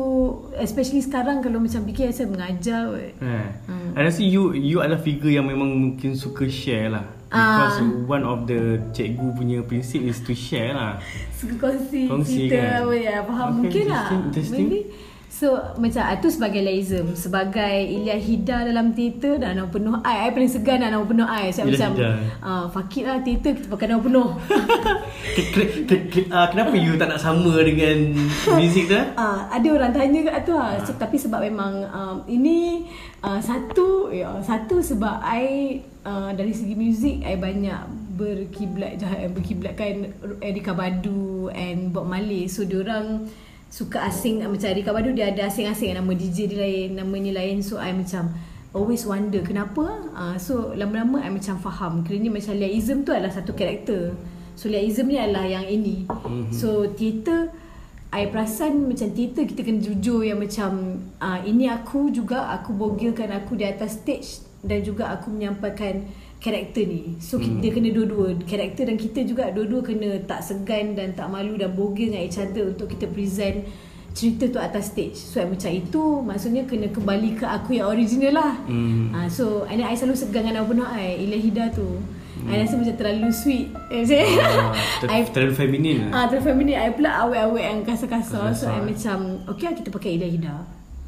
especially 0.54 1.00
sekarang 1.00 1.38
kalau 1.38 1.56
macam 1.56 1.84
fikir 1.84 2.10
saya 2.10 2.26
mengajar 2.26 2.90
kot 2.90 3.14
Eh. 3.14 3.46
Hmm. 3.64 3.94
I 3.94 4.00
rasa 4.02 4.20
you 4.20 4.50
you 4.52 4.78
adalah 4.78 4.98
figure 4.98 5.30
yang 5.30 5.46
memang 5.46 5.70
mungkin 5.70 6.12
suka 6.12 6.44
share 6.44 6.90
lah. 6.90 7.06
Because 7.26 7.78
Ah. 7.78 7.90
one 8.06 8.22
of 8.22 8.44
the 8.44 8.60
cikgu 8.90 9.26
punya 9.32 9.58
prinsip 9.60 10.02
is 10.02 10.18
to 10.20 10.34
share 10.34 10.70
lah. 10.70 10.98
suka 11.38 11.54
kongsi, 11.60 12.06
Kongsi 12.06 12.46
cerita 12.46 12.58
kan? 12.58 12.74
apa 12.80 12.94
ya 12.96 13.16
faham 13.22 13.46
Okay, 13.48 13.58
mungkin 13.60 13.84
lah 13.86 14.04
interesting, 14.06 14.22
interesting. 14.24 14.66
maybe 14.66 14.80
so 15.34 15.58
macam 15.82 16.06
itu 16.14 16.28
sebagai 16.30 16.62
laism 16.62 17.18
sebagai 17.18 17.74
Ilya 17.82 18.14
Hida 18.22 18.58
dalam 18.70 18.94
teater 18.94 19.42
dan 19.42 19.58
nama 19.58 19.66
penuh 19.66 19.98
I 20.06 20.30
I 20.30 20.30
paling 20.30 20.46
segan 20.46 20.78
dan 20.78 20.94
nama 20.94 21.02
penuh 21.02 21.26
I 21.26 21.50
saya 21.50 21.66
macam 21.66 21.90
Hida. 21.98 22.10
ah 22.38 22.64
fuck 22.70 22.94
it 22.94 23.02
lah 23.02 23.18
teater 23.26 23.58
kita 23.58 23.66
pakai 23.66 23.90
nama 23.90 23.98
penuh 23.98 24.30
ah, 26.30 26.46
kenapa 26.50 26.74
you 26.78 26.94
tak 26.94 27.10
nak 27.10 27.20
sama 27.20 27.52
dengan 27.64 28.14
music 28.58 28.90
tu? 28.90 29.00
Ah, 29.24 29.48
ada 29.50 29.68
orang 29.70 29.92
tanya 29.94 30.20
kat 30.30 30.38
tu 30.46 30.52
lah. 30.54 30.76
So, 30.84 30.94
tapi 30.98 31.16
sebab 31.16 31.40
memang 31.42 31.86
um, 31.90 32.16
ini 32.28 32.88
uh, 33.24 33.40
satu 33.40 34.10
ya, 34.10 34.38
satu 34.42 34.82
sebab 34.82 35.22
I 35.22 35.78
uh, 36.04 36.30
dari 36.34 36.52
segi 36.52 36.74
muzik 36.76 37.24
I 37.24 37.38
banyak 37.38 37.80
berkiblat 38.14 39.02
berkiblatkan 39.34 40.14
Erika 40.38 40.76
Badu 40.76 41.50
and 41.50 41.90
Bob 41.90 42.06
Marley. 42.06 42.46
So 42.46 42.62
diorang 42.62 43.26
suka 43.74 44.06
asing 44.06 44.38
macam 44.46 44.70
Erika 44.70 44.94
Badu 44.94 45.10
dia 45.10 45.34
ada 45.34 45.50
asing-asing 45.50 45.98
nama 45.98 46.14
DJ 46.14 46.46
dia 46.46 46.62
lain, 46.62 46.94
namanya 46.94 47.42
lain. 47.42 47.58
So 47.58 47.82
I 47.82 47.90
macam 47.90 48.30
always 48.70 49.02
wonder 49.02 49.42
kenapa. 49.42 50.14
Uh, 50.14 50.38
so 50.38 50.70
lama-lama 50.78 51.18
I 51.18 51.34
macam 51.34 51.58
faham. 51.58 52.06
Kerana 52.06 52.30
macam 52.30 52.54
Liaism 52.54 53.02
tu 53.02 53.10
adalah 53.10 53.34
satu 53.34 53.50
karakter. 53.58 54.14
So 54.54 54.70
Liaism 54.70 55.10
ni 55.10 55.18
adalah 55.18 55.42
yang 55.50 55.66
ini. 55.66 56.06
So 56.54 56.86
teater 56.94 57.50
I 58.14 58.30
perasan 58.30 58.86
macam 58.86 59.10
teater 59.10 59.42
kita 59.42 59.66
kena 59.66 59.82
jujur 59.82 60.22
yang 60.22 60.38
macam 60.38 61.02
uh, 61.18 61.42
ini 61.42 61.66
aku 61.66 62.14
juga 62.14 62.46
aku 62.54 62.70
bogilkan 62.70 63.26
aku 63.34 63.58
di 63.58 63.66
atas 63.66 63.98
stage 63.98 64.38
dan 64.62 64.86
juga 64.86 65.10
aku 65.10 65.34
menyampaikan 65.34 66.06
karakter 66.44 66.84
ni. 66.84 67.16
So 67.18 67.34
Hmm. 67.34 67.56
kita 67.56 67.72
kena 67.72 67.88
dua-dua 67.90 68.28
karakter 68.42 68.84
dan 68.84 68.96
kita 68.96 69.24
juga 69.24 69.48
dua-dua 69.48 69.80
kena 69.80 70.20
tak 70.22 70.44
segan 70.44 70.92
dan 70.92 71.12
tak 71.12 71.26
malu 71.26 71.56
dan 71.56 71.72
bogil 71.72 72.12
dengan 72.12 72.22
each 72.22 72.36
other 72.36 72.68
untuk 72.68 72.86
kita 72.86 73.08
present 73.08 73.64
cerita 74.12 74.46
tu 74.46 74.58
atas 74.58 74.92
stage. 74.92 75.16
So 75.16 75.40
macam 75.40 75.72
itu 75.72 75.98
maksudnya 76.20 76.62
kena 76.62 76.86
kembali 76.86 77.34
ke 77.34 77.44
aku 77.44 77.74
yang 77.74 77.88
original 77.88 78.36
lah. 78.36 78.52
Hmm. 78.62 79.10
Uh, 79.10 79.26
so 79.26 79.44
and 79.64 79.80
then 79.80 79.88
I 79.88 79.96
selalu 79.96 80.14
segan 80.14 80.44
dengan 80.44 80.62
penuh 80.62 80.84
I 80.84 81.18
Ilya 81.18 81.38
Hida 81.40 81.64
tu. 81.72 81.88
I 82.44 82.60
rasa 82.60 82.76
macam 82.76 82.92
terlalu 82.92 83.30
sweet. 83.32 83.72
Eh, 83.88 84.04
macam 84.04 84.20
Ah, 84.44 84.74
ter- 85.00 85.08
I 85.16 85.24
terlalu 85.24 85.54
feminin 85.54 85.96
lah. 86.04 86.10
Ah, 86.12 86.24
terus 86.28 86.44
family 86.44 86.74
I 86.74 86.92
pula 86.92 87.24
awet-awet 87.24 87.64
yang 87.64 87.78
kasar-kasar. 87.82 88.52
So. 88.52 88.68
I 88.68 88.84
macam 88.84 89.18
okay 89.48 89.64
lah 89.64 89.74
kita 89.74 89.88
pakai 89.88 90.10
Ida 90.14 90.28
Hida. 90.28 90.54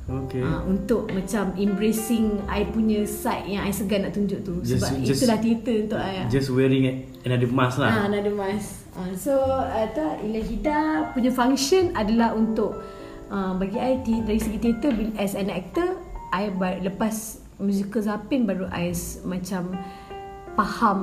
Okay. 0.06 0.38
Ah, 0.38 0.62
untuk 0.62 1.10
macam 1.10 1.50
embracing 1.52 2.38
I 2.46 2.62
punya 2.64 3.02
side 3.02 3.48
yang 3.48 3.62
I 3.62 3.70
segan 3.70 4.06
nak 4.06 4.14
tunjuk 4.14 4.38
tu. 4.40 4.62
Just- 4.62 4.78
Sebab 4.78 5.02
just- 5.02 5.18
itulah 5.18 5.38
theater 5.40 5.74
untuk 5.82 5.98
I. 5.98 6.12
lah. 6.16 6.26
Just 6.28 6.48
wearing 6.48 6.84
another 7.20 7.48
mask 7.48 7.76
lah. 7.76 7.90
Ah, 7.90 8.04
another 8.06 8.30
mask. 8.30 8.86
Ah, 8.94 9.10
so 9.12 9.34
uh, 9.36 9.86
tu 9.90 10.00
Ila 10.00 10.40
Hida 10.40 10.78
punya 11.10 11.28
function 11.28 11.90
adalah 11.92 12.32
untuk 12.32 12.78
uh, 13.28 13.52
bagi 13.52 13.76
I 13.76 13.98
ti- 14.00 14.22
dari 14.22 14.38
segi 14.38 14.56
teater 14.56 14.90
bil- 14.90 15.16
as 15.16 15.34
an 15.34 15.50
actor 15.50 15.98
I 16.30 16.48
ba- 16.48 16.78
lepas 16.78 17.14
musical 17.58 17.98
Zapin 17.98 18.44
baru 18.44 18.68
I 18.68 18.94
macam 19.22 19.74
faham 20.54 21.00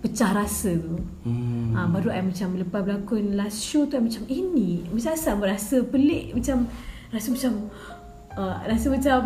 pecah 0.00 0.32
rasa 0.34 0.74
tu. 0.74 0.98
Hmm. 1.22 1.72
Ah, 1.72 1.86
baru 1.86 2.10
I 2.10 2.20
macam 2.22 2.56
lepas 2.56 2.80
berlakon 2.80 3.32
last 3.34 3.60
show 3.60 3.84
tu 3.84 3.94
I 3.94 4.02
macam 4.02 4.26
ini 4.26 4.82
macam 4.88 5.12
asal 5.12 5.38
rasa 5.38 5.84
pelik 5.84 6.32
macam 6.32 6.66
rasa 7.10 7.28
macam 7.28 7.52
uh, 8.36 8.62
rasa 8.66 8.86
macam 8.90 9.20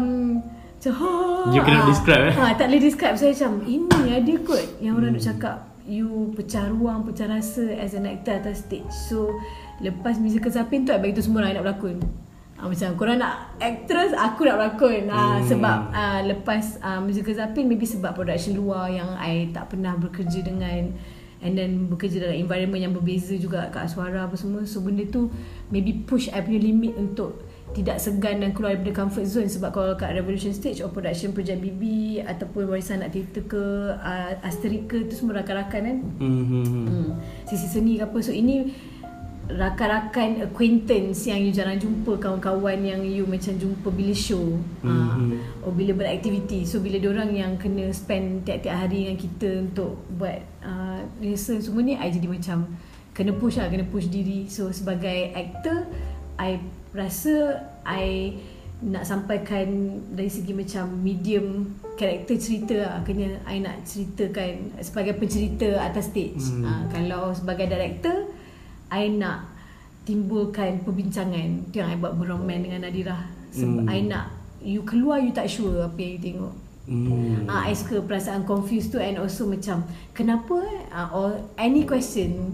macam 0.76 0.92
ha 1.00 1.12
You 1.52 1.60
cannot 1.64 1.84
ah, 1.84 1.90
describe, 1.90 2.24
eh? 2.28 2.34
ah, 2.36 2.52
tak 2.56 2.66
boleh 2.68 2.82
describe. 2.84 3.16
Saya 3.16 3.32
macam 3.32 3.52
ini 3.64 4.00
ada 4.12 4.32
kot. 4.44 4.64
Yang 4.80 4.94
orang 5.00 5.14
hmm. 5.16 5.24
cakap 5.24 5.56
you 5.84 6.32
pecah 6.32 6.64
ruang 6.72 7.04
pecah 7.04 7.28
rasa 7.28 7.76
as 7.76 7.92
an 7.92 8.08
actor 8.08 8.36
atas 8.36 8.64
stage. 8.64 8.88
So 9.08 9.32
lepas 9.84 10.16
musical 10.16 10.48
Zapin 10.52 10.88
tu 10.88 10.92
I 10.92 11.00
bagi 11.00 11.16
tu 11.16 11.24
semua 11.24 11.44
orang 11.44 11.60
nak 11.60 11.64
berlakon. 11.64 11.98
Ah, 12.54 12.70
macam 12.70 12.88
korang 12.96 13.18
nak 13.20 13.60
actress 13.60 14.16
aku 14.16 14.48
nak 14.48 14.56
berlakon. 14.56 15.12
Ah, 15.12 15.40
Hmm. 15.40 15.44
sebab 15.44 15.78
ah, 15.92 16.20
lepas 16.24 16.80
ah, 16.80 17.00
musical 17.04 17.36
Zapin 17.36 17.68
maybe 17.68 17.84
sebab 17.84 18.16
production 18.16 18.56
luar 18.56 18.88
yang 18.88 19.12
I 19.20 19.52
tak 19.52 19.76
pernah 19.76 19.92
bekerja 19.96 20.40
dengan 20.40 20.96
and 21.44 21.60
then 21.60 21.92
bekerja 21.92 22.24
dalam 22.24 22.40
environment 22.40 22.80
yang 22.80 22.96
berbeza 22.96 23.36
juga 23.36 23.68
kat 23.68 23.92
suara 23.92 24.24
apa 24.24 24.36
semua. 24.40 24.64
So 24.64 24.80
benda 24.80 25.04
tu 25.04 25.28
maybe 25.68 25.92
push 26.08 26.32
I 26.32 26.40
punya 26.40 26.60
limit 26.64 26.96
untuk 26.96 27.44
tidak 27.74 27.98
segan 27.98 28.38
dan 28.38 28.54
keluar 28.54 28.78
daripada 28.78 29.04
comfort 29.04 29.26
zone 29.26 29.50
sebab 29.50 29.74
kalau 29.74 29.92
kat 29.98 30.14
Revolution 30.14 30.54
Stage 30.54 30.78
or 30.80 30.94
production 30.94 31.34
project 31.34 31.58
BB 31.58 31.82
ataupun 32.22 32.70
Warisan 32.70 33.02
Anak 33.02 33.18
Teater 33.18 33.42
ke 33.50 33.64
uh, 33.98 34.46
Asterik 34.46 34.86
ke 34.86 35.10
tu 35.10 35.18
semua 35.18 35.42
rakan-rakan 35.42 35.80
kan? 35.82 35.98
Hmm. 36.22 36.44
hmm, 36.48 37.06
sisi 37.50 37.66
seni 37.66 37.98
ke 37.98 38.06
apa. 38.06 38.18
So 38.22 38.30
ini 38.30 38.70
rakan-rakan 39.44 40.48
acquaintance 40.48 41.28
yang 41.28 41.44
you 41.44 41.52
jarang 41.52 41.76
jumpa 41.76 42.16
kawan-kawan 42.16 42.80
yang 42.80 43.04
you 43.04 43.28
macam 43.28 43.52
jumpa 43.58 43.92
bila 43.92 44.14
show. 44.16 44.56
Mhm. 44.80 44.88
uh, 44.88 45.66
or 45.66 45.74
bila 45.74 45.92
beraktiviti. 45.98 46.64
So 46.64 46.78
bila 46.80 47.02
orang 47.10 47.34
yang 47.34 47.52
kena 47.58 47.90
spend 47.90 48.46
tiap-tiap 48.46 48.86
hari 48.86 49.10
dengan 49.10 49.18
kita 49.18 49.48
untuk 49.66 50.00
buat 50.14 50.38
uh, 50.62 51.02
rehearsal 51.20 51.60
semua 51.60 51.82
ni 51.84 51.98
I 51.98 52.08
jadi 52.08 52.30
macam 52.30 52.70
kena 53.12 53.34
push 53.36 53.58
lah 53.58 53.66
kena 53.66 53.84
push 53.84 54.08
diri. 54.08 54.46
So 54.46 54.70
sebagai 54.70 55.34
actor 55.34 55.90
I 56.38 56.62
rasa 56.94 57.58
I 57.84 58.38
nak 58.84 59.02
sampaikan 59.02 59.66
dari 60.12 60.28
segi 60.28 60.52
macam 60.52 60.92
medium 61.00 61.72
karakter 61.94 62.36
cerita 62.36 62.74
lah 62.76 62.94
kena 63.02 63.40
I 63.44 63.58
nak 63.58 63.82
ceritakan 63.82 64.76
sebagai 64.78 65.16
pencerita 65.16 65.78
atas 65.80 66.10
stage 66.10 66.42
Hmm. 66.52 66.62
uh, 66.62 66.82
kalau 66.88 67.32
sebagai 67.32 67.66
director 67.66 68.28
I 68.88 69.10
nak 69.10 69.50
timbulkan 70.04 70.84
perbincangan 70.84 71.72
tu 71.72 71.80
yang 71.80 71.88
I 71.88 71.96
buat 71.96 72.14
beroman 72.14 72.60
dengan 72.60 72.84
Nadira 72.84 73.24
sebab 73.50 73.84
Hmm. 73.84 73.90
I 73.90 74.04
nak 74.04 74.26
you 74.60 74.84
keluar 74.84 75.18
you 75.18 75.32
tak 75.32 75.48
sure 75.48 75.82
apa 75.82 75.96
yang 75.96 76.12
you 76.14 76.22
tengok 76.22 76.54
Hmm. 76.84 77.48
Ah, 77.48 77.64
I 77.64 77.72
suka 77.72 78.04
perasaan 78.04 78.44
confused 78.44 78.92
tu 78.92 79.00
and 79.00 79.16
also 79.16 79.48
macam 79.48 79.88
kenapa? 80.12 80.60
Ah, 80.92 81.08
or 81.16 81.40
any 81.56 81.88
question 81.88 82.52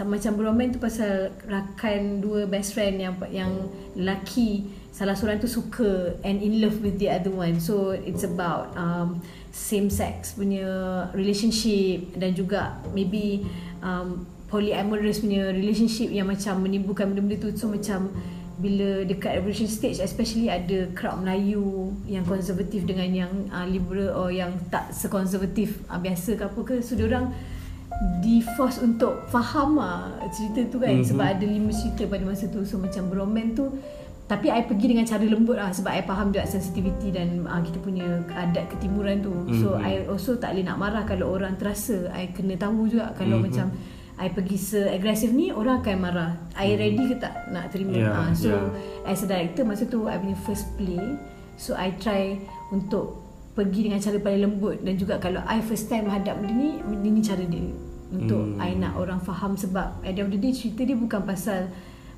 sama 0.00 0.16
macam 0.16 0.32
beroman 0.40 0.72
tu 0.72 0.80
pasal 0.80 1.28
rakan 1.44 2.24
dua 2.24 2.48
best 2.48 2.72
friend 2.72 3.04
yang 3.04 3.12
yang 3.28 3.52
lelaki. 3.92 4.64
Salah 4.96 5.12
seorang 5.12 5.44
tu 5.44 5.44
suka 5.44 6.16
and 6.24 6.40
in 6.40 6.56
love 6.56 6.80
with 6.80 6.96
the 6.96 7.12
other 7.12 7.28
one. 7.28 7.60
So 7.60 7.92
it's 7.92 8.24
about 8.24 8.72
um, 8.80 9.20
same 9.52 9.92
sex 9.92 10.32
punya 10.32 10.64
relationship 11.12 12.16
dan 12.16 12.32
juga 12.32 12.80
maybe 12.96 13.44
um, 13.84 14.24
polyamorous 14.48 15.20
punya 15.20 15.52
relationship 15.52 16.08
yang 16.08 16.32
macam 16.32 16.64
menimbulkan 16.64 17.12
benda-benda 17.12 17.36
tu. 17.36 17.52
So 17.60 17.68
macam 17.68 18.08
bila 18.56 19.04
dekat 19.04 19.36
revolution 19.36 19.68
stage 19.68 20.00
especially 20.00 20.48
ada 20.48 20.88
crowd 20.96 21.20
Melayu 21.20 21.92
yang 22.08 22.24
konservatif 22.24 22.88
dengan 22.88 23.08
yang 23.12 23.32
uh, 23.52 23.68
liberal 23.68 24.16
or 24.16 24.32
yang 24.32 24.56
tak 24.72 24.96
sekonservatif 24.96 25.84
uh, 25.92 26.00
biasa 26.00 26.40
ke 26.40 26.44
apa 26.48 26.60
ke. 26.64 26.80
So 26.80 26.96
orang 26.96 27.36
di 28.18 28.40
force 28.56 28.80
untuk 28.80 29.28
faham 29.28 29.76
lah 29.76 30.08
cerita 30.30 30.64
tu 30.66 30.76
kan 30.76 30.88
Mhm. 30.88 30.96
mm-hmm. 30.96 31.08
sebab 31.10 31.26
ada 31.26 31.44
lima 31.44 31.70
cerita 31.70 32.02
pada 32.06 32.24
masa 32.24 32.48
tu 32.48 32.64
so 32.64 32.76
macam 32.76 33.08
beroman 33.08 33.52
tu 33.52 33.68
tapi 34.24 34.46
I 34.46 34.62
pergi 34.62 34.86
dengan 34.88 35.04
cara 35.04 35.20
lembut 35.20 35.58
lah 35.58 35.68
sebab 35.68 35.90
I 35.90 36.00
faham 36.00 36.30
juga 36.30 36.46
sensitivity 36.46 37.10
dan 37.10 37.44
uh, 37.44 37.58
kita 37.58 37.76
punya 37.76 38.06
adat 38.30 38.70
ketimuran 38.70 39.20
tu 39.20 39.34
so 39.54 39.74
Mhm. 39.74 39.82
I 39.82 39.92
also 40.06 40.34
tak 40.34 40.54
boleh 40.54 40.64
nak 40.64 40.78
marah 40.78 41.04
kalau 41.04 41.28
orang 41.30 41.54
terasa 41.54 42.08
I 42.10 42.30
kena 42.30 42.56
tahu 42.56 42.88
juga 42.88 43.12
kalau 43.12 43.36
Mhm. 43.36 43.44
macam 43.44 43.66
I 44.16 44.28
pergi 44.28 44.56
se-agresif 44.56 45.32
ni 45.32 45.48
orang 45.48 45.80
akan 45.80 45.96
marah 45.98 46.30
I 46.54 46.76
ready 46.76 47.04
ke 47.06 47.16
tak 47.16 47.48
nak 47.48 47.68
terima 47.68 47.96
Yeah, 47.96 48.12
Ah, 48.14 48.32
so 48.32 48.48
yeah. 48.48 49.08
as 49.08 49.20
a 49.20 49.26
director 49.26 49.64
masa 49.64 49.84
tu 49.84 50.04
I 50.06 50.16
punya 50.16 50.36
first 50.40 50.72
play 50.76 51.00
so 51.56 51.72
I 51.72 51.92
try 51.96 52.36
untuk 52.68 53.16
pergi 53.50 53.88
dengan 53.88 53.98
cara 53.98 54.16
paling 54.16 54.40
lembut 54.40 54.76
dan 54.80 54.94
juga 54.94 55.18
kalau 55.18 55.42
I 55.42 55.60
first 55.60 55.88
time 55.88 56.06
hadap 56.06 56.38
benda 56.38 56.54
ni 56.54 56.70
ini 57.02 57.20
cara 57.20 57.42
dia 57.42 57.89
untuk 58.10 58.58
Hmm. 58.58 58.62
I 58.62 58.74
nak 58.74 58.98
orang 58.98 59.22
faham 59.22 59.54
sebab 59.54 60.02
at 60.02 60.12
the 60.14 60.22
end 60.22 60.28
of 60.28 60.28
the 60.34 60.40
day 60.42 60.50
cerita 60.50 60.82
dia 60.82 60.98
bukan 60.98 61.22
pasal 61.22 61.70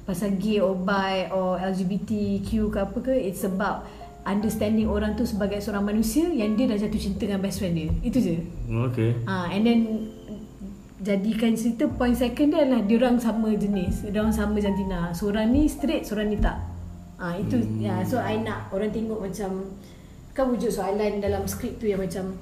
pasal 0.08 0.34
gay 0.40 0.58
or 0.58 0.74
bi 0.74 1.28
or 1.30 1.60
LGBTQ 1.60 2.72
ke 2.72 2.78
apa 2.80 2.98
ke 2.98 3.14
it's 3.14 3.44
about 3.44 3.86
understanding 4.24 4.86
orang 4.88 5.14
tu 5.14 5.26
sebagai 5.26 5.58
seorang 5.60 5.86
manusia 5.86 6.26
yang 6.30 6.54
dia 6.54 6.70
dah 6.70 6.78
jatuh 6.78 6.98
cinta 6.98 7.26
dengan 7.26 7.42
best 7.42 7.60
friend 7.60 7.74
dia 7.74 7.90
itu 8.02 8.18
je 8.18 8.36
Okay. 8.88 9.20
Ah, 9.28 9.52
and 9.52 9.62
then 9.68 9.80
jadikan 11.02 11.58
cerita 11.58 11.90
point 11.90 12.14
second 12.14 12.54
dia 12.54 12.62
adalah 12.62 12.82
dia 12.86 12.96
orang 13.02 13.18
sama 13.18 13.50
jenis. 13.52 14.06
Dia 14.06 14.22
orang 14.22 14.32
sama 14.32 14.56
jantina. 14.62 15.10
Seorang 15.10 15.50
ni 15.50 15.66
straight, 15.66 16.06
seorang 16.06 16.30
ni 16.30 16.38
tak. 16.38 16.56
Ah 17.18 17.38
itu 17.38 17.58
hmm. 17.58 17.78
ya 17.78 18.02
so 18.02 18.18
I 18.18 18.42
nak 18.42 18.70
orang 18.74 18.90
tengok 18.90 19.22
macam 19.22 19.78
kan 20.32 20.48
wujud 20.48 20.72
soalan 20.72 21.22
dalam 21.22 21.46
skrip 21.46 21.78
tu 21.78 21.86
yang 21.86 22.02
macam 22.02 22.34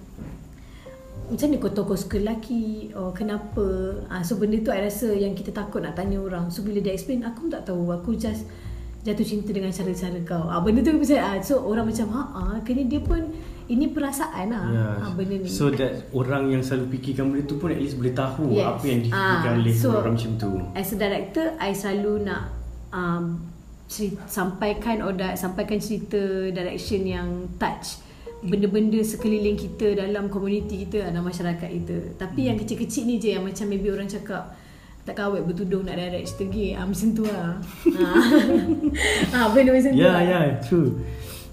macam 1.31 1.47
mana 1.47 1.57
kau 1.59 1.70
tahu 1.70 1.85
kau 1.87 1.99
suka 1.99 2.16
lelaki 2.18 2.91
oh, 2.93 3.11
kenapa? 3.11 3.62
Ah, 4.07 4.20
so 4.20 4.35
benda 4.35 4.59
tu 4.59 4.68
I 4.68 4.83
rasa 4.83 5.09
yang 5.09 5.33
kita 5.33 5.51
takut 5.51 5.78
nak 5.78 5.95
tanya 5.95 6.18
orang. 6.18 6.51
So 6.51 6.61
bila 6.61 6.78
dia 6.78 6.91
explain 6.91 7.22
aku 7.22 7.47
pun 7.47 7.51
tak 7.51 7.64
tahu. 7.64 7.87
Aku 7.93 8.12
just 8.14 8.45
jatuh 9.01 9.22
cinta 9.22 9.49
dengan 9.49 9.70
cara-cara 9.70 10.18
kau. 10.22 10.45
Ah, 10.45 10.59
benda 10.59 10.83
tu 10.83 10.93
macam 10.93 11.16
ah, 11.16 11.39
so 11.39 11.62
orang 11.62 11.87
macam 11.87 12.07
ha 12.11 12.22
ah, 12.35 12.57
kena 12.61 12.85
dia 12.85 13.01
pun 13.01 13.31
ini 13.66 13.87
perasaan 13.87 14.51
lah. 14.51 14.66
Yeah. 14.68 14.95
ah, 15.01 15.12
benda 15.14 15.35
ni. 15.39 15.47
So 15.47 15.70
that 15.70 16.11
orang 16.11 16.51
yang 16.51 16.61
selalu 16.61 16.91
fikirkan 16.93 17.31
benda 17.31 17.47
tu 17.47 17.57
pun 17.57 17.70
at 17.70 17.78
least 17.78 17.95
boleh 17.95 18.11
tahu 18.11 18.51
Yes. 18.51 18.66
apa 18.66 18.85
yang 18.85 19.01
difikirkan 19.07 19.47
Ah, 19.47 19.57
oleh 19.57 19.74
so- 19.74 19.95
orang 19.95 20.14
macam 20.18 20.33
tu. 20.37 20.51
as 20.74 20.91
a 20.91 20.99
director 20.99 21.47
I 21.57 21.70
selalu 21.70 22.26
nak 22.26 22.43
um, 22.91 23.24
cerita, 23.87 24.22
sampaikan 24.26 25.01
or 25.01 25.14
da, 25.14 25.33
sampaikan 25.33 25.78
cerita 25.78 26.18
direction 26.51 27.03
yang 27.03 27.28
touch 27.57 28.03
benda-benda 28.41 29.01
sekeliling 29.05 29.57
kita 29.57 30.01
dalam 30.01 30.32
komuniti 30.32 30.88
kita 30.88 31.12
dalam 31.12 31.28
masyarakat 31.28 31.68
kita 31.68 31.97
tapi 32.16 32.49
yang 32.49 32.57
kecil-kecil 32.57 33.05
ni 33.05 33.20
je 33.20 33.36
yang 33.36 33.45
macam 33.45 33.68
maybe 33.68 33.93
orang 33.93 34.09
cakap 34.09 34.57
tak 35.05 35.16
kawet 35.16 35.45
bertuduh 35.45 35.80
nak 35.84 35.97
direct 35.97 36.28
cerita 36.32 36.45
gay 36.49 36.70
ah, 36.76 36.84
macam 36.84 37.09
tu 37.12 37.24
lah 37.24 37.57
ah, 39.36 39.47
benda 39.53 39.70
macam 39.72 39.91
tu 39.93 40.01
Yeah, 40.01 40.16
lah. 40.16 40.22
yeah, 40.24 40.61
true. 40.61 41.01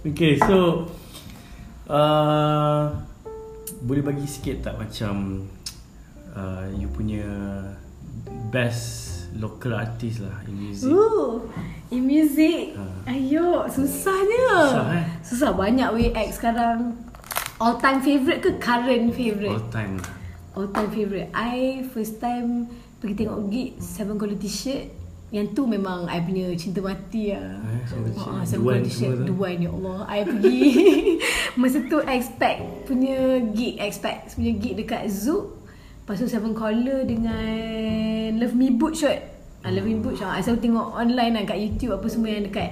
Okay, 0.04 0.40
so 0.40 0.88
uh, 1.92 2.92
boleh 3.84 4.04
bagi 4.04 4.28
sikit 4.28 4.64
tak 4.68 4.76
macam 4.80 5.48
uh, 6.36 6.68
you 6.76 6.88
punya 6.92 7.28
best 8.52 9.07
local 9.38 9.74
artist 9.74 10.22
lah 10.22 10.42
in 10.46 10.56
music. 10.60 10.90
Ooh, 10.90 11.46
in 11.90 12.02
music. 12.04 12.74
Ha. 12.74 13.10
Ayo, 13.10 13.66
susahnya. 13.68 14.48
Susah, 14.52 14.86
eh? 14.92 15.06
Susah 15.22 15.52
banyak 15.54 15.90
way 15.94 16.10
act 16.12 16.36
sekarang. 16.36 16.94
All 17.58 17.78
time 17.78 18.02
favourite 18.02 18.38
ke 18.38 18.58
current 18.58 19.10
favourite? 19.12 19.50
All 19.50 19.66
time 19.70 19.98
lah. 19.98 20.14
All 20.54 20.68
time 20.70 20.90
favourite. 20.90 21.30
I 21.32 21.82
first 21.90 22.18
time 22.18 22.70
pergi 22.98 23.26
tengok 23.26 23.40
gig 23.50 23.70
Seven 23.78 24.18
Quality 24.18 24.46
Shirt. 24.46 24.86
Yang 25.28 25.60
tu 25.60 25.68
memang 25.68 26.08
I 26.08 26.24
punya 26.24 26.54
cinta 26.54 26.80
mati 26.80 27.34
lah. 27.34 27.58
Eh, 27.60 27.82
Ah, 28.16 28.46
Shirt. 28.46 28.46
Seven 28.48 28.62
Duan 28.62 28.82
tu. 28.86 29.24
Duan 29.28 29.56
ya 29.58 29.70
Allah. 29.74 30.00
I 30.08 30.20
pergi 30.24 30.60
masa 31.60 31.82
tu 31.84 31.98
expect 32.00 32.60
punya 32.86 33.18
gig. 33.52 33.76
Expect 33.78 34.38
punya 34.38 34.54
gig 34.54 34.74
dekat 34.78 35.10
Zouk. 35.10 35.57
Lepas 36.08 36.24
tu 36.24 36.32
Seven 36.32 36.56
Collar 36.56 37.04
dengan 37.04 37.52
Love 38.40 38.56
Me 38.56 38.72
Boot 38.72 38.96
Shot. 38.96 39.20
Ah, 39.60 39.68
Love 39.68 39.84
Me 39.84 40.00
Boot 40.00 40.16
Shot. 40.16 40.32
I 40.32 40.40
selalu 40.40 40.64
tengok 40.64 40.88
online 40.96 41.36
lah 41.36 41.44
kat 41.44 41.60
YouTube 41.60 41.92
apa 41.92 42.08
semua 42.08 42.32
yang 42.32 42.48
dekat 42.48 42.72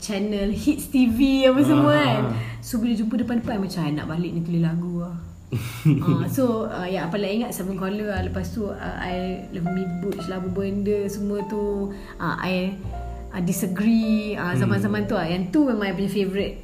channel 0.00 0.48
Hits 0.48 0.88
TV 0.88 1.44
apa 1.44 1.60
semua 1.60 1.92
Ah. 1.92 2.00
kan. 2.00 2.22
So 2.64 2.80
bila 2.80 2.96
jumpa 2.96 3.20
depan-depan 3.20 3.60
macam 3.60 3.84
nak 3.84 4.08
balik 4.08 4.32
ni 4.32 4.40
tulis 4.40 4.64
lagu 4.64 4.96
lah. 4.96 5.12
uh, 5.52 6.24
so 6.36 6.64
uh, 6.64 6.88
ya 6.88 7.04
apa 7.04 7.20
lagi 7.20 7.44
ingat 7.44 7.52
Seven 7.52 7.76
Collar 7.76 8.16
lah 8.16 8.24
lepas 8.24 8.48
tu 8.48 8.64
uh, 8.64 8.96
I 8.96 9.44
Love 9.52 9.68
Me 9.68 9.84
Butch 10.00 10.24
lah 10.24 10.40
apa 10.40 10.48
benda 10.48 11.04
semua 11.04 11.44
tu 11.44 11.92
uh, 12.16 12.36
I 12.40 12.80
uh, 13.28 13.42
disagree 13.44 14.40
uh, 14.40 14.56
zaman-zaman 14.56 15.04
tu 15.04 15.20
lah 15.20 15.28
yang 15.28 15.52
tu 15.52 15.68
memang 15.68 15.84
I 15.84 15.92
punya 15.92 16.08
favourite 16.08 16.54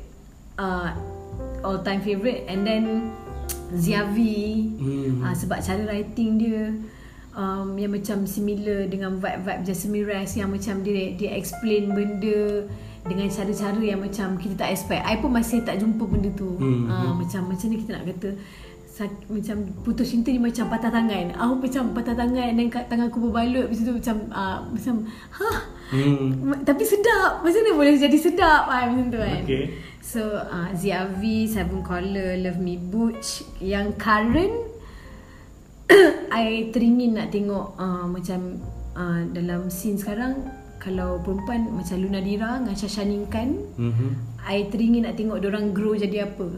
uh, 0.57 0.97
all 1.61 1.85
time 1.85 2.01
favourite 2.01 2.49
and 2.49 2.65
then 2.65 3.13
Ziavi 3.75 4.47
Hmm. 4.79 5.27
uh, 5.27 5.35
sebab 5.35 5.59
cara 5.59 5.83
writing 5.91 6.39
dia 6.39 6.71
um, 7.37 7.77
yang 7.77 7.93
macam 7.93 8.25
similar 8.25 8.87
dengan 8.87 9.19
vibe-vibe 9.19 9.63
Jasmine 9.67 10.07
Rice 10.07 10.35
yang 10.39 10.51
macam 10.51 10.81
dia 10.87 11.15
dia 11.15 11.35
explain 11.37 11.93
benda 11.93 12.67
dengan 13.07 13.31
cara-cara 13.31 13.79
yang 13.79 14.03
macam 14.03 14.35
kita 14.35 14.67
tak 14.67 14.75
expect. 14.75 15.03
I 15.07 15.23
pun 15.23 15.31
masih 15.31 15.63
tak 15.63 15.79
jumpa 15.79 16.03
benda 16.11 16.31
tu. 16.35 16.59
Hmm. 16.59 16.91
Uh, 16.91 17.13
macam 17.23 17.47
macam 17.47 17.67
ni 17.71 17.77
kita 17.83 17.91
nak 17.95 18.05
kata 18.11 18.35
sak- 18.97 19.29
macam 19.29 19.57
putus 19.83 20.09
cinta 20.09 20.29
ni 20.29 20.41
macam 20.41 20.67
patah 20.67 20.89
tangan. 20.89 21.37
Aku 21.37 21.61
macam 21.61 21.93
patah 21.93 22.17
tangan 22.17 22.49
dan 22.51 22.67
kat 22.67 22.89
tangan 22.89 23.07
aku 23.07 23.21
berbalut 23.23 23.69
macam 23.69 23.85
tu 23.85 23.95
macam 23.95 24.17
uh, 24.33 24.59
macam 24.67 24.95
ha 25.33 25.51
Hmm. 25.87 26.51
Tapi 26.65 26.83
sedap. 26.83 27.45
Macam 27.45 27.61
mana 27.63 27.71
boleh 27.73 27.95
jadi 27.95 28.19
sedap 28.19 28.67
ah 28.67 28.89
macam 28.89 29.07
tu 29.07 29.21
kan. 29.21 29.43
Okay. 29.45 29.65
So 30.01 30.19
uh, 30.35 30.73
ZRV, 30.73 31.23
Seven 31.47 31.79
Collar, 31.81 32.35
Love 32.37 32.59
Me 32.59 32.75
Butch 32.75 33.29
yang 33.61 33.95
current 33.95 34.55
I 36.35 36.71
teringin 36.71 37.15
nak 37.15 37.31
tengok 37.31 37.77
uh, 37.77 38.03
macam 38.05 38.59
uh, 38.93 39.23
dalam 39.31 39.69
scene 39.69 39.95
sekarang 39.95 40.43
kalau 40.77 41.19
perempuan 41.19 41.71
macam 41.73 41.97
Luna 41.97 42.19
Dira 42.19 42.59
dengan 42.59 42.75
Shashanin 42.75 43.27
Khan 43.27 43.51
Mhm. 43.79 44.09
I 44.43 44.67
teringin 44.67 45.03
nak 45.03 45.15
tengok 45.15 45.39
orang 45.41 45.71
grow 45.71 45.95
jadi 45.95 46.27
apa. 46.27 46.51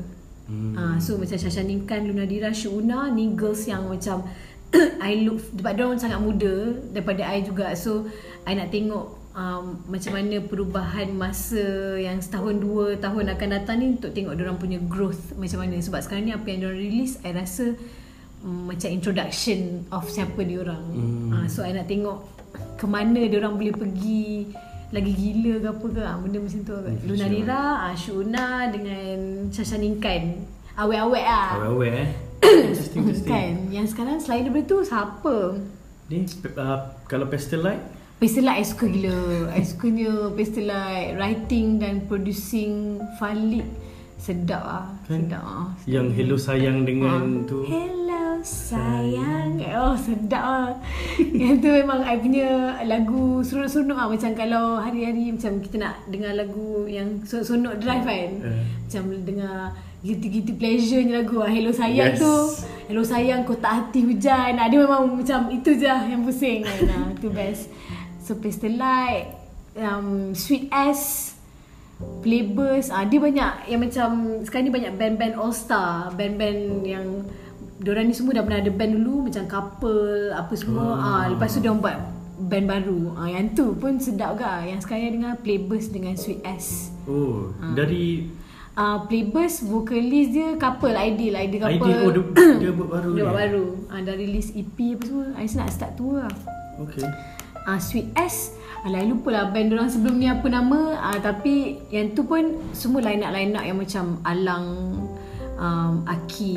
Hmm. 0.48 0.74
Ah, 0.74 0.96
so 0.96 1.20
macam 1.20 1.36
Shasha 1.36 1.60
Ninkan, 1.60 2.08
Luna 2.08 2.24
Dira, 2.24 2.56
Syuna 2.56 3.12
ni 3.12 3.36
girls 3.36 3.68
yang 3.68 3.84
macam 3.84 4.24
I 5.04 5.28
look 5.28 5.44
sebab 5.44 5.72
dia 5.76 5.84
orang 5.84 6.00
sangat 6.00 6.20
muda 6.24 6.72
daripada 6.92 7.28
I 7.28 7.44
juga. 7.44 7.76
So 7.76 8.08
I 8.48 8.56
nak 8.56 8.72
tengok 8.72 9.12
um, 9.36 9.84
macam 9.92 10.12
mana 10.16 10.40
perubahan 10.40 11.12
masa 11.12 11.96
yang 12.00 12.16
setahun 12.24 12.64
dua 12.64 12.96
tahun 12.96 13.32
akan 13.36 13.48
datang 13.60 13.76
ni 13.84 13.86
untuk 14.00 14.16
tengok 14.16 14.40
dia 14.40 14.44
orang 14.48 14.60
punya 14.60 14.80
growth 14.80 15.36
macam 15.36 15.68
mana. 15.68 15.76
Sebab 15.84 16.00
sekarang 16.00 16.24
ni 16.24 16.32
apa 16.32 16.48
yang 16.48 16.58
dia 16.64 16.68
orang 16.72 16.80
release 16.80 17.20
I 17.28 17.36
rasa 17.36 17.76
um, 18.40 18.72
macam 18.72 18.88
introduction 18.88 19.84
of 19.92 20.08
siapa 20.08 20.40
dia 20.48 20.64
orang. 20.64 20.84
Hmm. 20.96 21.32
Ah, 21.32 21.46
so 21.52 21.60
I 21.60 21.76
nak 21.76 21.92
tengok 21.92 22.24
ke 22.80 22.88
mana 22.88 23.20
dia 23.28 23.36
orang 23.36 23.60
boleh 23.60 23.76
pergi 23.76 24.48
lagi 24.88 25.12
gila 25.12 25.52
ke 25.60 25.68
apa 25.68 25.86
ke 25.92 26.02
ah, 26.02 26.16
benda 26.16 26.38
macam 26.40 26.60
tu 26.64 26.74
agak. 26.74 26.94
Luna 27.04 27.24
future. 27.26 27.32
Dira, 27.32 27.62
ah, 27.84 27.94
Syuna 27.94 28.46
dengan 28.72 29.16
Shasha 29.52 29.76
Ninkan. 29.76 30.22
Awet-awet 30.78 31.24
lah. 31.26 31.48
Aware-aware 31.58 31.96
eh. 32.06 32.10
interesting, 32.70 33.02
interesting. 33.02 33.30
Kan 33.34 33.54
Yang 33.74 33.86
sekarang 33.94 34.16
selain 34.22 34.42
daripada 34.46 34.66
tu 34.70 34.78
Siapa 34.86 35.36
Ni 36.08 36.24
uh, 36.54 36.78
kalau 37.10 37.26
Pastel 37.26 37.60
Light 37.66 37.82
Pastel 38.22 38.46
Light 38.46 38.62
I 38.62 38.66
suka 38.66 38.86
gila 38.86 39.50
I 39.52 39.62
sukanya 39.66 40.12
Pastel 40.32 40.66
Light 40.70 41.18
Writing 41.18 41.82
dan 41.82 42.06
producing 42.06 43.02
Falik 43.18 43.66
Sedap 44.18 44.60
ah 44.60 44.86
Kan? 45.06 45.24
Sedap 45.24 45.42
ah 45.42 45.66
yang 45.86 46.10
Hello 46.10 46.34
Sayang 46.36 46.82
dengan 46.82 47.22
Ah. 47.22 47.46
tu. 47.46 47.62
Hello 47.64 47.96
sayang 48.38 49.58
Oh 49.72 49.94
sedap 49.94 50.42
lah 50.42 50.70
Yang 51.42 51.54
tu 51.58 51.68
memang 51.72 52.00
I 52.02 52.14
punya 52.16 52.48
lagu 52.84 53.42
Seronok-seronok 53.42 53.96
lah 53.96 54.06
Macam 54.06 54.30
kalau 54.34 54.78
hari-hari 54.78 55.30
Macam 55.30 55.58
kita 55.58 55.76
nak 55.78 55.94
dengar 56.06 56.34
lagu 56.34 56.86
Yang 56.86 57.26
seronok 57.26 57.78
drive 57.78 58.04
kan 58.04 58.30
Eh. 58.38 58.62
Macam 58.86 59.02
dengar 59.22 59.56
Guilty-guilty 59.98 60.54
pleasure 60.54 61.02
ni 61.02 61.10
lagu 61.10 61.38
ah. 61.38 61.50
Hello 61.50 61.70
sayang 61.70 62.14
Yes. 62.14 62.20
tu 62.20 62.34
Hello 62.86 63.02
sayang 63.02 63.42
kotak 63.42 63.72
hati 63.74 64.02
hujan 64.02 64.54
ah, 64.54 64.66
Dia 64.66 64.78
memang 64.78 65.14
macam 65.14 65.50
Itu 65.50 65.74
je 65.74 65.86
lah 65.86 66.02
yang 66.04 66.22
pusing 66.22 66.62
kan 66.62 66.78
ah, 66.90 67.06
Itu 67.10 67.30
best 67.30 67.66
So 68.22 68.38
Pastel 68.38 68.78
Light 68.78 69.34
um, 69.74 70.30
Sweet 70.30 70.70
S 70.70 71.27
Playbus 71.98 72.94
ah 72.94 73.02
dia 73.02 73.18
banyak 73.18 73.74
yang 73.74 73.80
macam 73.82 74.08
sekarang 74.46 74.70
ni 74.70 74.72
banyak 74.74 74.92
band-band 74.94 75.34
all 75.34 75.50
star, 75.50 76.14
band-band 76.14 76.86
yang 76.86 77.26
diorang 77.82 78.06
ni 78.06 78.14
semua 78.14 78.38
dah 78.38 78.42
pernah 78.46 78.62
ada 78.62 78.70
band 78.70 78.92
dulu 78.98 79.30
macam 79.30 79.46
couple 79.50 80.30
apa 80.34 80.54
semua 80.54 80.86
ah 80.98 81.22
lepas 81.26 81.50
tu 81.50 81.58
dia 81.58 81.74
buat 81.74 81.98
band 82.38 82.66
baru. 82.70 83.18
Ah 83.18 83.26
yang 83.26 83.50
tu 83.50 83.74
pun 83.74 83.98
sedap 83.98 84.38
juga. 84.38 84.62
Yang 84.62 84.86
sekarang 84.86 85.02
ni 85.02 85.10
dengar 85.18 85.32
Playbus 85.42 85.90
dengan 85.90 86.14
Sweet 86.14 86.40
S. 86.46 86.94
Oh, 87.10 87.50
dari 87.74 88.30
Ah 88.78 89.02
Playbus 89.02 89.66
vokalis 89.66 90.30
dia 90.30 90.54
couple 90.54 90.94
ideal, 90.94 91.34
ideal 91.34 91.66
couple. 91.66 91.82
Ideal 91.82 91.98
oh 92.06 92.10
dia, 92.14 92.24
dia 92.62 92.70
buat 92.70 92.88
baru 92.94 93.10
dia 93.10 93.24
buat 93.26 93.38
baru. 93.42 93.66
Ah 93.90 93.98
dah 94.06 94.14
release 94.14 94.54
EP 94.54 94.78
apa 94.94 95.02
semua. 95.02 95.26
Rasa 95.34 95.54
nak 95.58 95.70
start 95.74 95.92
tour 95.98 96.22
lah. 96.22 96.34
Okay. 96.78 97.02
Ah 97.64 97.80
Sweet 97.80 98.14
S 98.14 98.54
Alah 98.86 99.02
lupa 99.02 99.34
lah 99.34 99.50
band 99.50 99.74
orang 99.74 99.90
sebelum 99.90 100.22
ni 100.22 100.30
apa 100.30 100.46
nama 100.46 100.94
ah, 100.96 101.18
Tapi 101.18 101.82
yang 101.90 102.14
tu 102.14 102.22
pun 102.22 102.70
semua 102.70 103.02
line 103.02 103.26
up 103.26 103.34
line 103.34 103.50
up 103.52 103.66
yang 103.66 103.74
macam 103.74 104.22
Alang, 104.22 104.66
um, 105.58 105.94
Aki, 106.06 106.54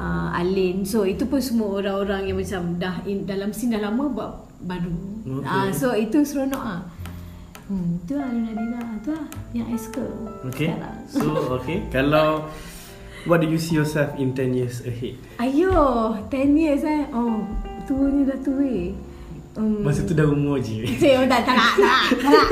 uh, 0.00 0.32
Alin 0.32 0.88
So 0.88 1.04
itu 1.04 1.28
pun 1.28 1.44
semua 1.44 1.84
orang-orang 1.84 2.32
yang 2.32 2.40
macam 2.40 2.80
dah 2.80 2.96
in, 3.04 3.28
dalam 3.28 3.52
scene 3.52 3.76
dah 3.76 3.84
lama 3.84 4.04
buat 4.08 4.32
baru 4.64 4.96
Okay. 5.24 5.48
ah, 5.48 5.68
So 5.72 5.92
itu 5.92 6.20
seronok 6.20 6.60
ah. 6.60 6.80
Hmm, 7.64 7.96
tu 8.04 8.12
lah 8.12 8.28
Luna 8.28 8.52
Dina 8.52 8.80
Tu 9.00 9.08
lah 9.08 9.24
yang 9.56 9.68
I 9.72 9.76
suka 9.80 10.04
Okay. 10.52 10.68
sekarang. 10.68 10.96
So, 11.08 11.24
okay. 11.56 11.80
Kalau 11.96 12.44
what 13.24 13.40
do 13.40 13.48
you 13.48 13.56
see 13.56 13.72
yourself 13.72 14.12
in 14.20 14.36
10 14.36 14.52
years 14.52 14.84
ahead? 14.84 15.16
Ayo 15.40 15.72
10 16.28 16.56
years 16.56 16.84
eh 16.84 17.08
Oh 17.12 17.40
tuanya 17.84 18.32
dah 18.32 18.38
tua 18.40 18.64
eh 18.64 18.92
um, 19.56 19.86
Masa 19.86 20.02
tu 20.02 20.14
dah 20.14 20.26
umur 20.26 20.58
je. 20.58 20.86
Cik, 20.86 21.12
oh, 21.18 21.26
tak, 21.26 21.46
tak 21.46 21.54
nak, 21.54 21.72
tak 21.74 21.86
nak, 21.86 22.04
tak 22.10 22.30
nak. 22.30 22.46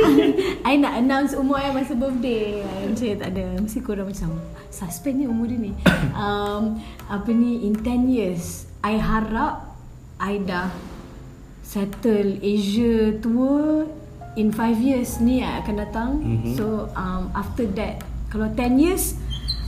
I 0.71 0.75
nak 0.79 0.95
announce 0.99 1.33
umur 1.35 1.59
I 1.59 1.71
masa 1.75 1.95
birthday. 1.95 2.63
Cik, 2.95 3.23
tak 3.23 3.35
ada. 3.35 3.59
Mesti 3.59 3.79
korang 3.83 4.09
macam, 4.11 4.31
suspend 4.71 5.23
ni 5.23 5.27
umur 5.27 5.51
dia 5.51 5.59
ni. 5.59 5.73
Um, 6.15 6.79
apa 7.11 7.31
ni, 7.31 7.67
in 7.67 7.75
10 7.79 8.09
years, 8.11 8.67
I 8.83 8.99
harap 8.99 9.75
I 10.23 10.39
dah 10.43 10.71
settle 11.63 12.39
Asia 12.43 13.17
tour 13.19 13.87
in 14.39 14.55
5 14.55 14.79
years 14.79 15.19
ni 15.19 15.43
I 15.43 15.63
akan 15.63 15.75
datang. 15.79 16.11
Mhm. 16.23 16.55
So, 16.55 16.91
um, 16.95 17.31
after 17.35 17.67
that, 17.79 18.03
kalau 18.31 18.49
10 18.55 18.79
years, 18.79 19.19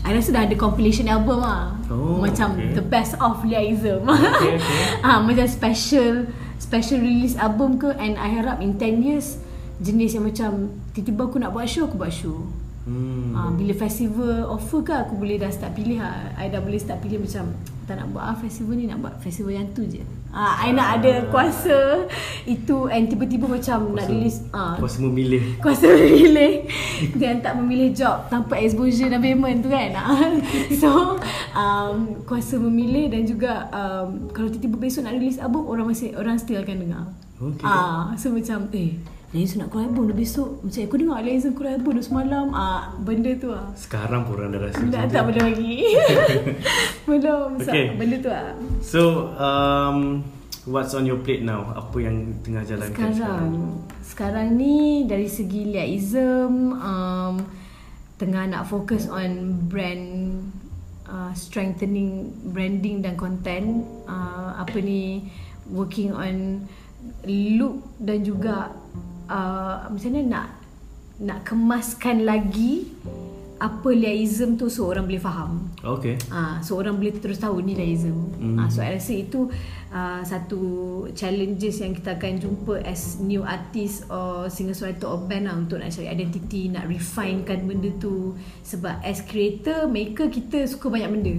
I 0.05 0.13
rasa 0.13 0.37
dah 0.37 0.45
ada 0.45 0.53
compilation 0.53 1.09
album 1.09 1.41
lah 1.41 1.73
Oh, 1.89 2.21
Macam 2.21 2.61
okay. 2.61 2.77
the 2.77 2.85
best 2.85 3.17
of 3.17 3.41
Liaism 3.41 4.05
Okay, 4.05 4.61
okay. 4.61 4.81
ah, 5.09 5.25
Macam 5.25 5.49
special 5.49 6.29
Special 6.59 7.03
release 7.03 7.35
album 7.39 7.77
ke 7.79 7.93
And 7.97 8.19
I 8.19 8.29
harap 8.41 8.63
in 8.63 8.77
10 8.77 9.07
years 9.07 9.39
Jenis 9.83 10.15
yang 10.15 10.27
macam 10.27 10.75
Tiba-tiba 10.95 11.23
aku 11.27 11.37
nak 11.43 11.53
buat 11.53 11.67
show 11.67 11.91
Aku 11.91 11.99
buat 11.99 12.15
show 12.15 12.47
Hmm. 12.85 13.33
Ah, 13.33 13.49
bila 13.49 13.73
festival 13.73 14.45
offer 14.45 14.85
ke 14.85 14.93
aku 14.93 15.17
boleh 15.17 15.41
dah 15.41 15.49
start 15.49 15.73
pilih 15.73 16.05
lah. 16.05 16.37
I 16.37 16.53
dah 16.53 16.61
boleh 16.61 16.77
start 16.77 17.01
pilih 17.01 17.25
macam 17.25 17.57
tak 17.89 17.97
nak 17.97 18.13
buat 18.13 18.25
ah 18.29 18.37
festival 18.37 18.77
ni 18.77 18.85
nak 18.85 19.01
buat 19.01 19.17
festival 19.25 19.57
yang 19.57 19.73
tu 19.73 19.89
je. 19.89 20.05
Ah, 20.35 20.67
I 20.67 20.75
nak 20.75 20.99
ada 20.99 21.31
kuasa. 21.31 22.11
Itu 22.43 22.91
and 22.91 23.07
tiba-tiba 23.07 23.47
macam 23.47 23.95
nak 23.95 24.11
release 24.11 24.43
ah. 24.51 24.75
Kuasa 24.75 24.99
memilih. 24.99 25.63
kuasa 25.63 25.87
memilih. 25.95 26.67
Dan 27.23 27.39
tak 27.39 27.55
memilih 27.55 27.95
job 27.95 28.27
tanpa 28.27 28.59
exposure 28.59 29.07
dan 29.07 29.23
payment 29.23 29.63
tu 29.63 29.71
kan? 29.71 29.95
Ah, 29.95 30.35
so 30.83 31.23
um, 31.55 32.19
kuasa 32.27 32.59
memilih 32.59 33.15
dan 33.15 33.23
juga 33.23 33.71
um, 33.71 34.27
kalau 34.35 34.51
tiba-tiba 34.51 34.77
besok 34.91 35.07
nak 35.07 35.15
release 35.15 35.39
album 35.39 35.71
orang 35.71 35.87
masih 35.87 36.11
orang 36.19 36.35
still 36.35 36.59
akan 36.59 36.83
dengar. 36.83 37.05
Okay. 37.35 37.67
ah 37.67 38.15
so 38.15 38.31
macam 38.31 38.71
eh 38.71 38.95
Liaison 39.35 39.67
nak 39.67 39.75
keluar 39.75 39.91
album 39.91 40.15
besok. 40.15 40.63
Macam 40.63 40.81
aku 40.87 40.95
dengar 40.95 41.19
Liaison 41.27 41.51
keluar 41.59 41.75
album 41.75 41.99
semalam. 41.99 42.47
Ah, 42.55 42.95
Benda 43.03 43.35
tu 43.35 43.51
lah 43.51 43.67
Sekarang 43.75 44.23
pun 44.23 44.39
orang 44.39 44.55
dah 44.55 44.61
rasa 44.63 44.79
tak, 44.95 45.11
tak 45.11 45.23
belum 45.27 45.43
lagi. 45.51 45.75
Belum 47.03 47.49
Okay. 47.59 47.67
okay. 47.67 47.85
Benda 47.99 48.17
tu 48.23 48.31
lah 48.31 48.55
So, 48.79 49.35
um, 49.35 50.23
what's 50.71 50.95
on 50.95 51.03
your 51.03 51.19
plate 51.19 51.43
now? 51.43 51.67
Apa 51.75 51.99
yang 51.99 52.39
tengah 52.47 52.63
jalankan 52.63 53.11
Sekarang. 53.11 53.51
Sekarang? 54.07 54.47
Ni 54.55 55.11
Dari 55.11 55.27
segi 55.27 55.67
liaism 55.67 56.79
um, 56.79 57.35
Tengah 58.15 58.47
nak 58.47 58.71
fokus 58.71 59.11
on 59.11 59.67
brand 59.67 60.07
uh, 61.11 61.35
Strengthening 61.35 62.31
branding 62.55 63.03
dan 63.03 63.19
content. 63.19 63.83
Uh, 64.07 64.63
Apa 64.63 64.79
ni 64.79 65.27
Working 65.75 66.15
on 66.15 66.63
Look 67.27 67.99
dan 68.01 68.23
juga 68.25 68.71
uh, 69.29 69.89
Macam 69.89 70.11
mana 70.13 70.23
nak 70.25 70.49
Nak 71.23 71.39
kemaskan 71.47 72.27
lagi 72.27 72.89
Apa 73.61 73.89
liaism 73.95 74.59
tu 74.59 74.67
So 74.69 74.91
orang 74.91 75.07
boleh 75.07 75.23
faham 75.23 75.65
Okay. 75.85 76.17
Ah, 76.33 76.65
so 76.65 76.81
orang 76.81 76.97
boleh 76.97 77.13
terus 77.21 77.37
tahu 77.37 77.61
ni 77.61 77.77
liaism. 77.77 78.17
Mm. 78.41 78.57
Ah, 78.57 78.73
so 78.73 78.81
I 78.81 78.97
rasa 78.97 79.13
itu 79.13 79.53
uh, 79.93 80.25
satu 80.25 80.61
challenges 81.13 81.85
yang 81.85 81.93
kita 81.93 82.17
akan 82.17 82.41
jumpa 82.41 82.81
as 82.89 83.21
new 83.21 83.45
artist 83.45 84.09
or 84.09 84.49
singer 84.49 84.73
songwriter 84.73 85.13
or 85.13 85.21
band 85.29 85.45
lah 85.45 85.61
untuk 85.61 85.77
nak 85.77 85.93
cari 85.93 86.09
identity, 86.09 86.73
nak 86.73 86.89
refinekan 86.89 87.69
benda 87.69 87.93
tu. 88.01 88.33
Sebab 88.65 89.05
as 89.05 89.21
creator, 89.29 89.85
maker 89.85 90.33
kita 90.33 90.65
suka 90.65 90.89
banyak 90.89 91.11
benda. 91.13 91.35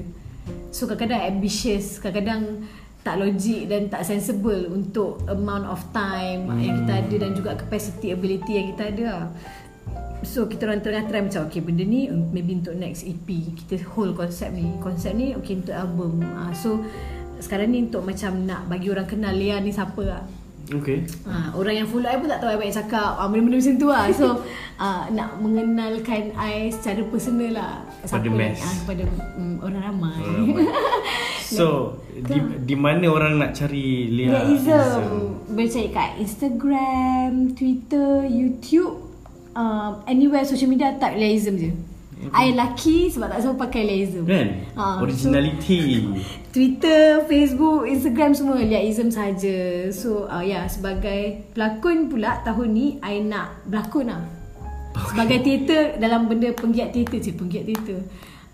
So 0.69 0.85
kadang-kadang 0.85 1.41
ambitious, 1.41 1.97
kadang-kadang 1.97 2.69
tak 3.05 3.21
logik 3.21 3.69
dan 3.69 3.85
tak 3.85 4.01
sensible 4.01 4.65
untuk 4.73 5.21
amount 5.29 5.69
of 5.69 5.77
time 5.93 6.49
hmm. 6.49 6.57
yang 6.57 6.73
kita 6.81 6.93
ada 7.05 7.15
dan 7.21 7.31
juga 7.37 7.53
capacity 7.53 8.09
ability 8.09 8.51
yang 8.57 8.67
kita 8.73 8.83
ada 8.89 9.05
lah. 9.05 9.25
So 10.25 10.49
kita 10.49 10.65
orang 10.65 10.81
tengah 10.81 11.05
try 11.05 11.21
macam 11.21 11.45
Okay 11.47 11.61
benda 11.61 11.85
ni 11.85 12.09
um, 12.09 12.33
Maybe 12.33 12.57
untuk 12.57 12.73
next 12.73 13.05
EP 13.05 13.29
Kita 13.29 13.77
hold 13.93 14.17
konsep 14.17 14.49
ni 14.57 14.73
Konsep 14.81 15.13
ni 15.13 15.37
okay 15.37 15.61
untuk 15.61 15.77
album 15.77 16.25
uh, 16.25 16.49
So 16.57 16.81
Sekarang 17.37 17.69
ni 17.69 17.85
untuk 17.85 18.01
macam 18.01 18.41
Nak 18.41 18.65
bagi 18.65 18.89
orang 18.89 19.05
kenal 19.05 19.37
Lea 19.37 19.61
ni 19.61 19.69
siapa 19.69 20.01
lah 20.01 20.25
Okay. 20.65 21.05
Ha, 21.29 21.53
orang 21.53 21.85
yang 21.85 21.87
follow 21.93 22.09
I 22.09 22.17
pun 22.17 22.25
tak 22.25 22.41
tahu 22.41 22.49
I 22.49 22.57
banyak 22.57 22.73
cakap 22.73 23.21
ah, 23.21 23.29
Benda-benda 23.29 23.61
macam 23.61 23.75
tu 23.77 23.87
lah 23.93 24.03
So 24.17 24.27
uh, 24.81 25.03
Nak 25.21 25.29
mengenalkan 25.37 26.33
I 26.33 26.73
Secara 26.73 27.05
personal 27.05 27.53
lah 27.53 27.85
Kepada 28.11 28.29
mass. 28.29 28.59
ah, 28.61 28.75
Kepada 28.85 29.03
um, 29.37 29.53
orang 29.63 29.81
ramai 29.81 30.15
Orang 30.21 30.35
ramai. 30.53 30.65
So, 31.45 31.65
di, 32.09 32.37
di 32.65 32.75
mana 32.75 33.05
orang 33.09 33.37
nak 33.37 33.53
cari 33.53 34.09
Lia? 34.09 34.33
Liaism 34.33 35.01
Boleh 35.53 35.69
cari 35.69 35.89
kat 35.93 36.09
Instagram 36.17 37.53
Twitter 37.53 38.25
YouTube 38.25 38.97
um, 39.53 40.01
Anywhere 40.05 40.45
social 40.45 40.69
media 40.69 40.97
Type 40.97 41.17
Liaism 41.17 41.57
je 41.61 41.71
I 42.31 42.55
lelaki 42.55 43.11
sebab 43.11 43.27
tak 43.27 43.43
semua 43.43 43.67
pakai 43.67 43.85
Liaism 43.85 44.23
Kan? 44.25 44.47
Ah, 44.73 45.03
Originality. 45.03 46.07
Twitter, 46.55 47.27
Facebook, 47.27 47.83
Instagram 47.83 48.31
semua 48.31 48.55
Liaism 48.55 49.11
saja. 49.11 49.91
So 49.91 50.23
uh, 50.31 50.39
ya 50.39 50.63
yeah, 50.63 50.65
sebagai 50.71 51.51
pelakon 51.51 52.07
pula 52.07 52.39
tahun 52.47 52.69
ni 52.71 52.87
I 53.03 53.19
nak 53.19 53.67
berlakon 53.67 54.07
lah. 54.07 54.23
Sebagai 55.11 55.43
teater 55.43 55.99
dalam 55.99 56.31
benda 56.31 56.49
penggiat 56.55 56.95
teater 56.95 57.19
je, 57.19 57.31
penggiat 57.35 57.67
teater. 57.67 57.99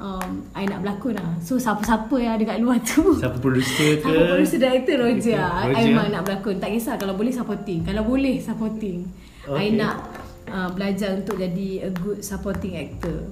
Um, 0.01 0.49
I 0.57 0.65
nak 0.65 0.81
berlakon 0.81 1.13
lah. 1.13 1.37
So 1.45 1.61
siapa-siapa 1.61 2.17
yang 2.17 2.33
ada 2.33 2.43
kat 2.49 2.57
luar 2.57 2.81
tu. 2.81 3.21
Siapa 3.21 3.37
producer 3.37 4.01
ke? 4.01 4.09
Siapa 4.09 4.33
producer 4.33 4.57
director 4.57 4.95
Roger. 4.97 5.37
I 5.37 5.69
Roger. 5.69 5.85
memang 5.93 6.07
nak 6.09 6.21
berlakon. 6.25 6.55
Tak 6.57 6.69
kisah 6.73 6.95
kalau 6.97 7.13
boleh 7.13 7.29
supporting. 7.29 7.85
Kalau 7.85 8.01
boleh 8.01 8.41
supporting. 8.41 9.05
Okay. 9.45 9.61
I 9.61 9.77
nak 9.77 10.09
uh, 10.49 10.73
belajar 10.73 11.21
untuk 11.21 11.37
jadi 11.37 11.85
a 11.85 11.89
good 11.93 12.25
supporting 12.25 12.81
actor. 12.81 13.29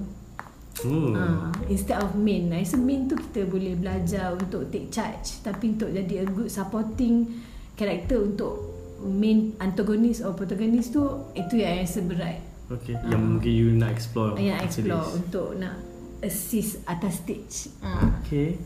Hmm. 0.80 1.12
Uh, 1.12 1.50
instead 1.68 2.00
of 2.00 2.16
main 2.16 2.48
I 2.54 2.64
rasa 2.64 2.80
main 2.80 3.04
tu 3.04 3.12
kita 3.12 3.44
boleh 3.44 3.76
belajar 3.76 4.32
Untuk 4.32 4.72
take 4.72 4.88
charge 4.88 5.44
Tapi 5.44 5.76
untuk 5.76 5.92
jadi 5.92 6.24
a 6.24 6.26
good 6.30 6.48
supporting 6.48 7.28
Character 7.76 8.16
untuk 8.16 8.64
Main 9.04 9.60
antagonis 9.60 10.24
or 10.24 10.32
protagonist 10.32 10.96
tu 10.96 11.04
Itu 11.36 11.60
yang 11.60 11.76
I 11.76 11.84
rasa 11.84 12.00
berat 12.00 12.49
Okay. 12.70 12.94
Yang 13.02 13.20
mungkin 13.20 13.50
you 13.50 13.68
nak 13.74 13.90
explore. 13.90 14.38
Yang 14.38 14.58
explore 14.62 15.02
this. 15.02 15.16
Untuk 15.18 15.48
nak 15.58 15.74
Assist 16.20 16.84
atas 16.84 17.24
stage 17.24 17.72
uh. 17.80 18.04
Okay. 18.20 18.60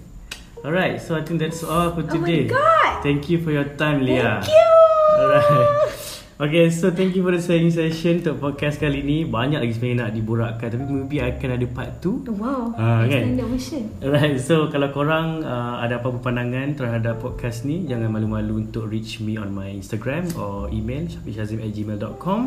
Alright, 0.61 0.99
so 0.99 1.15
I 1.15 1.23
think 1.23 1.39
that's 1.39 1.63
all 1.63 1.93
for 1.93 2.03
Oh 2.03 2.09
my 2.09 2.13
today. 2.19 2.51
God! 2.51 2.99
Thank 3.01 3.31
you 3.31 3.39
for 3.39 3.53
your 3.53 3.69
time, 3.77 4.03
Lia. 4.03 4.43
Thank 4.43 4.51
you 4.51 4.69
Alright. 5.17 5.71
Okay, 6.35 6.67
so 6.67 6.91
thank 6.91 7.15
you 7.15 7.23
for 7.23 7.31
the 7.31 7.39
sharing 7.39 7.71
session 7.71 8.19
untuk 8.19 8.43
podcast 8.43 8.83
kali 8.83 9.07
ni. 9.07 9.23
Banyak 9.23 9.63
lagi 9.63 9.71
sebenarnya 9.79 9.99
nak 10.03 10.13
diborakkan 10.19 10.67
tapi 10.67 10.83
maybe 10.83 11.23
akan 11.23 11.51
ada 11.55 11.67
part 11.71 12.03
2. 12.03 12.27
Wow 12.35 12.75
Ah, 12.75 13.07
kan? 13.07 13.39
Version 13.39 13.87
Alright, 14.03 14.43
so 14.43 14.67
kalau 14.67 14.91
korang 14.91 15.47
uh, 15.47 15.79
ada 15.79 16.03
apa-apa 16.03 16.19
pandangan 16.19 16.75
terhadap 16.75 17.23
podcast 17.23 17.63
ni, 17.63 17.87
jangan 17.87 18.11
malu-malu 18.11 18.67
untuk 18.67 18.91
reach 18.91 19.23
me 19.23 19.39
on 19.39 19.55
my 19.55 19.71
Instagram 19.71 20.27
or 20.35 20.67
email 20.75 21.07
syafiqshazim@gmail.com. 21.07 22.41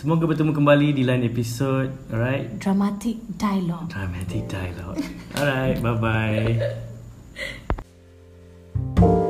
Semoga 0.00 0.24
bertemu 0.24 0.56
kembali 0.56 0.96
di 0.96 1.04
lain 1.04 1.28
episod. 1.28 1.92
Alright. 2.08 2.56
Dramatic 2.56 3.20
dialogue. 3.36 3.92
Dramatic 3.92 4.48
dialogue. 4.48 4.96
Alright, 5.36 5.76
bye-bye. 5.84 6.56